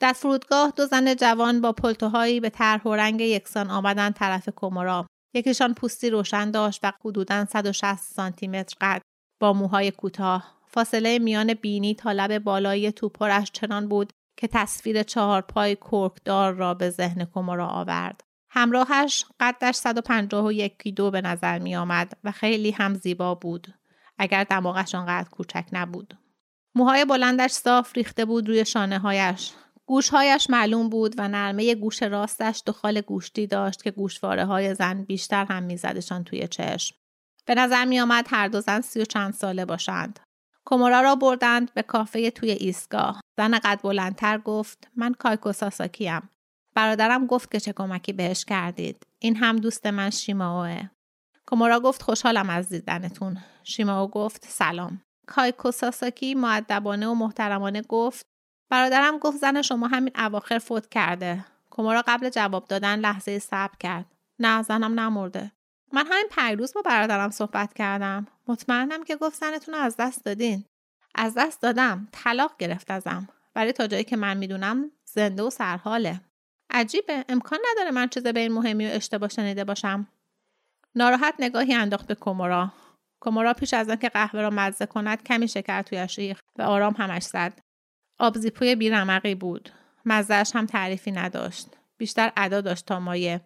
در 0.00 0.12
فرودگاه 0.12 0.72
دو 0.76 0.86
زن 0.86 1.14
جوان 1.14 1.60
با 1.60 1.72
پلتوهایی 1.72 2.40
به 2.40 2.50
طرح 2.50 2.82
و 2.82 2.94
رنگ 2.94 3.20
یکسان 3.20 3.70
آمدند 3.70 4.14
طرف 4.14 4.48
کمورا 4.56 5.06
یکیشان 5.34 5.74
پوستی 5.74 6.10
روشن 6.10 6.50
داشت 6.50 6.80
و 6.82 6.92
حدودا 7.04 7.44
160 7.44 7.96
سانتی 7.96 8.48
متر 8.48 8.76
قد 8.80 9.02
با 9.40 9.52
موهای 9.52 9.90
کوتاه. 9.90 10.55
فاصله 10.68 11.18
میان 11.18 11.54
بینی 11.54 11.94
تا 11.94 12.12
لب 12.12 12.38
بالایی 12.38 12.92
توپرش 12.92 13.50
چنان 13.52 13.88
بود 13.88 14.12
که 14.36 14.46
تصویر 14.46 15.02
چهار 15.02 15.42
پای 15.42 15.76
کرکدار 15.76 16.52
را 16.52 16.74
به 16.74 16.90
ذهن 16.90 17.24
کمورا 17.24 17.66
آورد. 17.66 18.24
همراهش 18.50 19.24
قدش 19.40 19.74
151 19.74 20.94
دو 20.94 21.10
به 21.10 21.20
نظر 21.20 21.58
می 21.58 21.76
آمد 21.76 22.12
و 22.24 22.32
خیلی 22.32 22.70
هم 22.70 22.94
زیبا 22.94 23.34
بود. 23.34 23.74
اگر 24.18 24.44
دماغش 24.44 24.94
آنقدر 24.94 25.28
کوچک 25.28 25.64
نبود. 25.72 26.18
موهای 26.74 27.04
بلندش 27.04 27.50
صاف 27.50 27.96
ریخته 27.96 28.24
بود 28.24 28.48
روی 28.48 28.64
شانه 28.64 28.98
هایش. 28.98 29.52
گوشهایش 29.86 30.50
معلوم 30.50 30.88
بود 30.88 31.14
و 31.18 31.28
نرمه 31.28 31.74
گوش 31.74 32.02
راستش 32.02 32.62
دخال 32.66 33.00
گوشتی 33.00 33.46
داشت 33.46 33.82
که 33.82 33.90
گوشواره 33.90 34.44
های 34.44 34.74
زن 34.74 35.04
بیشتر 35.04 35.44
هم 35.44 35.62
میزدشان 35.62 36.24
توی 36.24 36.48
چشم. 36.48 36.96
به 37.46 37.54
نظر 37.54 37.84
می 37.84 38.00
آمد 38.00 38.26
هر 38.28 38.48
دو 38.48 38.60
زن 38.60 38.80
سی 38.80 39.00
و 39.00 39.04
چند 39.04 39.32
ساله 39.32 39.64
باشند. 39.64 40.20
کومورا 40.66 41.00
را 41.00 41.14
بردند 41.14 41.74
به 41.74 41.82
کافه 41.82 42.30
توی 42.30 42.50
ایستگاه. 42.50 43.20
زن 43.36 43.58
قد 43.58 43.80
بلندتر 43.82 44.38
گفت 44.38 44.88
من 44.96 45.14
کایکو 45.14 45.52
ساساکیم. 45.52 46.30
برادرم 46.74 47.26
گفت 47.26 47.50
که 47.50 47.60
چه 47.60 47.72
کمکی 47.72 48.12
بهش 48.12 48.44
کردید. 48.44 49.06
این 49.18 49.36
هم 49.36 49.56
دوست 49.56 49.86
من 49.86 50.10
شیماوه. 50.10 50.90
کومورا 51.46 51.80
گفت 51.80 52.02
خوشحالم 52.02 52.50
از 52.50 52.68
دیدنتون. 52.68 53.38
شیماو 53.64 54.10
گفت 54.10 54.44
سلام. 54.48 55.02
کایکو 55.26 55.70
ساساکی 55.70 56.34
معدبانه 56.34 57.08
و 57.08 57.14
محترمانه 57.14 57.82
گفت 57.82 58.26
برادرم 58.70 59.18
گفت 59.18 59.36
زن 59.36 59.62
شما 59.62 59.86
همین 59.86 60.12
اواخر 60.16 60.58
فوت 60.58 60.88
کرده. 60.88 61.44
کومورا 61.70 62.02
قبل 62.06 62.30
جواب 62.30 62.64
دادن 62.64 62.98
لحظه 62.98 63.38
صبر 63.38 63.76
کرد. 63.80 64.06
نه 64.38 64.62
زنم 64.62 65.00
نمرده. 65.00 65.52
من 65.92 66.06
همین 66.06 66.28
پیروز 66.30 66.74
با 66.74 66.82
برادرم 66.82 67.30
صحبت 67.30 67.74
کردم. 67.74 68.26
مطمئنم 68.48 69.04
که 69.04 69.16
گفت 69.16 69.40
زنتون 69.40 69.74
رو 69.74 69.80
از 69.80 69.96
دست 69.98 70.24
دادین. 70.24 70.64
از 71.14 71.34
دست 71.36 71.62
دادم. 71.62 72.08
طلاق 72.12 72.56
گرفت 72.58 72.90
ازم 72.90 73.28
ولی 73.54 73.72
تا 73.72 73.86
جایی 73.86 74.04
که 74.04 74.16
من 74.16 74.36
می‌دونم 74.36 74.90
زنده 75.04 75.42
و 75.42 75.50
سرحاله. 75.50 76.20
عجیبه. 76.70 77.24
امکان 77.28 77.58
نداره 77.72 77.90
من 77.90 78.08
چیز 78.08 78.22
به 78.22 78.40
این 78.40 78.52
مهمی 78.52 78.86
و 78.86 78.90
اشتباه 78.92 79.28
شنیده 79.28 79.64
باشم. 79.64 80.06
ناراحت 80.94 81.34
نگاهی 81.38 81.74
انداخت 81.74 82.06
به 82.06 82.14
کمورا 82.14 82.72
کمورا 83.20 83.52
پیش 83.54 83.74
از 83.74 83.88
آنکه 83.88 84.08
قهوه 84.08 84.40
را 84.40 84.50
مزه 84.50 84.86
کند 84.86 85.22
کمی 85.22 85.48
شکر 85.48 85.82
تویش 85.82 86.18
ریخت 86.18 86.44
و 86.58 86.62
آرام 86.62 86.94
همش 86.98 87.22
زد. 87.22 87.58
آبزیپوی 88.18 88.74
بیرمقی 88.74 89.34
بود. 89.34 89.70
مزهش 90.04 90.50
هم 90.54 90.66
تعریفی 90.66 91.12
نداشت. 91.12 91.68
بیشتر 91.96 92.32
ادا 92.36 92.60
داشت 92.60 92.86
تا 92.86 93.00
مایه. 93.00 93.40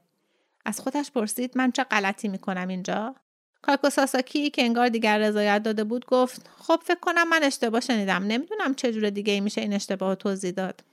از 0.65 0.81
خودش 0.81 1.11
پرسید 1.11 1.59
من 1.59 1.73
چه 1.73 1.85
غلطی 1.85 2.29
می‌کنم 2.29 2.69
اینجا؟ 2.69 3.15
کاکو 3.63 3.91
ساساکی 3.91 4.51
که 4.51 4.63
انگار 4.63 4.89
دیگر 4.89 5.19
رضایت 5.19 5.63
داده 5.63 5.85
بود 5.85 6.07
گفت 6.07 6.51
خب 6.59 6.81
فکر 6.85 7.01
کنم 7.01 7.29
من 7.29 7.43
اشتباه 7.43 7.81
شنیدم. 7.81 8.25
نمی‌دونم 8.25 8.75
چه 8.75 8.93
جور 8.93 9.11
دیگه 9.11 9.33
ای 9.33 9.41
میشه 9.41 9.61
این 9.61 9.73
اشتباه 9.73 10.15
توضیح 10.15 10.51
داد. 10.51 10.85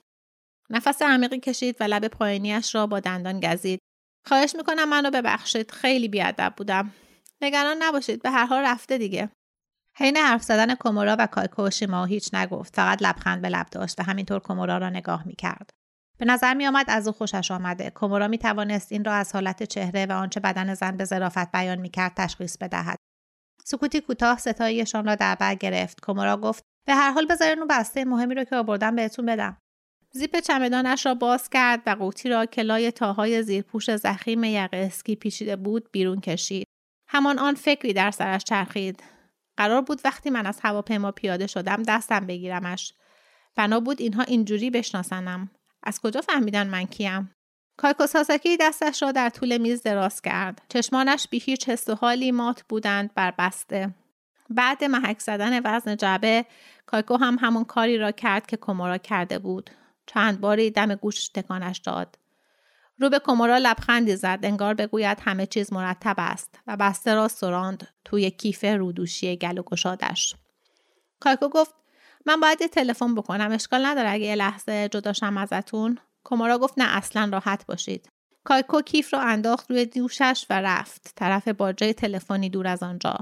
نفس 0.69 1.01
عمیقی 1.01 1.39
کشید 1.39 1.75
و 1.79 1.83
لب 1.83 2.07
پایینیش 2.07 2.75
را 2.75 2.87
با 2.87 2.99
دندان 2.99 3.39
گزید. 3.39 3.79
خواهش 4.27 4.55
می‌کنم 4.55 4.89
منو 4.89 5.11
ببخشید 5.11 5.71
خیلی 5.71 6.07
بیادب 6.07 6.53
بودم. 6.57 6.93
نگران 7.41 7.77
نباشید 7.79 8.21
به 8.21 8.31
هر 8.31 8.45
حال 8.45 8.63
رفته 8.63 8.97
دیگه. 8.97 9.29
حین 9.97 10.17
حرف 10.17 10.43
زدن 10.43 10.75
کمورا 10.75 11.15
و 11.19 11.27
کایکو 11.27 11.69
شیما 11.69 12.05
هیچ 12.05 12.33
نگفت 12.33 12.75
فقط 12.75 13.01
لبخند 13.01 13.41
به 13.41 13.49
لب 13.49 13.65
داشت 13.71 13.99
و 13.99 14.03
همینطور 14.03 14.39
کمورا 14.39 14.77
را 14.77 14.89
نگاه 14.89 15.27
می‌کرد. 15.27 15.69
به 16.17 16.25
نظر 16.25 16.53
می 16.53 16.67
آمد 16.67 16.85
از 16.87 17.07
او 17.07 17.13
خوشش 17.13 17.51
آمده. 17.51 17.91
کمورا 17.95 18.27
می 18.27 18.37
توانست 18.37 18.91
این 18.91 19.05
را 19.05 19.13
از 19.13 19.33
حالت 19.33 19.63
چهره 19.63 20.05
و 20.05 20.11
آنچه 20.11 20.39
بدن 20.39 20.73
زن 20.73 20.97
به 20.97 21.05
ظرافت 21.05 21.51
بیان 21.51 21.79
می 21.79 21.89
کرد 21.89 22.13
تشخیص 22.15 22.57
بدهد. 22.57 22.97
سکوتی 23.63 24.01
کوتاه 24.01 24.37
ستایشان 24.37 25.05
را 25.05 25.15
در 25.15 25.35
بر 25.35 25.55
گرفت. 25.55 25.99
کمورا 26.01 26.37
گفت 26.37 26.63
به 26.87 26.95
هر 26.95 27.11
حال 27.11 27.25
بذارین 27.25 27.59
اون 27.59 27.67
بسته 27.67 28.05
مهمی 28.05 28.35
رو 28.35 28.43
که 28.43 28.55
آوردم 28.55 28.95
بهتون 28.95 29.25
بدم. 29.25 29.57
زیپ 30.11 30.39
چمدانش 30.39 31.05
را 31.05 31.13
باز 31.13 31.49
کرد 31.49 31.81
و 31.85 31.89
قوطی 31.89 32.29
را 32.29 32.45
که 32.45 32.63
لای 32.63 32.91
تاهای 32.91 33.43
زیرپوش 33.43 33.95
زخیم 33.95 34.43
یقه 34.43 34.77
اسکی 34.77 35.15
پیچیده 35.15 35.55
بود 35.55 35.91
بیرون 35.91 36.21
کشید. 36.21 36.67
همان 37.07 37.39
آن 37.39 37.55
فکری 37.55 37.93
در 37.93 38.11
سرش 38.11 38.43
چرخید. 38.43 39.03
قرار 39.57 39.81
بود 39.81 40.01
وقتی 40.05 40.29
من 40.29 40.45
از 40.45 40.59
هواپیما 40.63 41.11
پیاده 41.11 41.47
شدم 41.47 41.83
دستم 41.83 42.25
بگیرمش. 42.25 42.93
بنا 43.55 43.79
بود 43.79 44.01
اینها 44.01 44.23
اینجوری 44.23 44.69
بشناسنم. 44.69 45.49
از 45.87 46.01
کجا 46.01 46.21
فهمیدن 46.21 46.67
من 46.67 46.85
کیم؟ 46.85 47.31
کایکو 47.77 48.07
ساساکی 48.07 48.57
دستش 48.57 49.01
را 49.03 49.11
در 49.11 49.29
طول 49.29 49.57
میز 49.57 49.83
دراز 49.83 50.21
کرد. 50.21 50.61
چشمانش 50.69 51.27
بی 51.27 51.39
هیچ 51.39 51.69
حس 51.69 51.89
و 51.89 51.95
حالی 51.95 52.31
مات 52.31 52.63
بودند 52.69 53.13
بر 53.13 53.33
بسته. 53.37 53.93
بعد 54.49 54.83
محک 54.83 55.19
زدن 55.19 55.61
وزن 55.65 55.95
جعبه 55.95 56.45
کایکو 56.85 57.15
هم 57.15 57.37
همون 57.41 57.63
کاری 57.63 57.97
را 57.97 58.11
کرد 58.11 58.45
که 58.47 58.57
کمورا 58.57 58.97
کرده 58.97 59.39
بود. 59.39 59.69
چند 60.05 60.41
باری 60.41 60.71
دم 60.71 60.95
گوش 60.95 61.27
تکانش 61.27 61.77
داد. 61.77 62.17
رو 62.99 63.09
به 63.09 63.19
کمورا 63.19 63.57
لبخندی 63.57 64.15
زد 64.15 64.39
انگار 64.43 64.73
بگوید 64.73 65.19
همه 65.21 65.45
چیز 65.45 65.73
مرتب 65.73 66.15
است 66.17 66.59
و 66.67 66.77
بسته 66.77 67.15
را 67.15 67.27
سراند 67.27 67.87
توی 68.05 68.31
کیف 68.31 68.63
رودوشی 68.63 69.35
گل 69.35 69.57
و 69.57 69.63
گشادش. 69.63 70.35
کایکو 71.19 71.49
گفت 71.49 71.73
من 72.27 72.39
باید 72.39 72.61
یه 72.61 72.67
تلفن 72.67 73.15
بکنم. 73.15 73.51
اشکال 73.51 73.85
نداره 73.85 74.09
اگه 74.09 74.25
یه 74.25 74.35
لحظه 74.35 74.89
جداشم 74.91 75.37
ازتون. 75.37 75.97
کمارا 76.23 76.57
گفت 76.57 76.73
نه 76.77 76.97
اصلا 76.97 77.29
راحت 77.31 77.65
باشید. 77.65 78.09
کایکو 78.43 78.81
کیف 78.81 79.13
رو 79.13 79.19
انداخت 79.19 79.71
روی 79.71 79.85
دوشش 79.85 80.45
و 80.49 80.61
رفت. 80.61 81.13
طرف 81.15 81.47
باجه 81.47 81.93
تلفنی 81.93 82.49
دور 82.49 82.67
از 82.67 82.83
آنجا. 82.83 83.17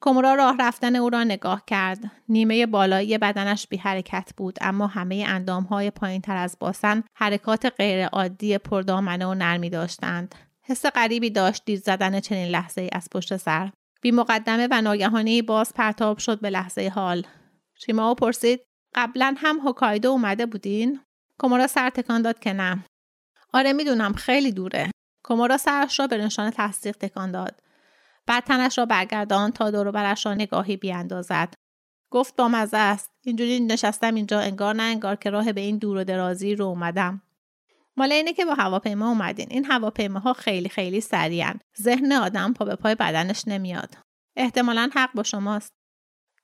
کمورا 0.00 0.34
راه 0.34 0.56
رفتن 0.60 0.96
او 0.96 1.10
را 1.10 1.24
نگاه 1.24 1.62
کرد. 1.66 1.98
نیمه 2.28 2.66
بالایی 2.66 3.18
بدنش 3.18 3.66
بی 3.66 3.76
حرکت 3.76 4.30
بود 4.36 4.58
اما 4.60 4.86
همه 4.86 5.24
اندام 5.28 5.62
های 5.62 5.90
پایین 5.90 6.20
تر 6.20 6.36
از 6.36 6.56
باسن 6.60 7.04
حرکات 7.14 7.66
غیر 7.66 8.06
عادی 8.06 8.58
پردامنه 8.58 9.26
و 9.26 9.34
نرمی 9.34 9.70
داشتند. 9.70 10.34
حس 10.62 10.86
غریبی 10.86 11.30
داشت 11.30 11.62
دید 11.64 11.84
زدن 11.84 12.20
چنین 12.20 12.48
لحظه 12.48 12.80
ای 12.80 12.88
از 12.92 13.08
پشت 13.12 13.36
سر. 13.36 13.70
بی 14.00 14.10
مقدمه 14.10 14.68
و 14.70 14.82
ناگهانی 14.82 15.42
باز 15.42 15.74
پرتاب 15.74 16.18
شد 16.18 16.40
به 16.40 16.50
لحظه 16.50 16.92
حال. 16.94 17.26
شیماو 17.80 18.14
پرسید 18.14 18.60
قبلا 18.94 19.34
هم 19.38 19.58
هوکایدو 19.58 20.10
اومده 20.10 20.46
بودین؟ 20.46 21.00
کومورا 21.38 21.66
سر 21.66 21.90
تکان 21.90 22.22
داد 22.22 22.38
که 22.38 22.52
نه. 22.52 22.84
آره 23.52 23.72
می‌دونم 23.72 24.12
خیلی 24.12 24.52
دوره. 24.52 24.90
کومورا 25.24 25.56
سرش 25.56 26.00
را 26.00 26.06
به 26.06 26.18
نشان 26.18 26.52
تصدیق 26.56 26.96
تکان 26.96 27.30
داد. 27.30 27.60
بعد 28.26 28.44
تنش 28.44 28.78
را 28.78 28.86
برگردان 28.86 29.52
تا 29.52 29.70
دور 29.70 29.90
برش 29.90 30.26
را 30.26 30.34
نگاهی 30.34 30.76
بیاندازد. 30.76 31.54
گفت 32.10 32.36
با 32.36 32.48
مزه 32.48 32.76
است. 32.76 33.10
اینجوری 33.24 33.60
نشستم 33.60 34.14
اینجا 34.14 34.40
انگار 34.40 34.74
نه 34.74 34.82
انگار 34.82 35.16
که 35.16 35.30
راه 35.30 35.52
به 35.52 35.60
این 35.60 35.78
دور 35.78 35.96
و 35.96 36.04
درازی 36.04 36.54
رو 36.54 36.64
اومدم. 36.64 37.22
مال 37.96 38.12
اینه 38.12 38.32
که 38.32 38.44
با 38.44 38.54
هواپیما 38.54 39.08
اومدین. 39.08 39.46
این 39.50 39.64
هواپیماها 39.64 40.32
خیلی 40.32 40.68
خیلی 40.68 41.00
سریعن 41.00 41.60
ذهن 41.80 42.12
آدم 42.12 42.52
پا 42.52 42.64
به 42.64 42.74
پای 42.76 42.94
بدنش 42.94 43.42
نمیاد. 43.46 43.94
احتمالا 44.36 44.90
حق 44.94 45.10
با 45.14 45.22
شماست. 45.22 45.77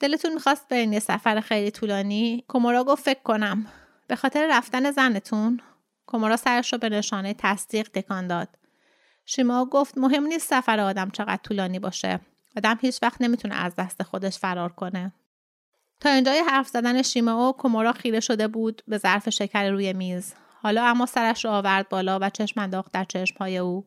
دلتون 0.00 0.34
می‌خواست 0.34 0.68
برین 0.68 0.92
یه 0.92 1.00
سفر 1.00 1.40
خیلی 1.40 1.70
طولانی؟ 1.70 2.44
کومورا 2.48 2.84
گفت 2.84 3.04
فکر 3.04 3.22
کنم. 3.22 3.66
به 4.06 4.16
خاطر 4.16 4.48
رفتن 4.50 4.90
زنتون 4.90 5.60
کومورا 6.06 6.36
سرش 6.36 6.72
رو 6.72 6.78
به 6.78 6.88
نشانه 6.88 7.34
تصدیق 7.38 7.88
تکان 7.88 8.26
داد. 8.26 8.48
شیما 9.26 9.64
گفت 9.64 9.98
مهم 9.98 10.26
نیست 10.26 10.48
سفر 10.50 10.80
آدم 10.80 11.10
چقدر 11.10 11.40
طولانی 11.42 11.78
باشه. 11.78 12.20
آدم 12.56 12.78
هیچ 12.80 12.98
وقت 13.02 13.22
نمی‌تونه 13.22 13.54
از 13.54 13.74
دست 13.76 14.02
خودش 14.02 14.38
فرار 14.38 14.72
کنه. 14.72 15.12
تا 16.00 16.10
اینجای 16.10 16.38
حرف 16.38 16.68
زدن 16.68 17.02
شیما 17.02 17.48
و 17.48 17.52
کومورا 17.52 17.92
خیره 17.92 18.20
شده 18.20 18.48
بود 18.48 18.82
به 18.88 18.98
ظرف 18.98 19.28
شکر 19.28 19.70
روی 19.70 19.92
میز. 19.92 20.34
حالا 20.62 20.84
اما 20.84 21.06
سرش 21.06 21.44
رو 21.44 21.50
آورد 21.50 21.88
بالا 21.88 22.18
و 22.22 22.30
چشم 22.30 22.60
انداخت 22.60 22.92
در 22.92 23.04
چشمهای 23.04 23.58
او. 23.58 23.86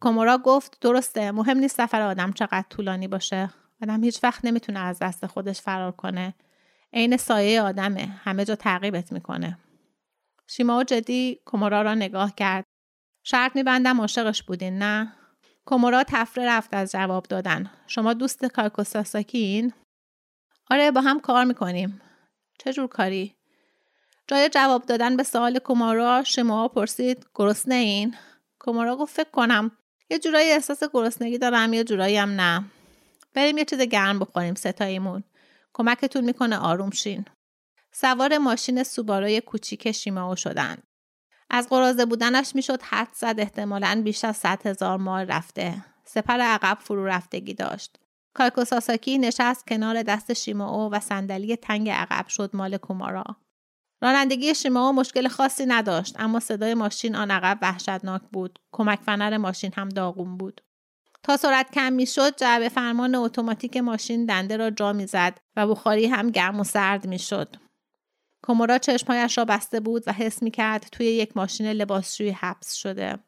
کومورا 0.00 0.38
گفت 0.38 0.78
درسته 0.80 1.30
مهم 1.30 1.58
نیست 1.58 1.76
سفر 1.76 2.02
آدم 2.02 2.32
چقدر 2.32 2.64
طولانی 2.70 3.08
باشه. 3.08 3.50
آدم 3.82 4.04
هیچ 4.04 4.24
وقت 4.24 4.44
نمی‌تونه 4.44 4.78
از 4.80 4.98
دست 4.98 5.26
خودش 5.26 5.60
فرار 5.60 5.92
کنه. 5.92 6.34
عین 6.92 7.16
سایه 7.16 7.62
آدمه. 7.62 8.06
همه 8.06 8.44
جا 8.44 8.54
تعقیبت 8.54 9.12
می‌کنه. 9.12 9.58
شیماو 10.46 10.82
جدی 10.82 11.40
کومورا 11.44 11.82
را 11.82 11.94
نگاه 11.94 12.34
کرد. 12.34 12.64
شرط 13.24 13.56
میبندم 13.56 14.00
عاشقش 14.00 14.42
بودین 14.42 14.78
نه؟ 14.78 15.12
کومورا 15.64 16.04
تفره 16.08 16.46
رفت 16.46 16.74
از 16.74 16.92
جواب 16.92 17.26
دادن. 17.26 17.70
شما 17.86 18.12
دوست 18.14 18.44
کارکوساساکین 18.44 19.72
آره 20.70 20.90
با 20.90 21.00
هم 21.00 21.20
کار 21.20 21.44
می‌کنیم. 21.44 22.00
چه 22.58 22.72
جور 22.72 22.86
کاری؟ 22.86 23.34
جای 24.26 24.48
جواب 24.48 24.86
دادن 24.86 25.16
به 25.16 25.22
سوال 25.22 25.58
کومارا 25.58 26.22
شما 26.26 26.68
پرسید 26.68 27.26
گرسنه 27.34 27.74
این 27.74 28.14
کومارا 28.58 28.96
گفت 28.96 29.16
فکر 29.16 29.30
کنم. 29.30 29.70
یه 30.10 30.18
جورایی 30.18 30.50
احساس 30.50 30.82
گرسنگی 30.92 31.38
دارم 31.38 31.72
یه 31.72 31.84
جورایی 31.84 32.16
هم 32.16 32.30
نه. 32.40 32.64
بریم 33.34 33.58
یه 33.58 33.64
چیز 33.64 33.80
گرم 33.80 34.18
بخوریم 34.18 34.54
ستاییمون. 34.54 35.24
کمکتون 35.72 36.24
می‌کنه 36.24 36.56
آروم 36.56 36.90
شین. 36.90 37.24
سوار 37.92 38.38
ماشین 38.38 38.82
سوبارای 38.82 39.40
کوچیک 39.40 39.92
شیماو 39.92 40.36
شدن. 40.36 40.76
از 41.50 41.68
قرازه 41.68 42.06
بودنش 42.06 42.54
می‌شد 42.54 42.82
حد 42.82 43.08
زد 43.14 43.34
احتمالا 43.38 44.02
بیش 44.04 44.24
از 44.24 44.36
صد 44.36 44.66
هزار 44.66 44.98
مال 44.98 45.26
رفته. 45.26 45.84
سپر 46.04 46.40
عقب 46.40 46.78
فرو 46.80 47.06
رفتگی 47.06 47.54
داشت. 47.54 47.98
کایکو 48.34 48.64
ساساکی 48.64 49.18
نشست 49.18 49.66
کنار 49.66 50.02
دست 50.02 50.32
شیماو 50.32 50.92
و 50.92 51.00
صندلی 51.00 51.56
تنگ 51.56 51.90
عقب 51.90 52.28
شد 52.28 52.50
مال 52.56 52.76
کومارا. 52.76 53.24
رانندگی 54.02 54.54
شیماو 54.54 54.92
مشکل 54.92 55.28
خاصی 55.28 55.66
نداشت 55.66 56.20
اما 56.20 56.40
صدای 56.40 56.74
ماشین 56.74 57.16
آن 57.16 57.30
عقب 57.30 57.58
وحشتناک 57.62 58.22
بود. 58.32 58.58
کمک 58.72 59.00
فنر 59.00 59.36
ماشین 59.36 59.72
هم 59.76 59.88
داغون 59.88 60.36
بود. 60.36 60.60
تا 61.22 61.36
سرعت 61.36 61.70
کم 61.70 61.92
می‌شد 61.92 62.36
جعبه 62.36 62.68
فرمان 62.68 63.14
اتوماتیک 63.14 63.76
ماشین 63.76 64.26
دنده 64.26 64.56
را 64.56 64.70
جا 64.70 64.92
می‌زد 64.92 65.38
و 65.56 65.66
بخاری 65.66 66.06
هم 66.06 66.30
گرم 66.30 66.60
و 66.60 66.64
سرد 66.64 67.06
می‌شد. 67.06 67.56
کومورا 68.44 68.78
چشمهایش 68.78 69.38
را 69.38 69.44
بسته 69.44 69.80
بود 69.80 70.04
و 70.06 70.12
حس 70.12 70.42
می‌کرد 70.42 70.88
توی 70.92 71.06
یک 71.06 71.36
ماشین 71.36 71.66
لباسشویی 71.66 72.30
حبس 72.30 72.74
شده. 72.74 73.18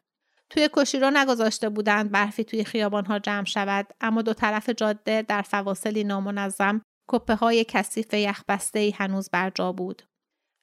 توی 0.49 0.69
کشی 0.73 0.99
را 0.99 1.09
نگذاشته 1.09 1.69
بودند 1.69 2.11
برفی 2.11 2.43
توی 2.43 2.63
خیابانها 2.63 3.19
جمع 3.19 3.45
شود 3.45 3.87
اما 4.01 4.21
دو 4.21 4.33
طرف 4.33 4.69
جاده 4.69 5.21
در 5.21 5.41
فواصلی 5.41 6.03
نامنظم 6.03 6.81
کپه 7.09 7.35
های 7.35 7.65
کثیف 7.67 8.13
یخبسته 8.13 8.79
ای 8.79 8.91
هنوز 8.91 9.29
بر 9.29 9.49
جا 9.49 9.71
بود. 9.71 10.03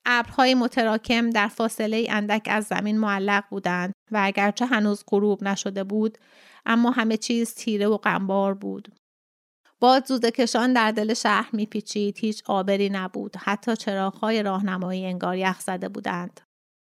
ابرهای 0.06 0.54
متراکم 0.54 1.30
در 1.30 1.48
فاصله 1.48 2.06
اندک 2.10 2.42
از 2.50 2.64
زمین 2.64 2.98
معلق 2.98 3.44
بودند 3.50 3.92
و 4.12 4.20
اگرچه 4.22 4.66
هنوز 4.66 5.04
غروب 5.08 5.44
نشده 5.44 5.84
بود 5.84 6.18
اما 6.66 6.90
همه 6.90 7.16
چیز 7.16 7.54
تیره 7.54 7.86
و 7.86 7.96
غمبار 7.96 8.54
بود. 8.54 8.94
باد 9.80 10.06
زوزه 10.06 10.30
کشان 10.30 10.72
در 10.72 10.90
دل 10.90 11.14
شهر 11.14 11.48
میپیچید 11.52 12.18
هیچ 12.18 12.42
آبری 12.46 12.90
نبود 12.90 13.36
حتی 13.36 13.76
چراغهای 13.76 14.42
راهنمایی 14.42 15.06
انگار 15.06 15.36
یخ 15.36 15.60
زده 15.60 15.88
بودند. 15.88 16.40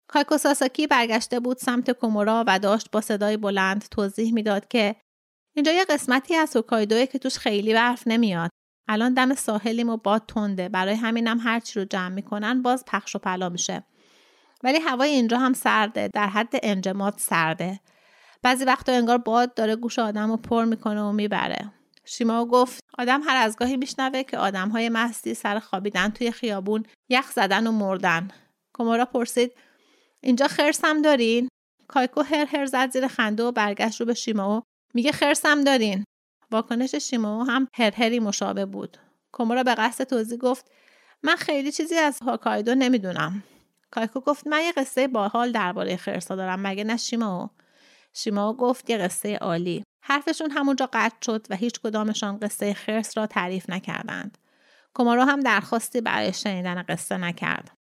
کایکو 0.07 0.37
ساساکی 0.37 0.87
برگشته 0.87 1.39
بود 1.39 1.57
سمت 1.57 1.91
کومورا 1.91 2.43
و 2.47 2.59
داشت 2.59 2.91
با 2.91 3.01
صدای 3.01 3.37
بلند 3.37 3.85
توضیح 3.91 4.33
می‌داد 4.33 4.67
که 4.67 4.95
اینجا 5.55 5.71
یه 5.71 5.85
قسمتی 5.85 6.35
از 6.35 6.55
هوکایدوه 6.55 7.05
که 7.05 7.19
توش 7.19 7.37
خیلی 7.37 7.73
برف 7.73 8.03
نمیاد. 8.07 8.49
الان 8.87 9.13
دم 9.13 9.35
ساحلیم 9.35 9.89
و 9.89 9.97
باد 9.97 10.23
تنده. 10.27 10.69
برای 10.69 10.95
همینم 10.95 11.39
هر 11.39 11.59
چی 11.59 11.79
رو 11.79 11.85
جمع 11.85 12.15
می‌کنن 12.15 12.61
باز 12.61 12.85
پخش 12.85 13.15
و 13.15 13.19
پلا 13.19 13.49
میشه. 13.49 13.83
ولی 14.63 14.79
هوای 14.79 15.09
اینجا 15.09 15.37
هم 15.37 15.53
سرده 15.53 16.09
در 16.13 16.27
حد 16.27 16.53
انجماد 16.63 17.13
سرده. 17.17 17.79
بعضی 18.43 18.65
وقتا 18.65 18.91
انگار 18.91 19.17
باد 19.17 19.53
داره 19.53 19.75
گوش 19.75 19.99
آدم 19.99 20.29
رو 20.29 20.37
پر 20.37 20.65
می‌کنه 20.65 21.01
و 21.01 21.11
می‌بره. 21.11 21.71
شیما 22.05 22.45
گفت 22.45 22.83
آدم 22.97 23.21
هر 23.21 23.35
از 23.35 23.55
گاهی 23.57 23.77
میشنوه 23.77 24.23
که 24.23 24.37
آدم 24.37 24.69
های 24.69 24.89
مستی 24.89 25.33
سر 25.33 25.59
خوابیدن 25.59 26.09
توی 26.09 26.31
خیابون 26.31 26.85
یخ 27.09 27.31
زدن 27.31 27.67
و 27.67 27.71
مردن. 27.71 28.27
کمارا 28.73 29.05
پرسید 29.05 29.51
اینجا 30.21 30.47
خرسم 30.47 31.01
دارین؟ 31.01 31.49
کایکو 31.87 32.21
هر 32.21 32.45
هر 32.45 32.65
زد 32.65 32.91
زیر 32.91 33.07
خنده 33.07 33.43
و 33.43 33.51
برگشت 33.51 33.99
رو 33.99 34.05
به 34.05 34.13
شیماو 34.13 34.61
میگه 34.93 35.11
خرسم 35.11 35.63
دارین. 35.63 36.03
واکنش 36.51 36.95
شیماو 36.95 37.43
هم 37.43 37.67
هرهری 37.73 38.19
مشابه 38.19 38.65
بود. 38.65 38.97
کومورا 39.31 39.63
به 39.63 39.75
قصد 39.75 40.03
توضیح 40.03 40.37
گفت 40.37 40.71
من 41.23 41.35
خیلی 41.35 41.71
چیزی 41.71 41.95
از 41.95 42.19
هاکایدو 42.19 42.75
نمی‌دونم. 42.75 43.43
کایکو 43.91 44.19
گفت 44.19 44.47
من 44.47 44.61
یه 44.61 44.71
قصه 44.71 45.07
باحال 45.07 45.51
درباره 45.51 45.97
خرسا 45.97 46.35
دارم 46.35 46.59
مگه 46.59 46.83
نه 46.83 46.97
شیماو 46.97 47.49
شیماو 48.13 48.57
گفت 48.57 48.89
یه 48.89 48.97
قصه 48.97 49.35
عالی 49.35 49.83
حرفشون 50.05 50.51
همونجا 50.51 50.89
قطع 50.93 51.15
شد 51.25 51.47
و 51.49 51.55
هیچ 51.55 51.79
کدامشان 51.79 52.39
قصه 52.39 52.73
خرس 52.73 53.17
را 53.17 53.27
تعریف 53.27 53.69
نکردند 53.69 54.37
کومورا 54.93 55.25
هم 55.25 55.39
درخواستی 55.39 56.01
برای 56.01 56.33
شنیدن 56.33 56.83
قصه 56.83 57.17
نکرد 57.17 57.71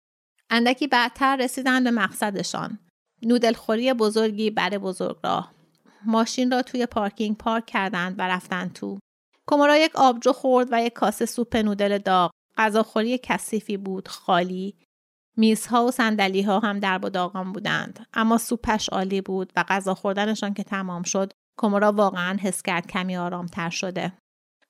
اندکی 0.49 0.87
بعدتر 0.87 1.35
رسیدند 1.35 1.83
به 1.83 1.91
مقصدشان 1.91 2.79
نودلخوری 3.21 3.93
بزرگی 3.93 4.49
بر 4.49 4.69
بزرگ 4.69 5.17
راه 5.23 5.53
ماشین 6.05 6.51
را 6.51 6.61
توی 6.61 6.85
پارکینگ 6.85 7.37
پارک 7.37 7.65
کردند 7.65 8.15
و 8.17 8.21
رفتن 8.21 8.69
تو. 8.69 8.99
کمورا 9.47 9.77
یک 9.77 9.95
آبجو 9.95 10.33
خورد 10.33 10.67
و 10.71 10.83
یک 10.83 10.93
کاسه 10.93 11.25
سوپ 11.25 11.55
نودل 11.55 11.97
داغ. 11.97 12.31
غذاخوری 12.57 13.19
کثیفی 13.23 13.77
بود، 13.77 14.07
خالی. 14.07 14.75
میزها 15.37 15.85
و 15.85 15.91
سندلی 15.91 16.41
ها 16.41 16.59
هم 16.59 16.79
در 16.79 16.97
داغان 16.97 17.51
بودند. 17.53 18.07
اما 18.13 18.37
سوپش 18.37 18.89
عالی 18.89 19.21
بود 19.21 19.53
و 19.55 19.63
غذا 19.67 19.93
خوردنشان 19.93 20.53
که 20.53 20.63
تمام 20.63 21.03
شد، 21.03 21.33
کومورا 21.57 21.91
واقعا 21.91 22.37
حس 22.41 22.61
کرد 22.61 22.87
کمی 22.87 23.17
آرامتر 23.17 23.69
شده. 23.69 24.13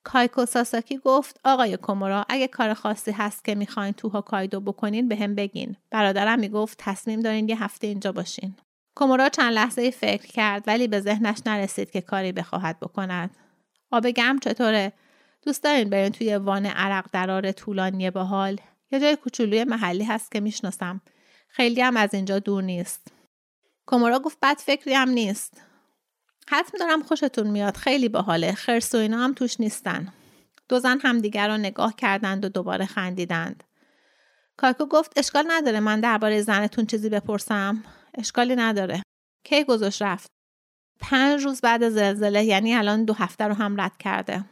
کایکو 0.04 0.46
ساساکی 0.46 0.98
گفت 1.04 1.40
آقای 1.44 1.76
کومورا 1.76 2.26
اگه 2.28 2.48
کار 2.48 2.74
خاصی 2.74 3.12
هست 3.12 3.44
که 3.44 3.54
می‌خواین 3.54 3.92
تو 3.92 4.08
هوکایدو 4.08 4.60
بکنین 4.60 5.08
به 5.08 5.16
هم 5.16 5.34
بگین. 5.34 5.76
برادرم 5.90 6.38
می‌گفت 6.38 6.78
تصمیم 6.80 7.20
دارین 7.20 7.48
یه 7.48 7.64
هفته 7.64 7.86
اینجا 7.86 8.12
باشین. 8.12 8.54
کومورا 8.96 9.28
چند 9.28 9.52
لحظه 9.52 9.90
فکر 9.90 10.26
کرد 10.26 10.64
ولی 10.66 10.88
به 10.88 11.00
ذهنش 11.00 11.38
نرسید 11.46 11.90
که 11.90 12.00
کاری 12.00 12.32
بخواهد 12.32 12.80
بکند. 12.80 13.30
آب 13.90 14.06
گرم 14.06 14.38
چطوره؟ 14.38 14.92
دوست 15.42 15.64
دارین 15.64 15.90
برین 15.90 16.12
توی 16.12 16.36
وان 16.36 16.66
عرق 16.66 17.06
درار 17.12 17.52
طولانی 17.52 18.08
حال؟ 18.08 18.60
یه 18.90 19.00
جای 19.00 19.16
کوچولوی 19.16 19.64
محلی 19.64 20.04
هست 20.04 20.32
که 20.32 20.40
می‌شناسم. 20.40 21.00
خیلی 21.48 21.80
هم 21.80 21.96
از 21.96 22.14
اینجا 22.14 22.38
دور 22.38 22.62
نیست. 22.62 23.08
کومورا 23.86 24.18
گفت 24.18 24.38
بد 24.42 24.56
فکری 24.58 24.94
هم 24.94 25.08
نیست. 25.08 25.62
حتم 26.48 26.78
دارم 26.78 27.02
خوشتون 27.02 27.46
میاد 27.46 27.76
خیلی 27.76 28.08
باحاله 28.08 28.52
خرس 28.52 28.94
و 28.94 28.98
اینا 28.98 29.18
هم 29.24 29.34
توش 29.34 29.60
نیستن. 29.60 30.12
دو 30.68 30.78
زن 30.78 30.98
همدیگر 31.02 31.48
را 31.48 31.56
نگاه 31.56 31.96
کردند 31.96 32.44
و 32.44 32.48
دوباره 32.48 32.86
خندیدند. 32.86 33.64
کاکو 34.56 34.86
گفت 34.86 35.12
اشکال 35.18 35.44
نداره 35.48 35.80
من 35.80 36.00
درباره 36.00 36.42
زنتون 36.42 36.86
چیزی 36.86 37.08
بپرسم 37.08 37.84
اشکالی 38.14 38.56
نداره 38.56 39.02
کی 39.44 39.64
گذاشت 39.64 40.02
رفت 40.02 40.26
پنج 41.00 41.44
روز 41.44 41.60
بعد 41.60 41.88
زلزله 41.88 42.44
یعنی 42.44 42.74
الان 42.74 43.04
دو 43.04 43.12
هفته 43.12 43.44
رو 43.44 43.54
هم 43.54 43.80
رد 43.80 43.96
کرده 43.96 44.44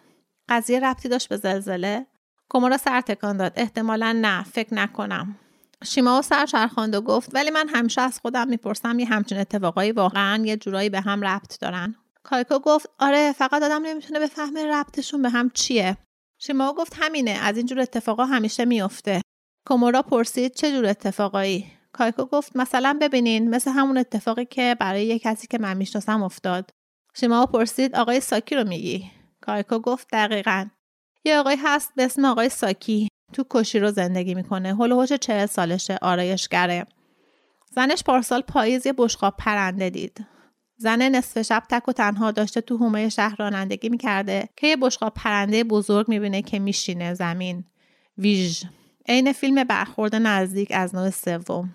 قضیه 0.49 0.81
ربطی 0.81 1.09
داشت 1.09 1.29
به 1.29 1.37
زلزله 1.37 2.07
کمورا 2.53 2.77
سر 2.77 3.01
تکان 3.01 3.37
داد. 3.37 3.53
احتمالا 3.57 4.12
نه 4.21 4.43
فکر 4.43 4.75
نکنم. 4.75 5.37
شیما 5.85 6.19
و 6.19 6.23
سر 6.23 6.47
چرخاند 6.47 6.95
و 6.95 7.01
گفت 7.01 7.35
ولی 7.35 7.51
من 7.51 7.69
همیشه 7.69 8.01
از 8.01 8.21
خودم 8.21 8.49
می‌پرسم 8.49 8.99
یه 8.99 9.07
همچین 9.07 9.38
اتفاقایی 9.38 9.93
واقعا 9.93 10.43
یه 10.45 10.57
جورایی 10.57 10.88
به 10.88 11.01
هم 11.01 11.25
ربط 11.25 11.61
دارن. 11.61 11.95
کایکو 12.23 12.59
گفت 12.59 12.91
آره 12.99 13.33
فقط 13.33 13.62
آدم 13.62 13.87
نمی‌تونه 13.87 14.21
بفهمه 14.21 14.67
ربطشون 14.67 15.23
به 15.23 15.31
هم 15.31 15.51
چیه. 15.51 15.97
شیماو 16.38 16.75
گفت 16.75 16.97
همینه 17.01 17.31
از 17.31 17.57
اینجور 17.57 17.81
اتفاقا 17.81 18.25
همیشه 18.25 18.65
میفته 18.65 19.21
کومورا 19.67 20.03
پرسید 20.03 20.55
چه 20.55 20.71
جور 20.73 20.87
اتفاقایی؟ 20.87 21.67
کایکو 21.93 22.25
گفت 22.25 22.57
مثلا 22.57 22.99
ببینین 23.01 23.51
مثل 23.51 23.71
همون 23.71 23.99
اتفاقی 23.99 24.45
که 24.45 24.77
برای 24.81 25.07
یه 25.07 25.19
کسی 25.19 25.47
که 25.47 25.59
من 25.59 25.77
می‌شناسم 25.77 26.23
افتاد. 26.23 26.71
شیماو 27.15 27.47
پرسید 27.47 27.97
آقای 27.97 28.21
ساکی 28.21 28.55
رو 28.55 28.69
میگی؟ 28.69 29.11
کایکو 29.41 29.79
گفت 29.79 30.09
دقیقا. 30.12 30.69
یه 31.25 31.39
آقای 31.39 31.59
هست 31.63 31.93
به 31.97 32.05
اسم 32.05 32.25
آقای 32.25 32.49
ساکی. 32.49 33.09
تو 33.33 33.45
کشی 33.51 33.79
رو 33.79 33.91
زندگی 33.91 34.35
می‌کنه. 34.35 34.77
هلوهوش 34.77 35.13
چهل 35.13 35.47
سالشه 35.47 35.99
آرایشگره. 36.03 36.87
زنش 37.71 38.03
پارسال 38.03 38.41
پاییز 38.41 38.87
یه 38.87 38.95
بشقاب 38.99 39.35
پرنده 39.39 39.91
دید. 39.91 40.27
زن 40.77 41.03
نصف 41.03 41.43
شب 41.43 41.63
تک 41.71 41.89
و 41.89 41.93
تنها 41.93 42.31
داشته 42.31 42.61
تو 42.61 42.77
حومه 42.77 43.09
شهر 43.09 43.37
رانندگی 43.39 43.89
می‌کرده 43.89 44.49
که 44.57 44.67
یه 44.67 44.77
بشقاب 44.77 45.15
پرنده 45.15 45.65
بزرگ 45.65 46.09
می‌بینه 46.09 46.43
که 46.43 46.59
میشینه 46.59 47.15
زمین. 47.15 47.65
ویژ. 48.19 48.65
عین 49.09 49.33
فیلم 49.33 49.65
برخورد 49.65 50.15
نزدیک 50.15 50.69
از 50.75 50.95
نوع 50.95 51.11
سوم. 51.11 51.75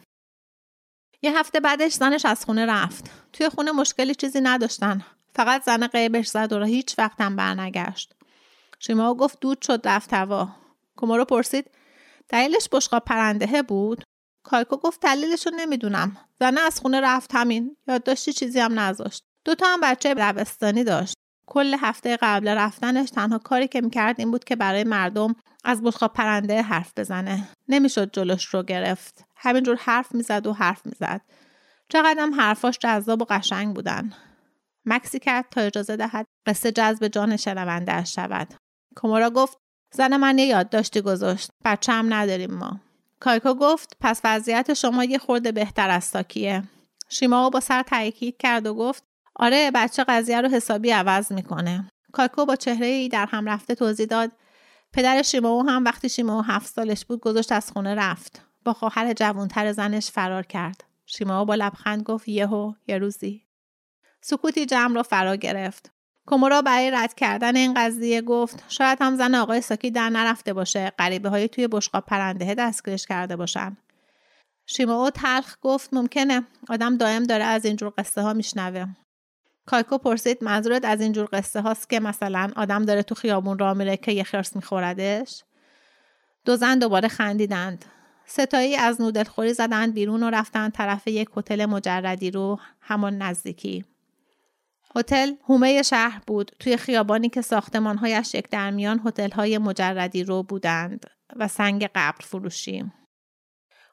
یه 1.21 1.39
هفته 1.39 1.59
بعدش 1.59 1.93
زنش 1.93 2.25
از 2.25 2.45
خونه 2.45 2.65
رفت. 2.65 3.11
توی 3.33 3.49
خونه 3.49 3.71
مشکلی 3.71 4.15
چیزی 4.15 4.41
نداشتن. 4.41 5.05
فقط 5.35 5.63
زن 5.63 5.87
قیبش 5.87 6.27
زد 6.27 6.53
و 6.53 6.59
را 6.59 6.65
هیچ 6.65 6.99
وقتم 6.99 7.35
برنگشت. 7.35 8.13
شیما 8.79 9.13
گفت 9.13 9.37
دود 9.41 9.61
شد 9.61 9.81
رفت 9.85 10.13
هوا 10.13 10.49
کومارو 10.97 11.25
پرسید 11.25 11.71
دلیلش 12.29 12.69
بشقاب 12.71 13.05
پرنده 13.05 13.61
بود؟ 13.61 14.03
کایکو 14.43 14.77
گفت 14.77 15.01
دلیلش 15.01 15.47
رو 15.47 15.53
نمی‌دونم 15.55 16.17
زنه 16.39 16.61
از 16.61 16.79
خونه 16.79 17.01
رفت 17.01 17.35
همین. 17.35 17.77
یادداشتی 17.87 18.33
چیزی 18.33 18.59
هم 18.59 18.79
نذاشت. 18.79 19.23
دوتا 19.45 19.65
هم 19.67 19.81
بچه 19.81 20.13
دبستانی 20.13 20.83
داشت. 20.83 21.13
کل 21.47 21.77
هفته 21.79 22.17
قبل 22.21 22.47
رفتنش 22.47 23.09
تنها 23.09 23.37
کاری 23.37 23.67
که 23.67 23.81
می‌کرد 23.81 24.15
این 24.19 24.31
بود 24.31 24.43
که 24.43 24.55
برای 24.55 24.83
مردم 24.83 25.35
از 25.63 25.81
بشقاب 25.81 26.13
پرنده 26.13 26.61
حرف 26.61 26.93
بزنه. 26.97 27.47
نمی‌شد 27.67 28.13
جلوش 28.13 28.45
رو 28.45 28.63
گرفت. 28.63 29.25
همینجور 29.35 29.75
حرف 29.75 30.15
می‌زد 30.15 30.47
و 30.47 30.53
حرف 30.53 30.85
می‌زد. 30.85 31.21
چقدرم 31.89 32.33
حرفاش 32.33 32.77
جذاب 32.77 33.21
و 33.21 33.25
قشنگ 33.25 33.75
بودن. 33.75 34.13
مکسی 34.85 35.19
کرد 35.19 35.45
تا 35.51 35.61
اجازه 35.61 35.95
دهد 35.95 36.25
قصه 36.45 36.71
جذب 36.71 37.07
جان 37.07 37.37
شنوندهاش 37.37 38.15
شود. 38.15 38.53
کومورا 38.97 39.29
گفت 39.29 39.57
زن 39.93 40.17
من 40.17 40.37
یه 40.37 40.45
یادداشتی 40.45 41.01
گذاشت. 41.01 41.49
بچه 41.65 41.91
هم 41.91 42.13
نداریم 42.13 42.53
ما. 42.53 42.79
کایکو 43.19 43.53
گفت 43.53 43.97
پس 43.99 44.21
وضعیت 44.23 44.73
شما 44.73 45.03
یه 45.03 45.17
خورده 45.17 45.51
بهتر 45.51 45.89
از 45.89 46.03
ساکیه. 46.03 46.63
شیماو 47.09 47.49
با 47.49 47.59
سر 47.59 47.83
تاکید 47.83 48.37
کرد 48.37 48.65
و 48.65 48.73
گفت 48.73 49.03
آره 49.35 49.71
بچه 49.75 50.03
قضیه 50.03 50.41
رو 50.41 50.49
حسابی 50.49 50.91
عوض 50.91 51.31
می‌کنه. 51.31 51.89
کایکو 52.11 52.45
با 52.45 52.55
چهره 52.55 52.87
ای 52.87 53.09
در 53.09 53.25
هم 53.25 53.49
رفته 53.49 53.75
توضیح 53.75 54.05
داد 54.05 54.31
پدر 54.93 55.21
شیماو 55.21 55.69
هم 55.69 55.83
وقتی 55.83 56.09
شیماو 56.09 56.41
هفت 56.41 56.73
سالش 56.73 57.05
بود 57.05 57.19
گذاشت 57.19 57.51
از 57.51 57.71
خونه 57.71 57.95
رفت. 57.95 58.41
با 58.65 58.73
خواهر 58.73 59.13
جوانتر 59.13 59.71
زنش 59.71 60.11
فرار 60.11 60.43
کرد. 60.43 60.83
شیماو 61.05 61.45
با 61.45 61.55
لبخند 61.55 62.03
گفت 62.03 62.27
یهو 62.27 62.73
یه 62.87 62.97
روزی. 62.97 63.43
سکوتی 64.21 64.65
جمع 64.65 64.95
را 64.95 65.03
فرا 65.03 65.35
گرفت. 65.35 65.96
کومورا 66.27 66.61
برای 66.61 66.91
رد 66.91 67.13
کردن 67.13 67.55
این 67.55 67.73
قضیه 67.73 68.21
گفت 68.21 68.63
شاید 68.67 68.97
هم 69.01 69.15
زن 69.15 69.35
آقای 69.35 69.61
ساکی 69.61 69.91
در 69.91 70.09
نرفته 70.09 70.53
باشه 70.53 70.91
غریبه 70.99 71.29
های 71.29 71.47
توی 71.47 71.67
بشقاب 71.67 72.05
پرنده 72.05 72.55
دستگیرش 72.55 73.05
کرده 73.05 73.35
باشن. 73.35 73.77
شیماو 74.65 75.09
تلخ 75.09 75.55
گفت 75.61 75.93
ممکنه 75.93 76.43
آدم 76.69 76.97
دائم 76.97 77.23
داره 77.23 77.43
از 77.43 77.65
اینجور 77.65 77.93
قصه 77.97 78.21
ها 78.21 78.33
میشنوه. 78.33 78.85
کایکو 79.65 79.97
پرسید 79.97 80.43
منظورت 80.43 80.85
از 80.85 81.01
اینجور 81.01 81.29
قصه 81.33 81.61
هاست 81.61 81.89
که 81.89 81.99
مثلا 81.99 82.51
آدم 82.55 82.85
داره 82.85 83.03
تو 83.03 83.15
خیابون 83.15 83.59
راه 83.59 83.73
میره 83.73 83.97
که 83.97 84.11
یه 84.11 84.23
خرس 84.23 84.55
میخوردش؟ 84.55 85.43
دو 86.45 86.55
زن 86.55 86.79
دوباره 86.79 87.07
خندیدند. 87.07 87.85
ستایی 88.25 88.75
از 88.75 89.01
نودل 89.01 89.23
خوری 89.23 89.53
زدند 89.53 89.93
بیرون 89.93 90.23
و 90.23 90.29
رفتن 90.29 90.69
طرف 90.69 91.07
یک 91.07 91.29
هتل 91.37 91.65
مجردی 91.65 92.31
رو 92.31 92.59
همون 92.81 93.17
نزدیکی. 93.17 93.85
هتل 94.95 95.33
هومه 95.49 95.81
شهر 95.81 96.21
بود. 96.27 96.51
توی 96.59 96.77
خیابانی 96.77 97.29
که 97.29 97.41
ساختمانهایش 97.41 98.35
یک 98.35 98.49
درمیان 98.49 99.01
هتل‌های 99.05 99.57
مجردی 99.57 100.23
رو 100.23 100.43
بودند 100.43 101.05
و 101.35 101.47
سنگ 101.47 101.89
قبر 101.95 102.25
فروشی. 102.25 102.83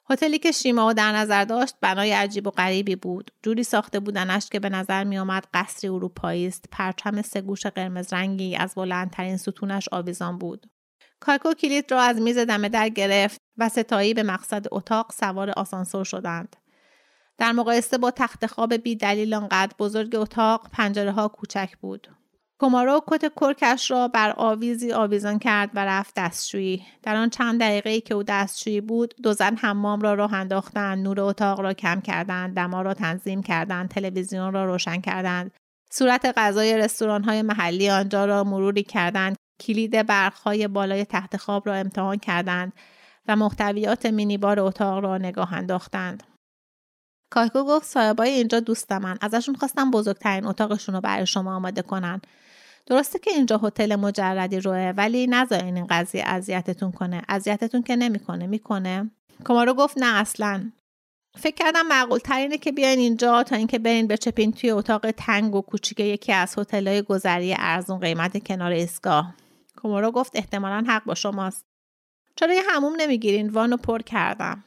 هتلی 0.09 0.39
که 0.39 0.51
شیما 0.51 0.93
در 0.93 1.11
نظر 1.11 1.45
داشت 1.45 1.75
بنای 1.81 2.11
عجیب 2.11 2.47
و 2.47 2.51
غریبی 2.51 2.95
بود. 2.95 3.31
جوری 3.43 3.63
ساخته 3.63 3.99
بودنش 3.99 4.49
که 4.49 4.59
به 4.59 4.69
نظر 4.69 5.03
می 5.03 5.17
آمد 5.17 5.47
قصری 5.53 5.89
اروپایی 5.89 6.47
است. 6.47 6.65
پرچم 6.71 7.21
سگوش 7.21 7.65
قرمز 7.65 8.13
رنگی 8.13 8.55
از 8.55 8.75
بلندترین 8.75 9.37
ستونش 9.37 9.89
آویزان 9.91 10.37
بود. 10.37 10.69
کایکو 11.19 11.53
کلید 11.53 11.91
را 11.91 12.01
از 12.01 12.21
میز 12.21 12.37
دمه 12.37 12.69
در 12.69 12.89
گرفت 12.89 13.41
و 13.57 13.69
ستایی 13.69 14.13
به 14.13 14.23
مقصد 14.23 14.65
اتاق 14.71 15.11
سوار 15.11 15.49
آسانسور 15.49 16.03
شدند. 16.03 16.55
در 17.37 17.51
مقایسه 17.51 17.97
با 17.97 18.11
تخت 18.11 18.45
خواب 18.45 18.73
بی 18.73 18.95
دلیل 18.95 19.33
آنقدر 19.33 19.75
بزرگ 19.79 20.15
اتاق 20.15 20.69
پنجره 20.71 21.11
ها 21.11 21.27
کوچک 21.27 21.77
بود. 21.81 22.07
کومارو 22.59 23.01
کت 23.07 23.31
کرکش 23.39 23.91
را 23.91 24.07
بر 24.07 24.33
آویزی 24.37 24.91
آویزان 24.91 25.39
کرد 25.39 25.69
و 25.73 25.85
رفت 25.85 26.13
دستشویی. 26.17 26.83
در 27.03 27.15
آن 27.15 27.29
چند 27.29 27.59
دقیقه 27.59 27.89
ای 27.89 28.01
که 28.01 28.13
او 28.13 28.23
دستشویی 28.23 28.81
بود، 28.81 29.13
دو 29.23 29.33
زن 29.33 29.55
حمام 29.55 30.01
را 30.01 30.13
راه 30.13 30.33
انداختند، 30.33 31.03
نور 31.03 31.21
اتاق 31.21 31.59
را 31.59 31.73
کم 31.73 32.01
کردند، 32.01 32.55
دما 32.55 32.81
را 32.81 32.93
تنظیم 32.93 33.43
کردند، 33.43 33.89
تلویزیون 33.89 34.53
را 34.53 34.65
روشن 34.65 35.01
کردند. 35.01 35.51
صورت 35.91 36.33
غذای 36.37 36.77
رستوران 36.77 37.23
های 37.23 37.41
محلی 37.41 37.89
آنجا 37.89 38.25
را 38.25 38.43
مروری 38.43 38.83
کردند، 38.83 39.35
کلید 39.59 40.07
برخهای 40.07 40.67
بالای 40.67 41.05
تخت 41.05 41.37
خواب 41.37 41.67
را 41.67 41.73
امتحان 41.75 42.17
کردند 42.17 42.73
و 43.27 43.35
محتویات 43.35 44.05
مینیبار 44.05 44.59
اتاق 44.59 45.03
را 45.03 45.17
نگاه 45.17 45.53
انداختند. 45.53 46.23
کایکو 47.35 47.63
گفت 47.63 47.85
صاحبای 47.85 48.29
اینجا 48.29 48.59
دوستمن. 48.59 49.17
ازشون 49.21 49.55
خواستم 49.55 49.91
بزرگترین 49.91 50.45
اتاقشون 50.45 50.95
رو 50.95 51.01
برای 51.01 51.25
شما 51.25 51.55
آماده 51.55 51.81
کنن. 51.81 52.21
درسته 52.85 53.19
که 53.19 53.31
اینجا 53.31 53.57
هتل 53.57 53.95
مجردی 53.95 54.59
روه 54.59 54.93
ولی 54.97 55.27
نذارین 55.27 55.75
این 55.75 55.87
قضیه 55.89 56.23
اذیتتون 56.25 56.91
کنه. 56.91 57.21
اذیتتون 57.29 57.83
که 57.83 57.95
نمی‌کنه. 57.95 58.47
می‌کنه؟ 58.47 59.11
کمارو 59.45 59.73
گفت 59.73 59.97
نه 59.97 60.15
اصلا. 60.15 60.71
فکر 61.37 61.55
کردم 61.55 61.87
معقول 61.87 62.19
ترینه 62.19 62.57
که 62.57 62.71
بیاین 62.71 62.99
اینجا 62.99 63.43
تا 63.43 63.55
اینکه 63.55 63.79
برین 63.79 64.07
بچپین 64.07 64.51
توی 64.51 64.71
اتاق 64.71 65.11
تنگ 65.11 65.55
و 65.55 65.61
کوچیک 65.61 65.99
یکی 65.99 66.33
از 66.33 66.59
هتل‌های 66.59 67.01
گذری 67.01 67.55
ارزون 67.59 67.99
قیمت 67.99 68.47
کنار 68.47 68.71
ایستگاه. 68.71 69.33
کومورو 69.75 70.11
گفت 70.11 70.31
احتمالا 70.35 70.83
حق 70.87 71.03
با 71.03 71.15
شماست. 71.15 71.65
چرا 72.35 72.53
یه 72.53 72.61
هموم 72.69 72.93
نمی‌گیرین؟ 72.97 73.49
وانو 73.49 73.77
پر 73.77 74.01
کردم. 74.01 74.63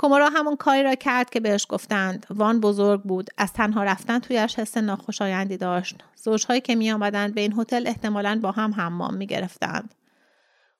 کومورا 0.00 0.28
همون 0.28 0.56
کاری 0.56 0.82
را 0.82 0.94
کرد 0.94 1.30
که 1.30 1.40
بهش 1.40 1.66
گفتند. 1.68 2.26
وان 2.30 2.60
بزرگ 2.60 3.02
بود. 3.02 3.30
از 3.38 3.52
تنها 3.52 3.84
رفتن 3.84 4.18
تویش 4.18 4.58
حس 4.58 4.76
ناخوشایندی 4.76 5.56
داشت. 5.56 6.04
زوجهایی 6.16 6.60
که 6.60 6.74
می 6.74 6.92
آمدند 6.92 7.34
به 7.34 7.40
این 7.40 7.54
هتل 7.58 7.86
احتمالا 7.86 8.38
با 8.42 8.50
هم 8.50 8.74
حمام 8.74 9.14
می 9.14 9.26
گرفتند 9.26 9.94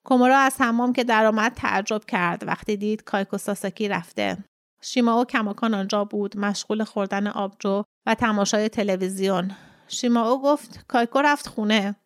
کومورا 0.04 0.38
از 0.38 0.60
حمام 0.60 0.92
که 0.92 1.04
درآمد 1.04 1.52
تعجب 1.54 2.04
کرد. 2.04 2.46
وقتی 2.46 2.76
دید 2.76 3.04
کایکو 3.04 3.38
ساساکی 3.38 3.88
رفته. 3.88 4.36
شیماو 4.80 5.24
کماکان 5.24 5.74
آنجا 5.74 6.04
بود. 6.04 6.36
مشغول 6.36 6.84
خوردن 6.84 7.26
آبجو 7.26 7.82
و 8.06 8.14
تماشای 8.14 8.68
تلویزیون. 8.68 9.50
شیماو 9.88 10.42
گفت 10.42 10.84
کایکو 10.88 11.18
رفت 11.18 11.48
خونه. 11.48 11.96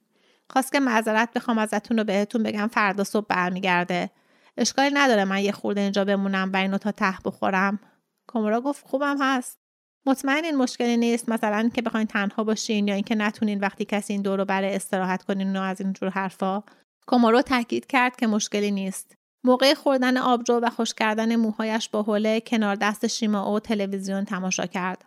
خواست 0.50 0.72
که 0.72 0.81
معذرت 0.81 1.33
بخوام 1.35 1.59
ازتون 1.59 1.98
رو 1.98 2.05
بهتون 2.05 2.42
بگم 2.42 2.68
فردا 2.72 3.05
صبح 3.05 3.27
برمیگرده. 3.29 4.11
اشکالی 4.56 4.94
نداره 4.94 5.24
من 5.24 5.42
یه 5.42 5.52
خورده 5.52 5.80
اینجا 5.80 6.04
بمونم 6.04 6.50
و 6.52 6.56
اینو 6.56 6.78
تا 6.78 6.92
ته 6.92 7.14
بخورم. 7.24 7.80
کومورا 8.28 8.60
گفت 8.60 8.86
خوبم 8.86 9.16
هست. 9.20 9.58
مطمئن 10.06 10.44
این 10.44 10.56
مشکلی 10.56 10.96
نیست. 10.96 11.28
مثلا 11.28 11.70
که 11.74 11.82
بخواین 11.82 12.06
تنها 12.06 12.44
باشین 12.44 12.88
یا 12.88 12.94
اینکه 12.94 13.14
نتونین 13.14 13.60
وقتی 13.60 13.84
کسی 13.84 14.12
این 14.12 14.22
دور 14.22 14.44
برای 14.44 14.74
استراحت 14.74 15.22
کنین 15.22 15.56
و 15.56 15.60
از 15.60 15.80
اینجور 15.80 16.08
حرفا. 16.08 16.62
کومورو 17.06 17.42
تاکید 17.42 17.86
کرد 17.86 18.16
که 18.16 18.26
مشکلی 18.26 18.70
نیست. 18.70 19.14
موقع 19.44 19.74
خوردن 19.74 20.16
آبجو 20.16 20.60
و 20.62 20.70
خوش 20.70 20.94
کردن 20.94 21.36
موهایش 21.36 21.88
با 21.88 22.02
حوله 22.02 22.40
کنار 22.40 22.74
دست 22.74 23.06
شیما 23.06 23.42
او 23.42 23.60
تلویزیون 23.60 24.24
تماشا 24.24 24.66
کرد. 24.66 25.04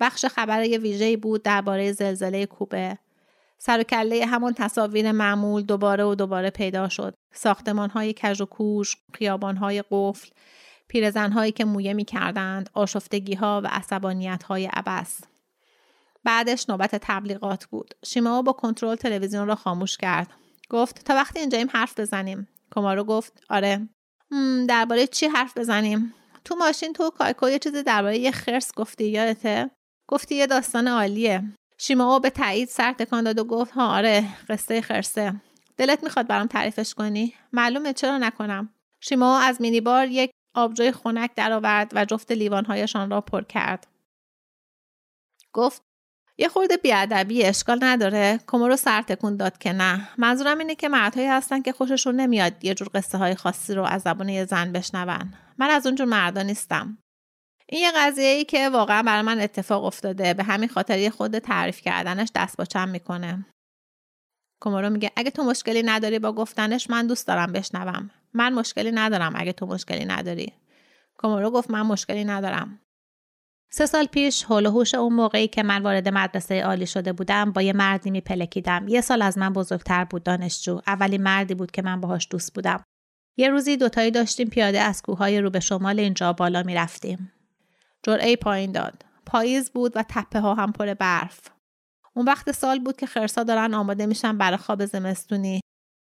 بخش 0.00 0.24
خبر 0.24 0.60
ویژه‌ای 0.60 1.16
بود 1.16 1.42
درباره 1.42 1.92
زلزله 1.92 2.46
کوبه. 2.46 2.98
سر 3.66 3.80
و 3.80 3.82
کله 3.82 4.26
همون 4.26 4.52
تصاویر 4.52 5.12
معمول 5.12 5.62
دوباره 5.62 6.04
و 6.04 6.14
دوباره 6.14 6.50
پیدا 6.50 6.88
شد. 6.88 7.14
ساختمان 7.34 7.90
های 7.90 8.12
کج 8.12 8.40
و 8.42 8.44
کوش، 8.44 8.96
خیابان 9.14 9.56
های 9.56 9.84
قفل، 9.90 10.28
پیرزن 10.88 11.32
هایی 11.32 11.52
که 11.52 11.64
مویه 11.64 11.92
می 11.92 12.04
کردند، 12.04 12.70
آشفتگی 12.74 13.34
ها 13.34 13.60
و 13.64 13.68
عصبانیت 13.70 14.42
های 14.42 14.66
عبس. 14.66 15.20
بعدش 16.24 16.70
نوبت 16.70 16.94
تبلیغات 17.02 17.66
بود. 17.66 17.94
شیماو 18.04 18.42
با 18.42 18.52
کنترل 18.52 18.94
تلویزیون 18.94 19.46
را 19.46 19.54
خاموش 19.54 19.96
کرد. 19.96 20.30
گفت 20.70 21.04
تا 21.04 21.14
وقتی 21.14 21.40
اینجاییم 21.40 21.68
حرف 21.72 22.00
بزنیم. 22.00 22.48
کمارو 22.74 23.04
گفت 23.04 23.44
آره. 23.50 23.88
درباره 24.68 25.06
چی 25.06 25.26
حرف 25.26 25.58
بزنیم؟ 25.58 26.14
تو 26.44 26.54
ماشین 26.54 26.92
تو 26.92 27.10
کایکو 27.10 27.48
یه 27.48 27.58
چیزی 27.58 27.82
درباره 27.82 28.18
یه 28.18 28.30
خرس 28.30 28.72
گفتی 28.76 29.04
یادته؟ 29.04 29.70
گفتی 30.08 30.34
یه 30.34 30.46
داستان 30.46 30.88
عالیه. 30.88 31.44
شیماو 31.78 32.20
به 32.20 32.30
تایید 32.30 32.68
سر 32.68 32.92
تکان 32.92 33.24
داد 33.24 33.38
و 33.38 33.44
گفت 33.44 33.72
ها 33.72 33.96
آره 33.96 34.28
قصه 34.48 34.80
خرسه. 34.80 35.34
دلت 35.76 36.04
می‌خواد 36.04 36.26
برام 36.26 36.46
تعریفش 36.46 36.94
کنی؟ 36.94 37.34
معلومه 37.52 37.92
چرا 37.92 38.18
نکنم 38.18 38.68
شیماو 39.00 39.40
از 39.40 39.60
مینیبار 39.60 40.06
یک 40.06 40.30
آبجوی 40.54 40.92
خنک 40.92 41.30
درآورد 41.34 41.92
و 41.94 42.04
جفت 42.04 42.32
لیوانهایشان 42.32 43.10
را 43.10 43.20
پر 43.20 43.42
کرد. 43.42 43.86
گفت 45.52 45.82
یه 46.38 46.48
خورده 46.48 46.76
بیادبی 46.76 47.44
اشکال 47.44 47.78
نداره. 47.82 48.40
رو 48.52 48.76
سر 48.76 49.02
تکون 49.02 49.36
داد 49.36 49.58
که 49.58 49.72
نه. 49.72 50.08
منظورم 50.18 50.58
اینه 50.58 50.74
که 50.74 50.88
مردهایی 50.88 51.28
هستن 51.28 51.62
که 51.62 51.72
خوششون 51.72 52.16
نمیاد 52.16 52.64
یه 52.64 52.74
جور 52.74 52.88
قصه 52.94 53.18
های 53.18 53.34
خاصی 53.34 53.74
رو 53.74 53.84
از 53.84 54.02
زبان 54.02 54.28
یه 54.28 54.44
زن 54.44 54.72
بشنون. 54.72 55.34
من 55.58 55.70
از 55.70 55.86
اونجور 55.86 56.06
مردا 56.06 56.42
نیستم. 56.42 56.98
این 57.68 57.82
یه 57.82 57.92
قضیه 57.96 58.28
ای 58.28 58.44
که 58.44 58.68
واقعا 58.68 59.02
برای 59.02 59.22
من 59.22 59.40
اتفاق 59.40 59.84
افتاده. 59.84 60.34
به 60.34 60.44
همین 60.44 60.68
خاطر 60.68 60.98
یه 60.98 61.10
خود 61.10 61.38
تعریف 61.38 61.80
کردنش 61.80 62.28
دست 62.34 62.56
با 62.56 62.64
چم 62.64 62.88
می‌کنه. 62.88 63.46
کومورو 64.62 64.90
میگه 64.90 65.10
اگه 65.16 65.30
تو 65.30 65.44
مشکلی 65.44 65.82
نداری 65.82 66.18
با 66.18 66.32
گفتنش 66.32 66.90
من 66.90 67.06
دوست 67.06 67.26
دارم 67.26 67.52
بشنوم. 67.52 68.10
من 68.34 68.54
مشکلی 68.54 68.92
ندارم 68.92 69.32
اگه 69.36 69.52
تو 69.52 69.66
مشکلی 69.66 70.04
نداری. 70.04 70.52
کومورو 71.18 71.50
گفت 71.50 71.70
من 71.70 71.82
مشکلی 71.82 72.24
ندارم. 72.24 72.80
سه 73.72 73.86
سال 73.86 74.06
پیش 74.06 74.44
هول 74.44 74.66
هوش 74.66 74.94
اون 74.94 75.12
موقعی 75.12 75.48
که 75.48 75.62
من 75.62 75.82
وارد 75.82 76.08
مدرسه 76.08 76.62
عالی 76.62 76.86
شده 76.86 77.12
بودم 77.12 77.52
با 77.52 77.62
یه 77.62 77.72
مردی 77.72 78.10
میپلکیدم. 78.10 78.88
یه 78.88 79.00
سال 79.00 79.22
از 79.22 79.38
من 79.38 79.52
بزرگتر 79.52 80.04
بود 80.04 80.22
دانشجو. 80.22 80.80
اولین 80.86 81.22
مردی 81.22 81.54
بود 81.54 81.70
که 81.70 81.82
من 81.82 82.00
باهاش 82.00 82.28
دوست 82.30 82.54
بودم. 82.54 82.84
یه 83.38 83.48
روزی 83.48 83.76
دوتایی 83.76 84.10
داشتیم 84.10 84.48
پیاده 84.48 84.80
از 84.80 85.02
کوههای 85.02 85.40
رو 85.40 85.50
به 85.50 85.60
شمال 85.60 86.00
اینجا 86.00 86.32
بالا 86.32 86.62
می‌رفتیم. 86.62 87.32
جرعه 88.06 88.36
پایین 88.36 88.72
داد. 88.72 89.04
پاییز 89.26 89.70
بود 89.70 89.92
و 89.96 90.04
تپه 90.08 90.40
ها 90.40 90.54
هم 90.54 90.72
پر 90.72 90.94
برف. 90.94 91.40
اون 92.16 92.26
وقت 92.26 92.52
سال 92.52 92.78
بود 92.78 92.96
که 92.96 93.06
خرسا 93.06 93.42
دارن 93.42 93.74
آماده 93.74 94.06
میشن 94.06 94.38
برای 94.38 94.56
خواب 94.56 94.84
زمستونی. 94.84 95.60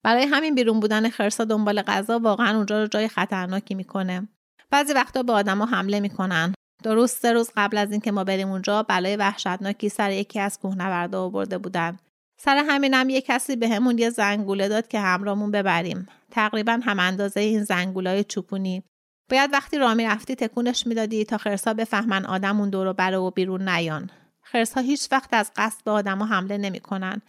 برای 0.03 0.23
همین 0.23 0.55
بیرون 0.55 0.79
بودن 0.79 1.09
خرسا 1.09 1.43
دنبال 1.43 1.81
غذا 1.81 2.19
واقعا 2.19 2.57
اونجا 2.57 2.81
رو 2.81 2.87
جای 2.87 3.07
خطرناکی 3.07 3.75
می‌کنه. 3.75 4.27
بعضی 4.69 4.93
وقتا 4.93 5.23
به 5.23 5.33
آدما 5.33 5.65
حمله 5.65 5.99
می‌کنن. 5.99 6.53
درست 6.83 7.21
سه 7.21 7.33
روز 7.33 7.51
قبل 7.57 7.77
از 7.77 7.91
اینکه 7.91 8.11
ما 8.11 8.23
بریم 8.23 8.49
اونجا 8.49 8.83
بلای 8.83 9.15
وحشتناکی 9.15 9.89
سر 9.89 10.11
یکی 10.11 10.39
از 10.39 10.59
کوهنوردا 10.59 11.23
آورده 11.23 11.57
بودن. 11.57 11.97
سر 12.39 12.63
همینم 12.67 13.09
یه 13.09 13.21
کسی 13.21 13.55
به 13.55 13.69
همون 13.69 13.97
یه 13.97 14.09
زنگوله 14.09 14.67
داد 14.67 14.87
که 14.87 14.99
همرامون 14.99 15.51
ببریم. 15.51 16.07
تقریبا 16.31 16.79
هم 16.83 16.99
اندازه 16.99 17.39
این 17.39 17.63
زنگولای 17.63 18.23
چوپونی. 18.23 18.83
باید 19.31 19.53
وقتی 19.53 19.77
راه 19.77 19.93
می‌رفتی 19.93 20.35
تکونش 20.35 20.87
می‌دادی 20.87 21.25
تا 21.25 21.37
خرسا 21.37 21.73
بفهمن 21.73 22.25
آدم 22.25 22.59
اون 22.59 22.69
دور 22.69 22.87
و 22.87 22.93
بره 22.93 23.17
و 23.17 23.31
بیرون 23.31 23.69
نیان. 23.69 24.09
خرسها 24.41 24.83
هیچ 24.83 25.07
وقت 25.11 25.33
از 25.33 25.51
قصد 25.55 25.83
به 25.83 25.91
آدما 25.91 26.25
حمله 26.25 26.57
نمی‌کنن. 26.57 27.21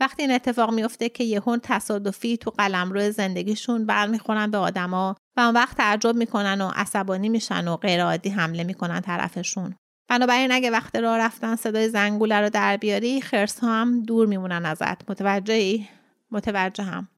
وقتی 0.00 0.22
این 0.22 0.32
اتفاق 0.32 0.74
میفته 0.74 1.08
که 1.08 1.24
یهون 1.24 1.60
تصادفی 1.62 2.36
تو 2.36 2.50
قلمرو 2.50 3.10
زندگیشون 3.10 3.86
برمیخورن 3.86 4.50
به 4.50 4.58
آدما 4.58 5.16
و 5.36 5.40
اون 5.40 5.54
وقت 5.54 5.76
تعجب 5.76 6.16
می‌کنن 6.16 6.60
و 6.60 6.70
عصبانی 6.74 7.28
میشن 7.28 7.68
و 7.68 7.76
غیرعادی 7.76 8.30
حمله 8.30 8.64
می‌کنن 8.64 9.00
طرفشون. 9.00 9.74
بنابراین 10.08 10.52
اگه 10.52 10.70
وقت 10.70 10.96
راه 10.96 11.18
رفتن 11.18 11.56
صدای 11.56 11.88
زنگوله 11.88 12.40
رو 12.40 12.50
در 12.50 12.76
بیاری 12.76 13.20
خرس 13.20 13.64
هم 13.64 14.02
دور 14.02 14.26
میمونن 14.26 14.66
ازت. 14.66 15.10
متوجهی 15.10 15.88
متوجه 16.30 16.84
هم 16.84 17.08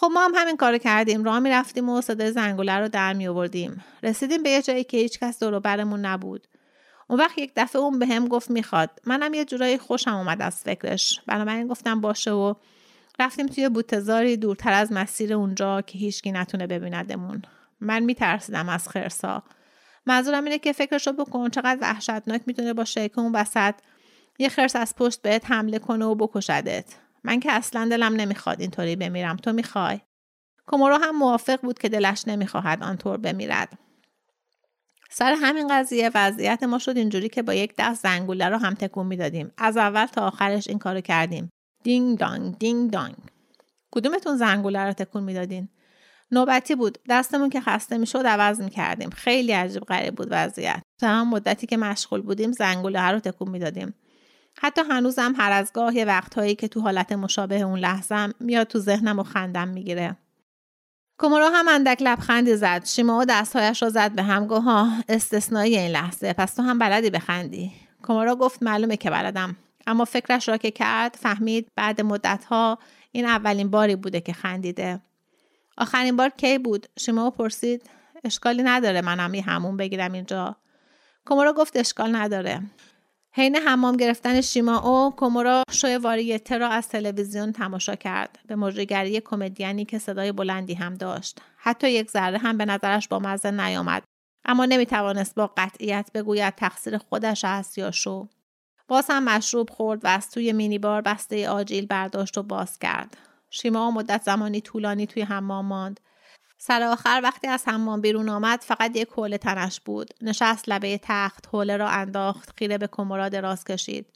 خب 0.00 0.10
ما 0.14 0.24
هم 0.24 0.32
همین 0.34 0.56
کارو 0.56 0.78
کردیم. 0.78 1.24
راه 1.24 1.38
می‌رفتیم 1.38 1.88
و 1.88 2.00
صدای 2.00 2.32
زنگوله 2.32 2.78
رو 2.78 2.88
در 2.88 3.12
می 3.12 3.28
آوردیم 3.28 3.84
رسیدیم 4.02 4.42
به 4.42 4.50
یه 4.50 4.62
جایی 4.62 4.84
که 4.84 4.96
هیچکس 4.96 5.42
دور 5.42 5.58
برمون 5.58 6.00
نبود. 6.00 6.46
اون 7.08 7.18
وقت 7.20 7.38
یک 7.38 7.52
دفعه 7.56 7.82
اون 7.82 7.98
به 7.98 8.06
هم 8.06 8.28
گفت 8.28 8.50
می‌خواد. 8.50 8.90
منم 9.06 9.34
یه 9.34 9.44
جورایی 9.44 9.78
خوشم 9.78 10.14
اومد 10.14 10.42
از 10.42 10.56
فکرش. 10.56 11.20
بنابراین 11.26 11.66
گفتم 11.66 12.00
باشه 12.00 12.30
و 12.30 12.54
رفتیم 13.18 13.46
توی 13.46 13.68
بوتزاری 13.68 14.36
دورتر 14.36 14.72
از 14.72 14.92
مسیر 14.92 15.34
اونجا 15.34 15.80
که 15.80 15.98
هیچکی 15.98 16.32
نتونه 16.32 16.66
ببیندمون. 16.66 17.42
من 17.80 18.02
میترسیدم 18.02 18.68
از 18.68 18.88
خرسا. 18.88 19.42
منظورم 20.06 20.44
اینه 20.44 20.58
که 20.58 20.72
فکرش 20.72 21.06
رو 21.06 21.12
بکن 21.12 21.50
چقدر 21.50 21.78
وحشتناک 21.80 22.42
می‌تونه 22.46 22.72
باشه 22.72 23.08
که 23.08 23.18
اون 23.18 23.32
وسط 23.32 23.74
یه 24.38 24.48
خرس 24.48 24.76
از 24.76 24.96
پشت 24.96 25.22
بهت 25.22 25.50
حمله 25.50 25.78
کنه 25.78 26.04
و 26.04 26.14
بکشدت. 26.14 26.84
من 27.24 27.40
که 27.40 27.52
اصلا 27.52 27.88
دلم 27.88 28.14
نمی‌خواد 28.14 28.60
اینطوری 28.60 28.96
بمیرم. 28.96 29.36
تو 29.36 29.52
می‌خوای؟ 29.52 30.00
کومورو 30.66 30.96
هم 30.96 31.18
موافق 31.18 31.60
بود 31.60 31.78
که 31.78 31.88
دلش 31.88 32.28
نمی‌خواهد 32.28 32.82
آنطور 32.82 33.16
بمیرد. 33.16 33.78
سر 35.10 35.36
همین 35.40 35.68
قضیه 35.68 36.10
وضعیت 36.14 36.62
ما 36.62 36.78
شد 36.78 36.96
اینجوری 36.96 37.28
که 37.28 37.42
با 37.42 37.54
یک 37.54 37.74
دست 37.78 38.02
زنگوله 38.02 38.48
رو 38.48 38.56
هم 38.56 38.74
تکون 38.74 39.06
می‌دادیم. 39.06 39.52
از 39.58 39.76
اول 39.76 40.06
تا 40.06 40.26
آخرش 40.26 40.68
این 40.68 40.78
کارو 40.78 41.00
کردیم. 41.00 41.50
دینگ 41.84 42.18
دانگ 42.18 42.58
دینگ 42.58 42.90
دانگ. 42.90 43.14
کدومتون 43.90 44.36
زنگوله 44.36 44.84
رو 44.84 44.92
تکون 44.92 45.22
می‌دادین؟ 45.22 45.68
نوبتی 46.30 46.74
بود. 46.74 46.98
دستمون 47.08 47.50
که 47.50 47.60
خسته 47.60 47.98
می‌شد 47.98 48.26
عوض 48.26 48.60
می‌کردیم. 48.60 49.10
خیلی 49.10 49.52
عجیب 49.52 49.82
غریب 49.82 50.14
بود 50.14 50.28
وضعیت. 50.30 50.82
تا 51.00 51.08
هم 51.08 51.28
مدتی 51.28 51.66
که 51.66 51.76
مشغول 51.76 52.22
بودیم 52.22 52.52
زنگوله 52.52 53.10
رو 53.10 53.20
تکون 53.20 53.48
می‌دادیم. 53.50 53.94
حتی 54.60 54.82
هنوزم 54.90 55.34
هر 55.38 55.52
از 55.52 55.72
گاه 55.72 55.96
یه 55.96 56.04
وقتهایی 56.04 56.54
که 56.54 56.68
تو 56.68 56.80
حالت 56.80 57.12
مشابه 57.12 57.60
اون 57.60 57.78
لحظم 57.78 58.32
میاد 58.40 58.66
تو 58.66 58.78
ذهنم 58.78 59.18
و 59.18 59.22
خندم 59.22 59.68
می‌گیره. 59.68 60.16
کومورو 61.18 61.44
هم 61.44 61.68
اندک 61.68 61.98
لبخندی 62.00 62.56
زد. 62.56 62.84
شیما 62.84 63.18
و 63.18 63.24
دستهایش 63.24 63.82
را 63.82 63.90
زد 63.90 64.12
به 64.12 64.22
هم 64.22 64.46
گفت 64.46 64.66
استثنایی 65.08 65.78
این 65.78 65.90
لحظه. 65.90 66.32
پس 66.32 66.54
تو 66.54 66.62
هم 66.62 66.78
بلدی 66.78 67.10
بخندی. 67.10 67.72
کومورو 68.02 68.36
گفت 68.36 68.62
معلومه 68.62 68.96
که 68.96 69.10
بلدم. 69.10 69.56
اما 69.86 70.04
فکرش 70.04 70.48
را 70.48 70.56
که 70.56 70.70
کرد 70.70 71.16
فهمید 71.20 71.68
بعد 71.76 72.00
مدتها 72.00 72.78
این 73.12 73.26
اولین 73.26 73.70
باری 73.70 73.96
بوده 73.96 74.20
که 74.20 74.32
خندیده. 74.32 75.00
آخرین 75.78 76.16
بار 76.16 76.28
کی 76.28 76.58
بود؟ 76.58 76.86
شیما 76.98 77.30
پرسید. 77.30 77.82
اشکالی 78.24 78.62
نداره 78.62 79.00
منم 79.00 79.34
یه 79.34 79.42
همون 79.42 79.76
بگیرم 79.76 80.12
اینجا. 80.12 80.56
کومورو 81.26 81.52
گفت 81.52 81.76
اشکال 81.76 82.16
نداره. 82.16 82.62
حین 83.38 83.56
حمام 83.56 83.96
گرفتن 83.96 84.40
شیما 84.40 84.78
او 84.78 85.10
کومورا 85.16 85.62
شوی 85.70 85.96
واریته 85.96 86.58
را 86.58 86.68
از 86.68 86.88
تلویزیون 86.88 87.52
تماشا 87.52 87.94
کرد. 87.94 88.38
به 88.46 88.56
مجریگری 88.56 89.20
کمدیانی 89.20 89.84
که 89.84 89.98
صدای 89.98 90.32
بلندی 90.32 90.74
هم 90.74 90.94
داشت. 90.94 91.40
حتی 91.56 91.90
یک 91.90 92.10
ذره 92.10 92.38
هم 92.38 92.58
به 92.58 92.64
نظرش 92.64 93.08
با 93.08 93.18
مزه 93.18 93.50
نیامد. 93.50 94.02
اما 94.44 94.64
نمی‌توانست 94.64 95.34
با 95.34 95.52
قطعیت 95.56 96.10
بگوید 96.14 96.54
تقصیر 96.54 96.98
خودش 96.98 97.44
است 97.44 97.78
یا 97.78 97.90
شو. 97.90 98.28
باز 98.88 99.06
هم 99.10 99.24
مشروب 99.24 99.70
خورد 99.70 100.04
و 100.04 100.08
از 100.08 100.30
توی 100.30 100.52
مینیبار 100.52 101.02
بسته 101.02 101.48
آجیل 101.48 101.86
برداشت 101.86 102.38
و 102.38 102.42
باز 102.42 102.78
کرد. 102.78 103.16
شیما 103.50 103.90
مدت 103.90 104.22
زمانی 104.22 104.60
طولانی 104.60 105.06
توی 105.06 105.22
حمام 105.22 105.66
ماند. 105.66 106.00
سر 106.60 106.82
آخر 106.82 107.20
وقتی 107.24 107.46
از 107.46 107.68
حمام 107.68 108.00
بیرون 108.00 108.28
آمد 108.28 108.60
فقط 108.60 108.96
یک 108.96 109.08
حوله 109.08 109.38
تنش 109.38 109.80
بود. 109.80 110.14
نشست 110.22 110.68
لبه 110.68 111.00
تخت 111.02 111.46
حوله 111.52 111.76
را 111.76 111.88
انداخت 111.88 112.50
خیره 112.56 112.78
به 112.78 112.86
کمرا 112.92 113.28
دراز 113.28 113.64
کشید. 113.64 114.06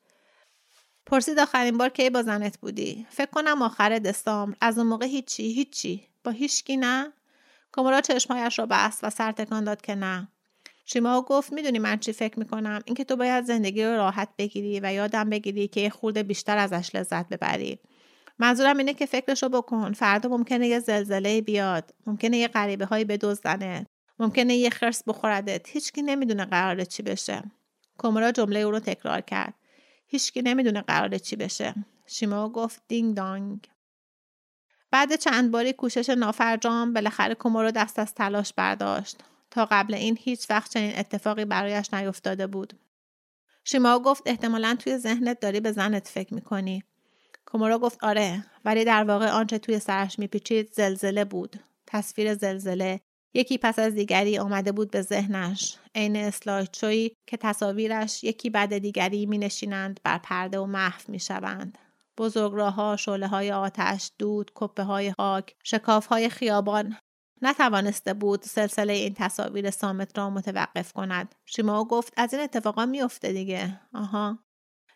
پرسید 1.07 1.39
آخرین 1.39 1.79
بار 1.79 1.89
کی 1.89 2.11
با 2.11 2.23
زنت 2.23 2.59
بودی؟ 2.59 3.07
فکر 3.11 3.31
کنم 3.31 3.63
آخر 3.63 3.99
دسامبر. 3.99 4.57
از 4.61 4.79
اون 4.79 4.87
موقع 4.87 5.07
هیچی 5.07 5.53
هیچی. 5.53 6.09
با 6.25 6.31
هیچکی 6.31 6.77
نه. 6.77 7.13
کمرا 7.73 8.01
چشمهایش 8.01 8.59
را 8.59 8.67
بست 8.71 9.05
و 9.05 9.11
سر 9.11 9.33
تکان 9.33 9.65
داد 9.65 9.81
که 9.81 9.95
نه. 9.95 10.29
شیما 10.85 11.23
گفت 11.23 11.53
می‌دونی 11.53 11.79
من 11.79 11.99
چی 11.99 12.13
فکر 12.13 12.39
می‌کنم؟ 12.39 12.81
اینکه 12.85 13.05
تو 13.05 13.17
باید 13.17 13.45
زندگی 13.45 13.85
رو 13.85 13.97
راحت 13.97 14.29
بگیری 14.39 14.81
و 14.81 14.93
یادم 14.93 15.31
بگیری 15.31 15.69
که 15.69 15.81
یه 15.81 15.91
خورده 15.91 16.23
بیشتر 16.23 16.59
ازش 16.59 16.95
لذت 16.95 17.29
ببری. 17.29 17.79
منظورم 18.39 18.79
اینه 18.79 18.95
که 18.95 19.07
فکرشو 19.07 19.49
بکن. 19.49 19.93
فردا 19.93 20.29
ممکنه 20.29 20.69
یه 20.69 20.79
زلزله 20.79 21.41
بیاد. 21.41 21.95
ممکنه 22.07 22.37
یه 22.37 22.49
غریبه 22.49 22.85
هایی 22.85 23.05
بدزدنه. 23.05 23.87
ممکنه 24.19 24.55
یه 24.55 24.71
خرس 24.71 25.03
بخوردت 25.07 25.69
هیچکی 25.69 26.03
نمی‌دونه 26.03 26.45
قراره 26.45 26.85
چی 26.85 27.03
بشه. 27.03 27.43
کومورا 27.99 28.33
جمله 28.33 28.59
او 28.61 28.71
رو 28.71 28.79
تکرار 28.79 29.21
کرد. 29.21 29.55
هیچکی 30.07 30.43
نمی‌دونه 30.43 30.81
قراره 30.81 31.19
چی 31.19 31.37
بشه. 31.37 31.75
شیما 32.07 32.49
گفت 32.49 32.83
دینگ 32.89 33.17
دانگ. 33.17 33.69
بعد 34.91 35.17
چند 35.17 35.51
باری 35.51 35.73
کوشش 35.73 36.09
نافرجام 36.09 36.93
بالاخره 36.93 37.35
کومورا 37.35 37.71
دست 37.71 37.99
از 37.99 38.15
تلاش 38.15 38.53
برداشت. 38.53 39.17
تا 39.51 39.69
قبل 39.71 39.95
این 39.95 40.19
هیچ 40.21 40.51
وقت 40.51 40.73
چنین 40.73 40.99
اتفاقی 40.99 41.45
برایش 41.45 41.95
نیفتاده 41.95 42.47
بود. 42.47 42.73
شیما 43.65 43.99
گفت 43.99 44.23
احتمالا 44.27 44.77
توی 44.79 44.99
ذهنت 44.99 45.41
داری 45.41 45.61
به 45.61 45.73
زنت 45.73 46.09
فکر 46.09 46.35
می‌کنی. 46.35 46.85
کومورا 47.53 47.79
گفت 47.79 48.05
آره 48.05 48.45
ولی 48.65 48.85
در 48.85 49.05
واقع 49.05 49.31
آنچه 49.31 49.59
توی 49.59 49.79
سرش 49.79 50.19
میپیچید 50.19 50.73
زلزله 50.73 51.25
بود 51.25 51.61
تصویر 51.87 52.35
زلزله 52.35 53.01
یکی 53.35 53.59
پس 53.59 53.79
از 53.79 53.95
دیگری 53.95 54.39
آمده 54.39 54.73
بود 54.73 54.91
به 54.91 55.03
ذهنش 55.03 55.77
عین 55.95 56.17
اسلایدشویی 56.17 57.17
که 57.27 57.37
تصاویرش 57.37 58.25
یکی 58.25 58.51
بعد 58.51 58.79
دیگری 58.79 59.27
می 59.27 59.39
نشینند 59.39 60.01
بر 60.05 60.19
پرده 60.19 60.59
و 60.59 60.67
محو 60.67 61.03
می 61.09 61.21
شوند. 61.21 61.79
بزرگ 62.19 62.53
راه 62.55 62.75
ها، 62.75 62.97
شله 62.97 63.27
های 63.27 63.53
آتش، 63.53 64.11
دود، 64.19 64.51
کپه 64.55 64.83
های 64.83 65.13
خاک، 65.13 65.55
شکاف 65.65 66.07
های 66.07 66.29
خیابان 66.29 66.97
نتوانسته 67.43 68.15
بود 68.15 68.43
سلسله 68.43 68.93
این 68.93 69.15
تصاویر 69.15 69.71
سامت 69.71 70.19
را 70.19 70.31
متوقف 70.31 70.93
کند. 70.93 71.35
شیما 71.47 71.85
گفت 71.85 72.13
از 72.17 72.35
این 72.35 72.43
اتفاقا 72.43 72.87
میافته 72.87 73.33
دیگه. 73.33 73.81
آها. 73.95 74.39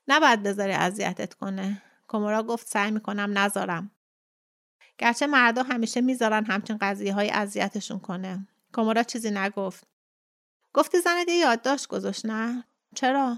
نباید 0.09 0.43
بذاری 0.43 0.73
اذیتت 0.73 1.35
کنه 1.35 1.83
کومورا 2.09 2.43
گفت 2.43 2.67
سعی 2.69 2.91
می‌کنم 2.91 3.39
نذارم. 3.39 3.91
گرچه 4.99 5.27
مردا 5.27 5.63
همیشه 5.63 6.01
می‌ذارن 6.01 6.45
همچین 6.45 6.79
قضیه 6.81 7.15
های 7.15 7.31
اذیتشون 7.31 7.99
کنه. 7.99 8.49
کومورا 8.73 9.03
چیزی 9.03 9.31
نگفت. 9.31 9.87
گفتی 10.75 11.01
زنت 11.01 11.29
یه 11.29 11.35
یادداشت 11.35 11.89
گذاشت 11.89 12.27
نه؟ 12.27 12.65
چرا؟ 12.95 13.37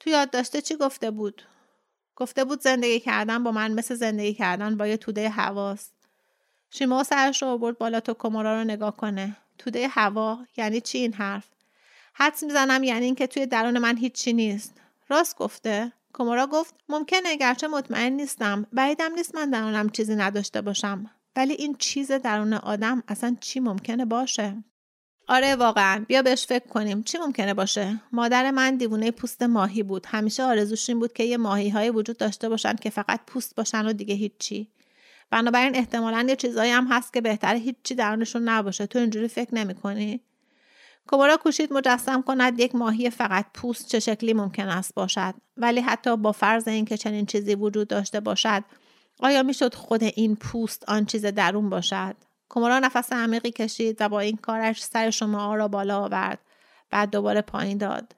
تو 0.00 0.10
یادداشته 0.10 0.62
چی 0.62 0.76
گفته 0.76 1.10
بود؟ 1.10 1.42
گفته 2.16 2.44
بود 2.44 2.60
زندگی 2.60 3.00
کردن 3.00 3.44
با 3.44 3.52
من 3.52 3.72
مثل 3.72 3.94
زندگی 3.94 4.34
کردن 4.34 4.76
با 4.76 4.86
یه 4.86 4.96
توده 4.96 5.28
هواست. 5.28 5.92
شیما 6.70 7.04
سرش 7.04 7.42
رو 7.42 7.58
برد 7.58 7.78
بالا 7.78 8.00
تو 8.00 8.14
کمورا 8.14 8.58
رو 8.58 8.64
نگاه 8.64 8.96
کنه. 8.96 9.36
توده 9.58 9.88
هوا 9.88 10.38
یعنی 10.56 10.80
چی 10.80 10.98
این 10.98 11.12
حرف؟ 11.12 11.48
حدس 12.14 12.42
می‌زنم 12.42 12.82
یعنی 12.82 13.04
اینکه 13.04 13.26
توی 13.26 13.46
درون 13.46 13.78
من 13.78 13.96
هیچی 13.96 14.32
نیست. 14.32 14.80
راست 15.08 15.36
گفته؟ 15.36 15.92
کمورا 16.14 16.46
گفت 16.46 16.74
ممکنه 16.88 17.36
گرچه 17.36 17.68
مطمئن 17.68 18.12
نیستم. 18.12 18.66
بعیدم 18.72 19.14
نیست 19.14 19.34
من 19.34 19.50
درونم 19.50 19.88
چیزی 19.88 20.14
نداشته 20.16 20.60
باشم. 20.60 21.10
ولی 21.36 21.52
این 21.52 21.76
چیز 21.78 22.12
درون 22.12 22.52
آدم 22.52 23.02
اصلا 23.08 23.36
چی 23.40 23.60
ممکنه 23.60 24.04
باشه؟ 24.04 24.64
آره 25.28 25.56
واقعا. 25.56 26.04
بیا 26.08 26.22
بهش 26.22 26.46
فکر 26.46 26.68
کنیم. 26.68 27.02
چی 27.02 27.18
ممکنه 27.18 27.54
باشه؟ 27.54 28.00
مادر 28.12 28.50
من 28.50 28.76
دیوونه 28.76 29.10
پوست 29.10 29.42
ماهی 29.42 29.82
بود. 29.82 30.06
همیشه 30.06 30.42
آرزوش 30.42 30.88
این 30.88 30.98
بود 30.98 31.12
که 31.12 31.24
یه 31.24 31.36
ماهی 31.36 31.68
های 31.68 31.90
وجود 31.90 32.16
داشته 32.16 32.48
باشن 32.48 32.74
که 32.76 32.90
فقط 32.90 33.20
پوست 33.26 33.54
باشن 33.54 33.86
و 33.86 33.92
دیگه 33.92 34.14
هیچی. 34.14 34.68
بنابراین 35.30 35.76
احتمالا 35.76 36.26
یه 36.28 36.36
چیزایی 36.36 36.70
هم 36.70 36.86
هست 36.90 37.12
که 37.12 37.20
بهتره 37.20 37.58
هیچی 37.58 37.94
درونشون 37.94 38.48
نباشه. 38.48 38.86
تو 38.86 38.98
اینجوری 38.98 39.28
فکر 39.28 39.54
نمی‌کنی؟ 39.54 40.20
کومورا 41.08 41.36
کوشید 41.36 41.72
مجسم 41.72 42.22
کند 42.22 42.60
یک 42.60 42.74
ماهی 42.74 43.10
فقط 43.10 43.46
پوست 43.54 43.88
چه 43.88 44.00
شکلی 44.00 44.32
ممکن 44.32 44.68
است 44.68 44.94
باشد 44.94 45.34
ولی 45.56 45.80
حتی 45.80 46.16
با 46.16 46.32
فرض 46.32 46.68
اینکه 46.68 46.96
چنین 46.96 47.26
چیزی 47.26 47.54
وجود 47.54 47.88
داشته 47.88 48.20
باشد 48.20 48.64
آیا 49.18 49.42
می‌شد 49.42 49.74
خود 49.74 50.04
این 50.04 50.36
پوست 50.36 50.84
آن 50.88 51.06
چیز 51.06 51.26
درون 51.26 51.70
باشد؟ 51.70 52.16
کومورا 52.48 52.78
نفس 52.78 53.12
عمیقی 53.12 53.50
کشید 53.50 53.96
و 54.00 54.08
با 54.08 54.20
این 54.20 54.36
کارش 54.36 54.82
سر 54.84 55.10
شما 55.10 55.54
را 55.54 55.68
بالا 55.68 56.00
آورد 56.00 56.38
بعد 56.90 57.10
دوباره 57.10 57.40
پایین 57.40 57.78
داد. 57.78 58.12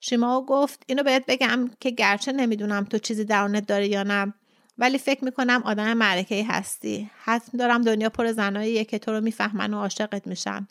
شیماو 0.00 0.46
گفت 0.46 0.82
اینو 0.86 1.02
بهت 1.02 1.24
بگم 1.28 1.70
که 1.80 1.90
گرچه 1.90 2.32
نمی‌دونم 2.32 2.84
تو 2.84 2.98
چیزی 2.98 3.24
درونت 3.24 3.66
داری 3.66 3.88
یا 3.88 4.02
نه 4.02 4.34
ولی 4.78 4.98
فکر 4.98 5.24
می‌کنم 5.24 5.62
آدم 5.64 5.92
معرکه 5.92 6.46
هستی. 6.48 7.10
حتم 7.24 7.58
دارم 7.58 7.82
دنیا 7.82 8.10
پر 8.10 8.32
زناییه 8.32 8.84
که 8.84 8.98
تو 8.98 9.12
رو 9.12 9.20
می‌فهمن 9.20 9.74
و 9.74 9.78
عاشقت 9.78 10.26
میشن. 10.26 10.68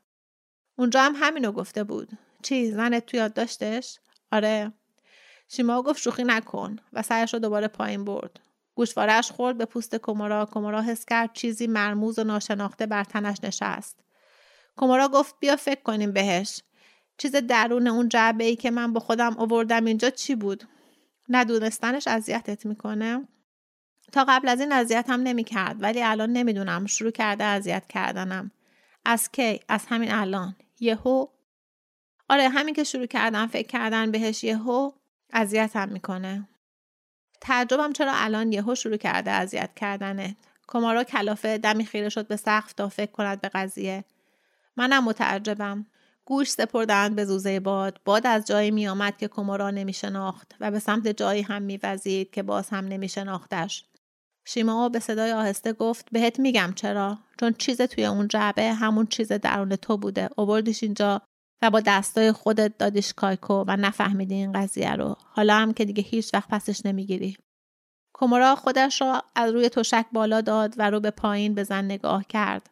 اونجا 0.80 1.02
هم 1.02 1.14
همینو 1.16 1.52
گفته 1.52 1.84
بود. 1.84 2.10
چی 2.44 2.72
زنت 2.72 3.06
تو 3.06 3.18
یاد 3.18 3.34
داشتش؟ 3.34 4.00
آره. 4.32 4.74
شیما 5.48 5.82
گفت 5.82 6.02
شوخی 6.02 6.24
نکن 6.24 6.76
و 6.94 7.02
سرش 7.02 7.34
رو 7.34 7.40
دوباره 7.40 7.68
پایین 7.68 8.06
برد. 8.06 8.40
گوشوارش 8.76 9.32
خورد 9.32 9.58
به 9.58 9.66
پوست 9.66 9.96
کمورا 9.96 10.46
کمورا 10.46 10.82
حس 10.82 11.06
کرد 11.06 11.34
چیزی 11.34 11.68
مرموز 11.68 12.20
و 12.20 12.24
ناشناخته 12.24 12.86
بر 12.86 13.04
تنش 13.04 13.38
نشست. 13.44 14.00
کمورا 14.78 15.08
گفت 15.08 15.36
بیا 15.40 15.56
فکر 15.56 15.82
کنیم 15.82 16.12
بهش. 16.12 16.62
چیز 17.18 17.36
درون 17.36 17.88
اون 17.88 18.10
جعبه 18.10 18.44
ای 18.44 18.56
که 18.56 18.72
من 18.72 18.94
با 18.94 19.00
خودم 19.00 19.38
آوردم 19.38 19.86
اینجا 19.86 20.10
چی 20.10 20.36
بود؟ 20.36 20.64
ندونستنش 21.30 22.08
اذیتت 22.08 22.66
می‌کنه؟ 22.66 23.28
تا 24.12 24.26
قبل 24.28 24.48
از 24.48 24.60
این 24.60 24.72
اذیت 24.72 25.10
هم 25.10 25.22
نمی‌کرد 25.22 25.84
ولی 25.84 26.04
الان 26.04 26.30
نمی‌دونم. 26.30 26.86
شروع 26.86 27.12
کرده 27.12 27.44
اذیت 27.44 27.88
کردنم. 27.90 28.52
از 29.06 29.32
کی؟ 29.32 29.60
از 29.68 29.86
همین 29.90 30.12
الان. 30.12 30.56
یهو 30.80 31.28
آره 32.30 32.50
همین 32.50 32.74
که 32.74 32.84
شروع 32.84 33.06
کردم 33.06 33.48
فکر 33.48 33.68
کردن 33.68 34.12
بهش 34.12 34.44
یهو 34.44 34.92
اذیتم 35.34 35.90
می‌کنه. 35.90 36.48
تعجبم 37.42 37.94
چرا 37.94 38.12
الان 38.16 38.52
یهو 38.52 38.76
شروع 38.76 38.98
کرده 38.98 39.32
اذیت 39.32 39.76
کردنه. 39.76 40.38
کمارا 40.68 41.04
کلافه 41.04 41.58
دمی 41.58 41.86
خیره 41.86 42.10
شد 42.10 42.28
به 42.28 42.36
سقف 42.36 42.74
تا 42.74 42.90
فکر 42.90 43.12
کند 43.12 43.42
به 43.42 43.50
قضیه. 43.50 44.04
منم 44.78 45.04
متعجبم. 45.04 45.86
گوش 46.26 46.50
سپردند 46.50 47.16
به 47.16 47.26
زوزه 47.26 47.60
باد. 47.60 48.02
باد 48.06 48.28
از 48.28 48.48
جایی 48.48 48.72
می 48.72 48.88
آمد 48.88 49.18
که 49.18 49.28
کمارا 49.28 49.72
نمی 49.72 49.94
شناخت 49.94 50.56
و 50.60 50.72
به 50.72 50.80
سمت 50.80 51.08
جایی 51.08 51.42
هم 51.42 51.62
می 51.62 51.80
وزید 51.84 52.32
که 52.32 52.44
باز 52.44 52.70
هم 52.70 52.88
نمی 52.88 53.10
شناختش. 53.10 53.86
شیما 54.54 54.90
به 54.90 55.00
صدای 55.00 55.32
آهسته 55.32 55.74
گفت 55.74 56.08
بهت 56.12 56.40
میگم 56.40 56.74
چرا؟ 56.76 57.18
چون 57.40 57.54
چیز 57.54 57.82
توی 57.82 58.06
اون 58.06 58.28
جعبه 58.28 58.74
همون 58.74 59.06
چیز 59.06 59.32
درون 59.32 59.76
تو 59.76 59.98
بوده. 59.98 60.30
اووردیش 60.38 60.84
اینجا 60.84 61.22
و 61.62 61.70
با 61.70 61.80
دستای 61.80 62.32
خودت 62.32 62.78
دادیش 62.78 63.14
کایکو 63.14 63.64
و 63.68 63.78
نفهمیدی 63.80 64.36
این 64.36 64.52
قضیه 64.52 64.96
رو. 64.96 65.16
حالا 65.20 65.56
هم 65.56 65.74
که 65.74 65.86
دیگه 65.86 66.04
هیچ 66.04 66.34
وقت 66.34 66.50
پسش 66.50 66.86
نمی‌گیری. 66.86 67.38
کومورا 68.14 68.56
خودش 68.56 69.02
را 69.02 69.24
از 69.36 69.54
روی 69.54 69.70
تشک 69.70 70.06
بالا 70.14 70.42
داد 70.42 70.74
و 70.78 70.90
رو 70.90 71.00
به 71.00 71.12
پایین 71.12 71.54
به 71.54 71.64
زن 71.64 71.86
نگاه 71.86 72.24
کرد. 72.24 72.70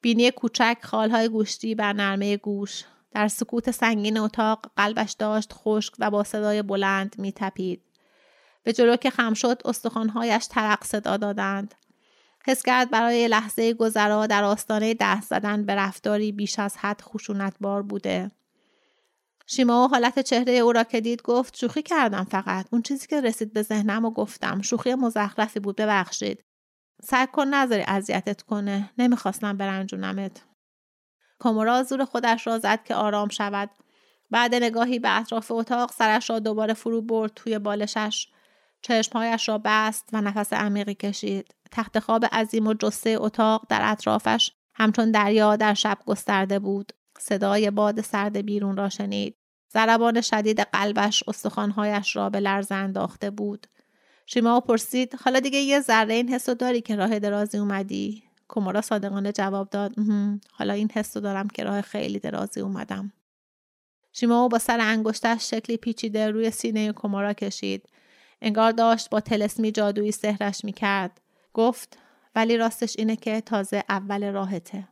بینی 0.00 0.30
کوچک 0.30 0.76
خالهای 0.82 1.28
گوشتی 1.28 1.74
بر 1.74 1.92
نرمه 1.92 2.36
گوش. 2.36 2.84
در 3.10 3.28
سکوت 3.28 3.70
سنگین 3.70 4.18
اتاق 4.18 4.70
قلبش 4.76 5.12
داشت 5.12 5.52
خشک 5.52 5.92
و 5.98 6.10
با 6.10 6.24
صدای 6.24 6.62
بلند 6.62 7.14
میتپید. 7.18 7.82
به 8.62 8.72
جلو 8.72 8.96
که 8.96 9.10
خم 9.10 9.34
شد 9.34 9.62
استخوانهایش 9.64 10.46
ترق 10.46 10.84
صدا 10.84 11.16
دادند. 11.16 11.74
حس 12.46 12.62
کرد 12.62 12.90
برای 12.90 13.28
لحظه 13.28 13.74
گذرا 13.74 14.26
در 14.26 14.44
آستانه 14.44 14.94
دست 15.00 15.28
زدن 15.28 15.64
به 15.64 15.74
رفتاری 15.74 16.32
بیش 16.32 16.58
از 16.58 16.76
حد 16.76 17.02
خشونتبار 17.02 17.82
بوده. 17.82 18.30
شیما 19.46 19.84
و 19.84 19.88
حالت 19.88 20.18
چهره 20.18 20.52
او 20.52 20.72
را 20.72 20.84
که 20.84 21.00
دید 21.00 21.22
گفت 21.22 21.56
شوخی 21.56 21.82
کردم 21.82 22.24
فقط. 22.24 22.66
اون 22.70 22.82
چیزی 22.82 23.06
که 23.06 23.20
رسید 23.20 23.52
به 23.52 23.62
ذهنم 23.62 24.04
و 24.04 24.10
گفتم. 24.10 24.62
شوخی 24.62 24.94
مزخرفی 24.94 25.60
بود 25.60 25.76
ببخشید. 25.76 26.44
سعی 27.02 27.26
کن 27.26 27.46
نذاری 27.46 27.84
اذیتت 27.88 28.42
کنه. 28.42 28.90
نمی‌خواستم 28.98 29.56
برنجونمت. 29.56 30.42
کامورا 31.38 31.82
زور 31.82 32.04
خودش 32.04 32.46
را 32.46 32.58
زد 32.58 32.84
که 32.84 32.94
آرام 32.94 33.28
شود. 33.28 33.70
بعد 34.30 34.54
نگاهی 34.54 34.98
به 34.98 35.18
اطراف 35.20 35.50
اتاق 35.50 35.92
سرش 35.92 36.30
را 36.30 36.38
دوباره 36.38 36.74
فرو 36.74 37.02
برد 37.02 37.32
توی 37.34 37.58
بالشش. 37.58 38.28
چشمهایش 38.82 39.48
را 39.48 39.60
بست 39.64 40.08
و 40.12 40.20
نفس 40.20 40.52
عمیقی 40.52 40.94
کشید. 40.94 41.54
تخت 41.70 41.98
خواب 41.98 42.24
عظیم 42.24 42.66
و 42.66 42.74
جسه 42.74 43.16
اتاق 43.20 43.66
در 43.68 43.80
اطرافش 43.82 44.52
همچون 44.74 45.10
دریا 45.10 45.56
در 45.56 45.74
شب 45.74 45.98
گسترده 46.06 46.58
بود. 46.58 46.92
صدای 47.18 47.70
باد 47.70 48.00
سرد 48.00 48.36
بیرون 48.36 48.76
را 48.76 48.88
شنید. 48.88 49.36
ضربان 49.72 50.20
شدید 50.20 50.60
قلبش 50.60 51.24
استخوانهایش 51.28 52.16
را 52.16 52.30
به 52.30 52.40
لرز 52.40 52.72
انداخته 52.72 53.30
بود. 53.30 53.66
شیما 54.26 54.60
پرسید 54.60 55.14
حالا 55.24 55.40
دیگه 55.40 55.58
یه 55.58 55.80
ذره 55.80 56.14
این 56.14 56.28
حسو 56.28 56.54
داری 56.54 56.80
که 56.80 56.96
راه 56.96 57.18
درازی 57.18 57.58
اومدی؟ 57.58 58.22
کومورا 58.48 58.80
صادقانه 58.80 59.32
جواب 59.32 59.70
داد 59.70 59.94
حالا 60.52 60.72
این 60.72 60.90
حسو 60.94 61.20
دارم 61.20 61.48
که 61.48 61.64
راه 61.64 61.80
خیلی 61.80 62.18
درازی 62.18 62.60
اومدم. 62.60 63.12
شیما 64.12 64.48
با 64.48 64.58
سر 64.58 64.80
انگشتش 64.80 65.50
شکلی 65.50 65.76
پیچیده 65.76 66.30
روی 66.30 66.50
سینه 66.50 66.92
کومورا 66.92 67.32
کشید. 67.32 67.88
انگار 68.42 68.72
داشت 68.72 69.10
با 69.10 69.20
تلسمی 69.20 69.72
جادویی 69.72 70.12
سهرش 70.12 70.64
می‌کرد. 70.64 71.20
گفت 71.54 71.98
ولی 72.34 72.56
راستش 72.56 72.94
اینه 72.98 73.16
که 73.16 73.40
تازه 73.40 73.84
اول 73.88 74.32
راهته. 74.32 74.88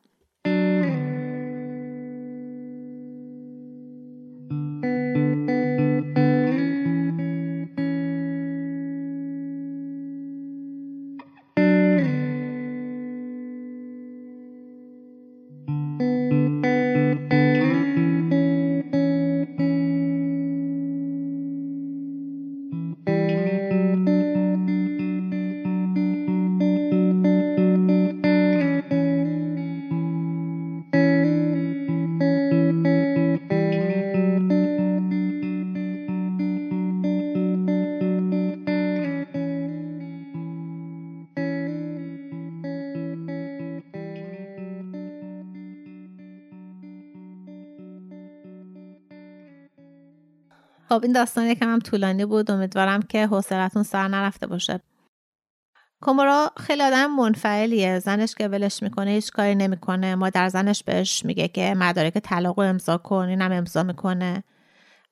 خب 50.99 51.05
این 51.05 51.13
داستان 51.13 51.47
یکم 51.47 51.73
هم 51.73 51.79
طولانی 51.79 52.25
بود. 52.25 52.51
امیدوارم 52.51 53.03
که 53.03 53.27
حوصلتون 53.27 53.83
سر 53.83 54.09
نرفته 54.09 54.47
باشه. 54.47 54.81
کومورا 56.03 56.51
خیلی 56.57 56.83
آدم 56.83 57.07
منفعلیه. 57.17 57.99
زنش 57.99 58.35
که 58.35 58.49
ولش 58.49 58.83
می‌کنه 58.83 59.11
هیچ 59.11 59.31
کاری 59.31 59.55
نمی‌کنه. 59.55 60.15
مادر 60.15 60.49
زنش 60.49 60.83
بهش 60.85 61.25
میگه 61.25 61.49
که 61.49 61.75
مدارک 61.75 62.19
طلاق 62.19 62.61
رو 62.61 62.67
امضا 62.67 62.99
کن 62.99 63.29
اینم 63.29 63.53
امضا 63.53 63.83
می‌کنه. 63.83 64.45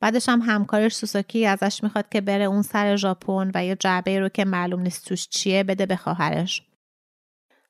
بعدش 0.01 0.29
هم 0.29 0.41
همکارش 0.41 0.95
سوساکی 0.95 1.47
ازش 1.47 1.83
می‌خواد 1.83 2.09
که 2.09 2.21
بره 2.21 2.45
اون 2.45 2.63
سر 2.63 2.97
ژاپن 2.97 3.51
و 3.55 3.65
یه 3.65 3.77
جعبه 3.77 4.21
رو 4.21 4.29
که 4.29 4.45
معلوم 4.45 4.81
نیست 4.81 5.09
توش 5.09 5.29
چیه 5.29 5.65
بده 5.65 5.87
به 5.87 5.97
خواهرش. 5.97 6.63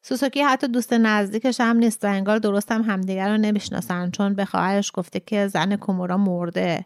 سوساکی 0.02 0.42
حتی 0.42 0.68
دوست 0.68 0.92
نزدیکش 0.92 1.60
هم 1.60 1.76
نیست 1.76 2.04
و 2.04 2.08
انگار 2.08 2.38
درست 2.38 2.72
هم 2.72 2.82
همدیگر 2.82 3.30
رو 3.30 3.36
نمی‌شناسن 3.36 4.10
چون 4.10 4.34
به 4.34 4.44
خواهرش 4.44 4.90
گفته 4.94 5.20
که 5.20 5.46
زن 5.48 5.76
کومورا 5.76 6.16
مرده. 6.16 6.84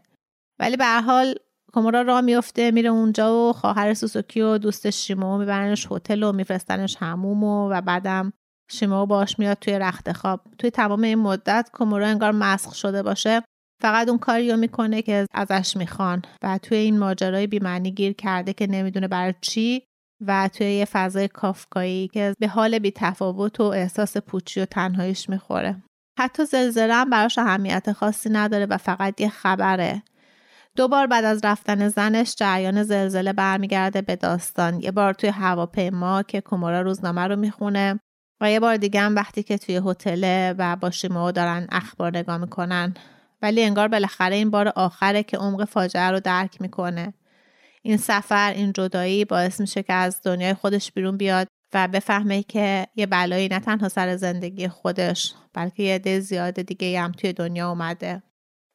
ولی 0.61 0.77
به 0.77 0.87
حال 0.87 1.35
کومورا 1.73 2.03
راه 2.03 2.21
میفته 2.21 2.71
میره 2.71 2.89
اونجا 2.89 3.35
و 3.35 3.53
خواهر 3.53 3.95
سوسوکی 3.95 4.41
و 4.41 4.59
دوست 4.59 4.91
شیمو 4.91 5.39
میبرنش 5.39 5.87
هتل 5.93 6.23
و 6.23 6.33
میفرستنش 6.33 6.97
هموم 7.01 7.45
و, 7.45 7.71
و 7.71 7.81
بعدم 7.81 8.33
شیمو 8.71 9.07
باش 9.07 9.39
میاد 9.39 9.59
توی 9.61 9.79
رخت 9.79 10.13
خواب. 10.13 10.41
توی 10.59 10.71
تمام 10.71 11.03
این 11.03 11.19
مدت 11.19 11.71
کومورا 11.73 12.07
انگار 12.07 12.33
مسخ 12.33 12.75
شده 12.75 13.03
باشه. 13.03 13.43
فقط 13.83 14.09
اون 14.09 14.19
کاری 14.19 14.51
رو 14.51 14.57
می‌کنه 14.57 15.03
که 15.03 15.27
ازش 15.35 15.77
می‌خوان 15.77 16.23
و 16.43 16.59
توی 16.59 16.79
این 16.79 16.99
ماجرای 16.99 17.47
بیمعنی 17.47 17.91
گیر 17.91 18.13
کرده 18.13 18.53
که 18.53 18.67
نمی‌دونه 18.67 19.09
برای 19.09 19.35
چی 19.41 19.83
و 20.27 20.51
توی 20.53 20.67
یه 20.67 20.85
فضای 20.85 21.29
کافکایی 21.29 22.09
که 22.09 22.35
به 22.39 22.49
حال 22.49 22.79
بی 22.79 22.91
تفاوت 22.91 23.61
و 23.61 23.65
احساس 23.65 24.17
پوچی 24.17 24.61
و 24.61 24.65
تنهاییش 24.65 25.29
می‌خوره. 25.29 25.83
حتی 26.19 26.45
زلزله 26.45 26.95
هم 26.95 27.11
براش 27.11 27.39
اهمیت 27.39 27.93
خاصی 27.93 28.31
نداره 28.31 28.67
و 28.67 28.77
فقط 28.77 29.21
یه 29.21 29.29
خبره. 29.29 30.03
دوبار 30.81 31.07
بعد 31.07 31.25
از 31.25 31.41
رفتن 31.45 31.89
زنش 31.89 32.35
جریان 32.35 32.83
زلزله 32.83 33.33
برمیگرده 33.33 34.03
به 34.03 34.17
داستان. 34.17 34.81
یه 34.81 34.91
بار 34.91 35.13
توی 35.15 35.31
هواپیما 35.31 36.23
که 36.23 36.41
کومورا 36.41 36.81
روزنامه 36.81 37.27
رو 37.27 37.37
می‌خونه 37.37 38.01
و 38.41 38.51
یه 38.51 38.61
بار 38.61 38.77
دیگه 38.77 39.01
هم 39.01 39.17
وقتی 39.17 39.43
که 39.43 39.59
توی 39.59 39.81
هتل 39.85 40.55
و 40.59 40.77
با 40.77 40.91
شیمو 40.91 41.33
دارن 41.33 41.67
اخبار 41.73 42.17
نگاه 42.17 42.37
می‌کنن. 42.37 42.95
ولی 43.43 43.63
انگار 43.63 43.89
بالاخره 43.89 44.37
این 44.37 44.51
بار 44.51 44.69
آخره 44.69 45.23
که 45.23 45.37
عمق 45.37 45.65
فاجعه 45.65 46.11
رو 46.11 46.21
درک 46.21 46.61
می‌کنه. 46.61 47.15
این 47.83 47.97
سفر 47.97 48.53
این 48.53 48.73
جدایی 48.73 49.25
باعث 49.25 49.61
میشه 49.61 49.83
که 49.83 49.93
از 49.93 50.21
دنیای 50.25 50.55
خودش 50.55 50.93
بیرون 50.93 51.17
بیاد 51.17 51.49
و 51.75 51.89
بفهمه 51.89 52.43
که 52.43 52.87
یه 52.97 53.07
بلایی 53.07 53.49
نه 53.49 53.59
تنها 53.59 53.89
سر 53.89 54.17
زندگی 54.17 54.69
خودش 54.69 55.35
بلکه 55.55 55.83
یه 55.83 55.95
عده 55.95 56.21
زیاد 56.21 56.63
دیگه 56.63 57.01
هم 57.01 57.13
توی 57.13 57.33
دنیا 57.33 57.69
اومده. 57.69 58.23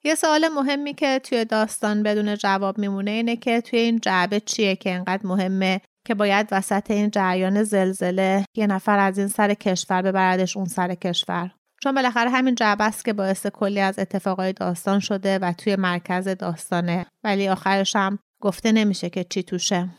یه 0.05 0.15
سوال 0.15 0.47
مهمی 0.47 0.93
که 0.93 1.19
توی 1.19 1.45
داستان 1.45 2.03
بدون 2.03 2.35
جواب 2.35 2.77
میمونه 2.77 3.11
اینه 3.11 3.35
که 3.35 3.61
توی 3.61 3.79
این 3.79 3.99
جعبه 3.99 4.39
چیه 4.39 4.75
که 4.75 4.93
انقدر 4.93 5.27
مهمه 5.27 5.81
که 6.07 6.15
باید 6.15 6.47
وسط 6.51 6.91
این 6.91 7.11
جریان 7.11 7.63
زلزله 7.63 8.45
یه 8.57 8.67
نفر 8.67 8.99
از 8.99 9.17
این 9.17 9.27
سر 9.27 9.53
کشور 9.53 10.01
ببردش 10.01 10.57
اون 10.57 10.65
سر 10.65 10.95
کشور. 10.95 11.51
چون 11.83 11.95
بالاخره 11.95 12.29
همین 12.29 12.55
جعبه 12.55 12.83
است 12.83 13.05
که 13.05 13.13
باعث 13.13 13.47
کلی 13.47 13.79
از 13.79 13.99
اتفاقای 13.99 14.53
داستان 14.53 14.99
شده 14.99 15.39
و 15.39 15.53
توی 15.53 15.75
مرکز 15.75 16.27
داستانه. 16.27 17.05
ولی 17.23 17.49
آخرش 17.49 17.95
هم 17.95 18.19
گفته 18.41 18.71
نمیشه 18.71 19.09
که 19.09 19.23
چی 19.23 19.43
توشه. 19.43 19.89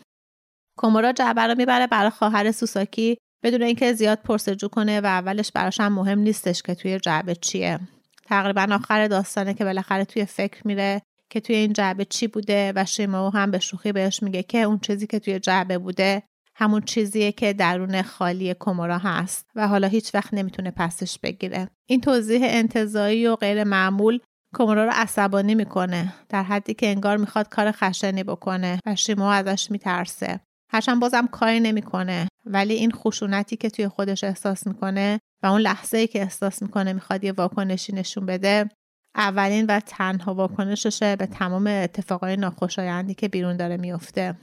کومورا 0.79 1.13
جعبه 1.13 1.43
رو 1.43 1.55
می‌بره 1.55 1.87
برای 1.87 2.11
خواهر 2.11 2.53
سوساکی 2.53 3.19
بدون 3.45 3.63
اینکه 3.63 3.93
زیاد 3.93 4.19
پرسجو 4.19 4.69
کنه 4.69 5.01
و 5.01 5.07
اولش 5.07 5.53
براش 5.53 5.81
هم 5.81 5.93
مهم 5.93 6.19
نیستش 6.19 6.63
که 6.63 6.75
توی 6.75 7.01
جعبه 7.01 7.35
چیه. 7.35 7.81
تقریبا 8.27 8.69
آخر 8.73 9.09
داستانه 9.09 9.55
که 9.55 9.65
بالاخره 9.65 10.05
توی 10.05 10.25
فکر 10.25 10.67
میره 10.67 11.03
که 11.31 11.41
توی 11.41 11.57
این 11.57 11.73
جعبه 11.73 12.05
چی 12.05 12.27
بوده 12.27 12.73
و 12.77 12.85
شیماو 12.85 13.33
هم 13.33 13.51
به 13.51 13.59
شوخی 13.59 13.93
بهش 13.93 14.23
میگه 14.23 14.43
که 14.43 14.63
اون 14.63 14.79
چیزی 14.79 15.07
که 15.07 15.19
توی 15.19 15.39
جعبه 15.39 15.79
بوده 15.79 16.23
همون 16.59 16.81
چیزیه 16.81 17.33
که 17.33 17.53
درون 17.53 18.03
خالی 18.03 18.55
کمورا 18.61 18.99
هست 18.99 19.47
و 19.55 19.69
حالا 19.69 19.89
هیچ 19.89 20.15
وقت 20.15 20.35
نمی‌تونه 20.35 20.71
پسش 20.71 21.19
بگیره. 21.19 21.69
این 21.87 22.01
توضیح 22.01 22.41
انتظایی 22.43 23.27
و 23.27 23.37
غیر 23.37 23.65
معمول 23.65 24.19
کمورا 24.55 24.85
رو 24.85 24.91
عصبانی 24.95 25.55
می‌کنه 25.55 26.13
در 26.29 26.43
حدی 26.43 26.75
که 26.75 26.87
انگار 26.87 27.17
می‌خواد 27.17 27.49
کار 27.49 27.73
خشنی 27.73 28.25
بکنه 28.25 28.81
و 28.87 28.97
شیمو 28.97 29.25
ازش 29.25 29.71
میترسه. 29.71 30.41
هرچند 30.73 31.01
بازم 31.01 31.27
کاری 31.27 31.61
نمی‌کنه 31.61 32.29
ولی 32.45 32.75
این 32.75 32.91
خشونتی 32.91 33.57
که 33.57 33.71
توی 33.71 33.89
خودش 33.89 34.25
احساس 34.25 34.67
می‌کنه 34.67 35.21
و 35.43 35.47
اون 35.47 35.61
لحظه 35.61 35.99
ای 35.99 36.07
که 36.07 36.21
احساس 36.21 36.63
می‌کنه 36.63 36.93
می‌خواد 36.93 37.25
یه 37.25 37.33
واکنشی 37.33 37.93
نشون 37.93 38.27
بده 38.27 38.69
اولین 39.15 39.67
و 39.67 39.81
تنها 39.81 40.35
واکنششه 40.35 41.17
به 41.17 41.27
تمام 41.27 41.67
اتفاقای 41.67 42.37
ناخوشایندی 42.37 43.15
که 43.15 43.29
بیرون 43.29 43.57
داره 43.57 43.77
میفته 43.77 44.35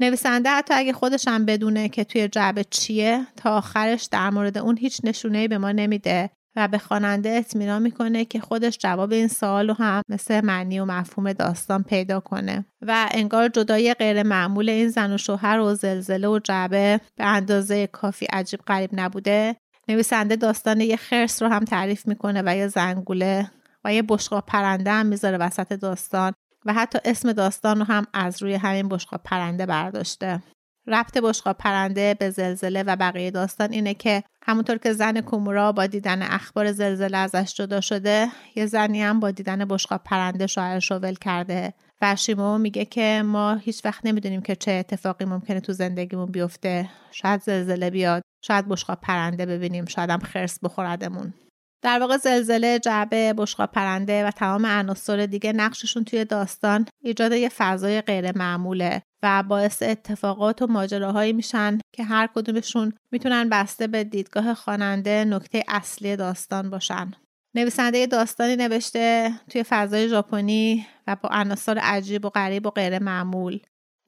نویسنده 0.00 0.50
حتی 0.50 0.74
اگه 0.74 0.92
خودش 0.92 1.28
هم 1.28 1.44
بدونه 1.44 1.88
که 1.88 2.04
توی 2.04 2.28
جعبه 2.28 2.64
چیه 2.64 3.26
تا 3.36 3.56
آخرش 3.56 4.04
در 4.04 4.30
مورد 4.30 4.58
اون 4.58 4.76
هیچ 4.76 5.00
نشونه 5.04 5.48
به 5.48 5.58
ما 5.58 5.72
نمیده 5.72 6.30
و 6.56 6.68
به 6.68 6.78
خواننده 6.78 7.28
اطمینان 7.28 7.82
می‌کنه 7.82 8.24
که 8.24 8.40
خودش 8.40 8.78
جواب 8.78 9.12
این 9.12 9.28
سوال 9.28 9.68
رو 9.68 9.74
هم 9.74 10.02
مثل 10.08 10.40
معنی 10.40 10.80
و 10.80 10.84
مفهوم 10.84 11.32
داستان 11.32 11.82
پیدا 11.82 12.20
کنه. 12.20 12.64
و 12.82 13.08
انگار 13.10 13.48
جدای 13.48 13.94
غیر 13.94 14.22
معمول 14.22 14.68
این 14.68 14.88
زن 14.88 15.12
و 15.12 15.18
شوهر 15.18 15.60
و 15.60 15.74
زلزله 15.74 16.28
و 16.28 16.38
جعبه 16.38 17.00
به 17.16 17.24
اندازه 17.24 17.86
کافی 17.86 18.26
عجیب 18.26 18.60
غریب 18.66 18.90
نبوده. 18.92 19.56
نویسنده 19.88 20.36
داستان 20.36 20.80
یه 20.80 20.96
خرس 20.96 21.42
رو 21.42 21.48
هم 21.48 21.64
تعریف 21.64 22.06
می‌کنه 22.06 22.42
و 22.46 22.56
یه 22.56 22.68
زنگوله 22.68 23.50
و 23.84 23.94
یه 23.94 24.02
بشقاب 24.02 24.46
پرنده 24.46 24.90
هم 24.90 25.06
می‌ذاره 25.06 25.38
وسط 25.38 25.72
داستان 25.72 26.32
و 26.66 26.72
حتی 26.72 26.98
اسم 27.04 27.32
داستان 27.32 27.78
رو 27.78 27.84
هم 27.84 28.06
از 28.14 28.42
روی 28.42 28.54
همین 28.54 28.88
بشقاب 28.88 29.20
پرنده 29.24 29.66
برداشته. 29.66 30.42
ربط 30.86 31.18
بشقاب 31.18 31.58
پرنده 31.58 32.14
به 32.14 32.30
زلزله 32.30 32.82
و 32.82 32.96
بقیه 32.96 33.30
داستان 33.30 33.72
اینه 33.72 33.94
که 33.94 34.22
همونطور 34.42 34.78
که 34.78 34.92
زن 34.92 35.20
کومورا 35.20 35.72
با 35.72 35.86
دیدن 35.86 36.22
اخبار 36.22 36.72
زلزله 36.72 37.16
ازش 37.16 37.54
جدا 37.54 37.80
شده 37.80 38.28
یه 38.54 38.66
زنی 38.66 39.02
هم 39.02 39.20
با 39.20 39.30
دیدن 39.30 39.64
بشقاب 39.64 40.00
پرنده 40.04 40.46
شوهرش 40.46 40.90
رو 40.90 40.98
ول 40.98 41.14
کرده 41.14 41.74
و 42.02 42.16
شیمو 42.16 42.58
میگه 42.58 42.84
که 42.84 43.22
ما 43.24 43.54
هیچ 43.54 43.84
وقت 43.84 44.06
نمی‌دونیم 44.06 44.42
که 44.42 44.56
چه 44.56 44.72
اتفاقی 44.72 45.24
ممکنه 45.24 45.60
تو 45.60 45.72
زندگیمون 45.72 46.30
بیفته. 46.32 46.90
شاید 47.10 47.42
زلزله 47.42 47.90
بیاد. 47.90 48.22
شاید 48.44 48.68
بشقاب 48.68 48.98
پرنده 49.00 49.46
ببینیم 49.46 49.84
شاید 49.84 50.10
هم 50.10 50.18
خرس 50.18 50.58
بخوردمون. 50.62 51.34
در 51.82 51.98
واقع 51.98 52.16
زلزله 52.16 52.78
جعبه 52.78 53.32
بشقاب 53.32 53.70
پرنده 53.72 54.26
و 54.26 54.30
تمام 54.30 54.66
عناصر 54.66 55.26
دیگه 55.26 55.52
نقششون 55.52 56.04
توی 56.04 56.24
داستان 56.24 56.86
ایجاد 57.04 57.32
یه 57.32 57.48
فضای 57.48 58.00
غیر 58.00 58.38
معموله 58.38 59.02
و 59.22 59.42
باعث 59.42 59.82
اتفاقات 59.82 60.62
و 60.62 60.66
ماجراهایی 60.66 61.32
میشن 61.32 61.78
که 61.94 62.04
هر 62.04 62.28
کدومشون 62.34 62.92
می‌تونن 63.12 63.48
بسته 63.48 63.86
به 63.86 64.04
دیدگاه 64.04 64.54
خواننده 64.54 65.24
نکته 65.24 65.64
اصلی 65.68 66.16
داستان 66.16 66.70
باشن. 66.70 67.10
نویسنده 67.54 68.06
داستانی 68.06 68.56
نوشته 68.56 69.30
توی 69.50 69.62
فضای 69.62 70.08
ژاپنی 70.08 70.86
و 71.06 71.16
با 71.22 71.28
عناصر 71.32 71.78
عجیب 71.78 72.24
و 72.24 72.30
غریب 72.30 72.66
و 72.66 72.70
غیر 72.70 72.98
معمول. 72.98 73.60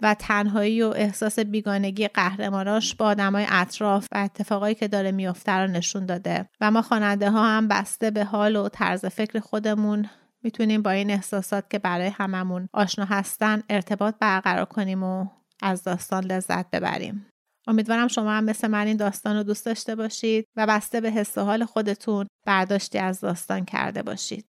و 0.03 0.15
تنهایی 0.15 0.83
و 0.83 0.87
احساس 0.87 1.39
بیگانگی 1.39 2.09
قهرماناش 2.09 2.95
با 2.95 3.07
آدمای 3.07 3.47
اطراف 3.49 4.07
و 4.13 4.19
اتفاقایی 4.19 4.75
که 4.75 4.89
داره 4.89 5.13
میافته 5.13 5.53
رو 5.53 5.67
نشون 5.71 6.07
داده. 6.07 6.49
و 6.61 6.71
ما 6.71 6.83
خواننده 6.83 7.31
ها 7.31 7.47
هم 7.47 7.69
بسته 7.69 8.11
به 8.11 8.25
حال 8.25 8.57
و 8.57 8.69
طرز 8.69 9.07
فکر 9.07 9.41
خودمون 9.41 10.09
می‌تونیم 10.43 10.83
با 10.83 10.91
این 10.91 11.11
احساسات 11.11 11.71
که 11.71 11.79
برای 11.79 12.07
هممون 12.07 12.69
آشنا 12.73 13.05
هستن 13.05 13.63
ارتباط 13.69 14.15
برقرار 14.21 14.65
کنیم 14.65 15.03
و 15.03 15.27
از 15.63 15.83
داستان 15.83 16.25
لذت 16.25 16.71
ببریم. 16.71 17.27
امیدوارم 17.67 18.09
شما 18.09 18.33
هم 18.33 18.45
مثل 18.45 18.69
من 18.69 18.87
این 18.87 18.97
داستان 18.97 19.37
رو 19.37 19.43
دوست 19.43 19.67
داشته 19.67 19.95
باشید 19.95 20.47
و 20.57 20.67
بسته 20.67 21.01
به 21.01 21.11
حس 21.11 21.39
و 21.39 21.41
حال 21.41 21.65
خودتون 21.65 22.27
برداشتی 22.47 22.99
از 22.99 23.21
داستان 23.21 23.65
کرده 23.65 24.03
باشید. 24.03 24.45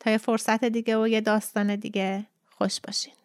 تا 0.00 0.10
یه 0.10 0.18
فرصت 0.18 0.64
دیگه 0.64 0.98
و 0.98 1.08
یه 1.08 1.20
داستان 1.20 1.76
دیگه 1.76 2.26
خوش 2.50 2.80
باشید 2.80 3.18